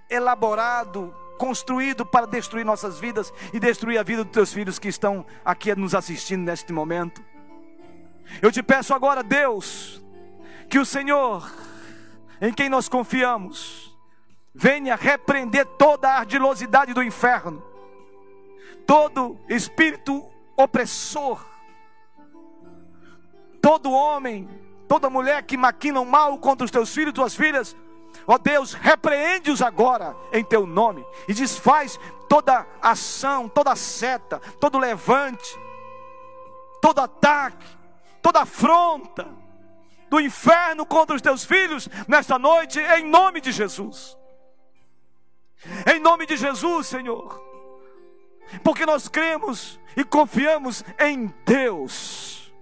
elaborado, 0.09 1.15
construído 1.37 2.05
para 2.05 2.27
destruir 2.27 2.65
nossas 2.65 2.99
vidas 2.99 3.33
e 3.53 3.59
destruir 3.59 3.97
a 3.97 4.03
vida 4.03 4.25
dos 4.25 4.33
teus 4.33 4.53
filhos 4.53 4.77
que 4.77 4.89
estão 4.89 5.25
aqui 5.45 5.73
nos 5.73 5.95
assistindo 5.95 6.43
neste 6.43 6.73
momento. 6.73 7.23
Eu 8.41 8.51
te 8.51 8.61
peço 8.61 8.93
agora, 8.93 9.23
Deus, 9.23 10.03
que 10.69 10.77
o 10.77 10.85
Senhor, 10.85 11.49
em 12.41 12.53
quem 12.53 12.69
nós 12.69 12.89
confiamos, 12.89 13.90
venha 14.53 14.95
repreender 14.95 15.65
toda 15.65 16.09
a 16.09 16.19
ardilosidade 16.19 16.93
do 16.93 17.03
inferno, 17.03 17.63
todo 18.85 19.39
espírito 19.49 20.29
opressor, 20.57 21.45
todo 23.61 23.91
homem, 23.91 24.49
toda 24.87 25.09
mulher 25.09 25.43
que 25.43 25.55
maquinam 25.55 26.03
mal 26.03 26.37
contra 26.37 26.65
os 26.65 26.71
teus 26.71 26.93
filhos 26.93 27.11
e 27.11 27.15
tuas 27.15 27.35
filhas, 27.35 27.75
ó 28.27 28.37
Deus, 28.37 28.73
repreende-os 28.73 29.61
agora 29.61 30.15
em 30.33 30.43
teu 30.43 30.65
nome 30.65 31.05
e 31.27 31.33
desfaz 31.33 31.97
toda 32.27 32.67
ação, 32.81 33.47
toda 33.47 33.75
seta, 33.75 34.39
todo 34.59 34.77
levante, 34.77 35.57
todo 36.81 36.99
ataque, 36.99 37.65
toda 38.21 38.41
afronta 38.41 39.27
do 40.09 40.19
inferno 40.19 40.85
contra 40.85 41.15
os 41.15 41.21
teus 41.21 41.45
filhos 41.45 41.87
nesta 42.05 42.37
noite, 42.37 42.79
em 42.79 43.05
nome 43.05 43.39
de 43.39 43.51
Jesus. 43.51 44.20
Em 45.93 45.99
nome 45.99 46.25
de 46.25 46.35
Jesus, 46.35 46.87
Senhor. 46.87 47.41
Porque 48.63 48.85
nós 48.85 49.07
cremos 49.07 49.79
e 49.95 50.03
confiamos 50.03 50.83
em 50.99 51.33
Deus. 51.45 52.53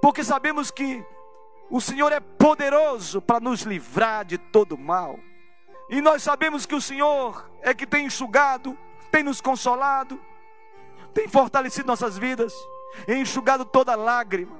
Porque 0.00 0.22
sabemos 0.22 0.70
que 0.70 1.04
o 1.70 1.80
Senhor 1.80 2.12
é 2.12 2.20
poderoso 2.20 3.20
para 3.22 3.40
nos 3.40 3.62
livrar 3.62 4.24
de 4.24 4.38
todo 4.38 4.76
mal. 4.76 5.18
E 5.88 6.00
nós 6.00 6.22
sabemos 6.22 6.66
que 6.66 6.74
o 6.74 6.80
Senhor 6.80 7.50
é 7.62 7.74
que 7.74 7.86
tem 7.86 8.06
enxugado, 8.06 8.78
tem 9.10 9.22
nos 9.22 9.40
consolado, 9.40 10.20
tem 11.12 11.28
fortalecido 11.28 11.86
nossas 11.86 12.16
vidas, 12.16 12.54
enxugado 13.08 13.64
toda 13.64 13.96
lágrima. 13.96 14.59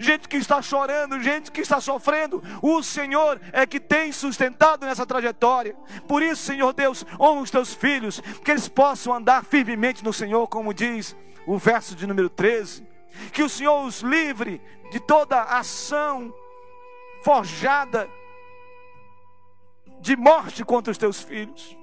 Gente 0.00 0.28
que 0.28 0.36
está 0.36 0.60
chorando, 0.60 1.20
gente 1.20 1.50
que 1.50 1.60
está 1.60 1.80
sofrendo, 1.80 2.42
o 2.62 2.82
Senhor 2.82 3.40
é 3.52 3.66
que 3.66 3.78
tem 3.78 4.12
sustentado 4.12 4.84
nessa 4.84 5.06
trajetória. 5.06 5.74
Por 6.06 6.22
isso, 6.22 6.42
Senhor 6.42 6.72
Deus, 6.72 7.04
honra 7.18 7.42
os 7.42 7.50
teus 7.50 7.74
filhos, 7.74 8.20
que 8.44 8.50
eles 8.50 8.68
possam 8.68 9.14
andar 9.14 9.44
firmemente 9.44 10.04
no 10.04 10.12
Senhor, 10.12 10.46
como 10.48 10.74
diz 10.74 11.16
o 11.46 11.58
verso 11.58 11.94
de 11.94 12.06
número 12.06 12.28
13. 12.28 12.86
Que 13.32 13.42
o 13.42 13.48
Senhor 13.48 13.84
os 13.84 14.00
livre 14.00 14.60
de 14.90 15.00
toda 15.00 15.42
ação 15.42 16.32
forjada 17.22 18.08
de 20.00 20.16
morte 20.16 20.64
contra 20.64 20.90
os 20.90 20.98
teus 20.98 21.20
filhos. 21.22 21.76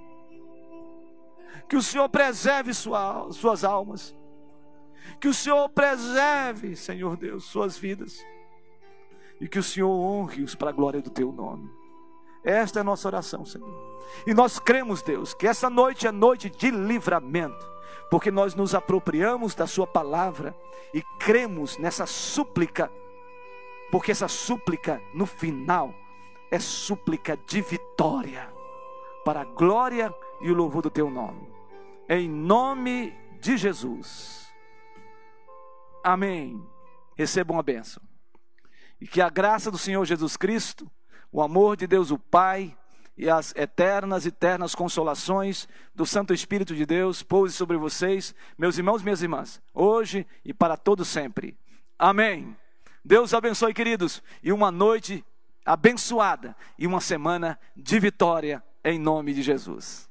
Que 1.67 1.75
o 1.75 1.81
Senhor 1.81 2.07
preserve 2.09 2.73
sua, 2.73 3.31
suas 3.31 3.63
almas 3.63 4.15
que 5.19 5.27
o 5.27 5.33
Senhor 5.33 5.69
preserve, 5.69 6.75
Senhor 6.75 7.17
Deus, 7.17 7.45
suas 7.45 7.77
vidas. 7.77 8.25
E 9.39 9.47
que 9.47 9.59
o 9.59 9.63
Senhor 9.63 9.89
honre-os 9.89 10.55
para 10.55 10.69
a 10.69 10.73
glória 10.73 11.01
do 11.01 11.09
teu 11.09 11.31
nome. 11.31 11.69
Esta 12.43 12.79
é 12.79 12.81
a 12.81 12.83
nossa 12.83 13.07
oração, 13.07 13.43
Senhor. 13.43 13.99
E 14.25 14.33
nós 14.33 14.59
cremos, 14.59 15.01
Deus, 15.01 15.33
que 15.33 15.47
essa 15.47 15.69
noite 15.69 16.05
é 16.05 16.11
noite 16.11 16.49
de 16.49 16.69
livramento, 16.69 17.69
porque 18.09 18.29
nós 18.29 18.53
nos 18.53 18.75
apropriamos 18.75 19.55
da 19.55 19.65
Sua 19.65 19.87
palavra 19.87 20.55
e 20.93 21.01
cremos 21.19 21.77
nessa 21.79 22.05
súplica, 22.05 22.91
porque 23.91 24.11
essa 24.11 24.27
súplica, 24.27 25.01
no 25.13 25.25
final, 25.25 25.93
é 26.51 26.59
súplica 26.59 27.35
de 27.47 27.61
vitória, 27.61 28.47
para 29.25 29.41
a 29.41 29.45
glória 29.45 30.13
e 30.39 30.51
o 30.51 30.55
louvor 30.55 30.83
do 30.83 30.91
Teu 30.91 31.09
nome. 31.09 31.49
Em 32.07 32.29
nome 32.29 33.11
de 33.41 33.57
Jesus. 33.57 34.44
Amém. 36.05 36.63
Recebam 37.17 37.57
a 37.57 37.63
bênção. 37.63 37.99
E 39.01 39.07
que 39.07 39.19
a 39.19 39.27
graça 39.27 39.71
do 39.71 39.77
Senhor 39.79 40.05
Jesus 40.05 40.37
Cristo, 40.37 40.87
o 41.31 41.41
amor 41.41 41.75
de 41.75 41.87
Deus 41.87 42.11
o 42.11 42.19
Pai 42.19 42.77
e 43.17 43.27
as 43.27 43.55
eternas 43.55 44.23
eternas 44.27 44.75
consolações 44.75 45.67
do 45.95 46.05
Santo 46.05 46.31
Espírito 46.31 46.75
de 46.75 46.85
Deus 46.85 47.23
pouse 47.23 47.55
sobre 47.55 47.75
vocês, 47.75 48.35
meus 48.55 48.77
irmãos 48.77 49.01
e 49.01 49.03
minhas 49.03 49.23
irmãs, 49.23 49.59
hoje 49.73 50.27
e 50.45 50.53
para 50.53 50.77
todo 50.77 51.03
sempre. 51.03 51.57
Amém. 51.97 52.55
Deus 53.03 53.33
abençoe, 53.33 53.73
queridos, 53.73 54.21
e 54.43 54.51
uma 54.51 54.69
noite 54.69 55.25
abençoada 55.65 56.55
e 56.77 56.85
uma 56.85 57.01
semana 57.01 57.59
de 57.75 57.99
vitória 57.99 58.63
em 58.83 58.99
nome 58.99 59.33
de 59.33 59.41
Jesus. 59.41 60.07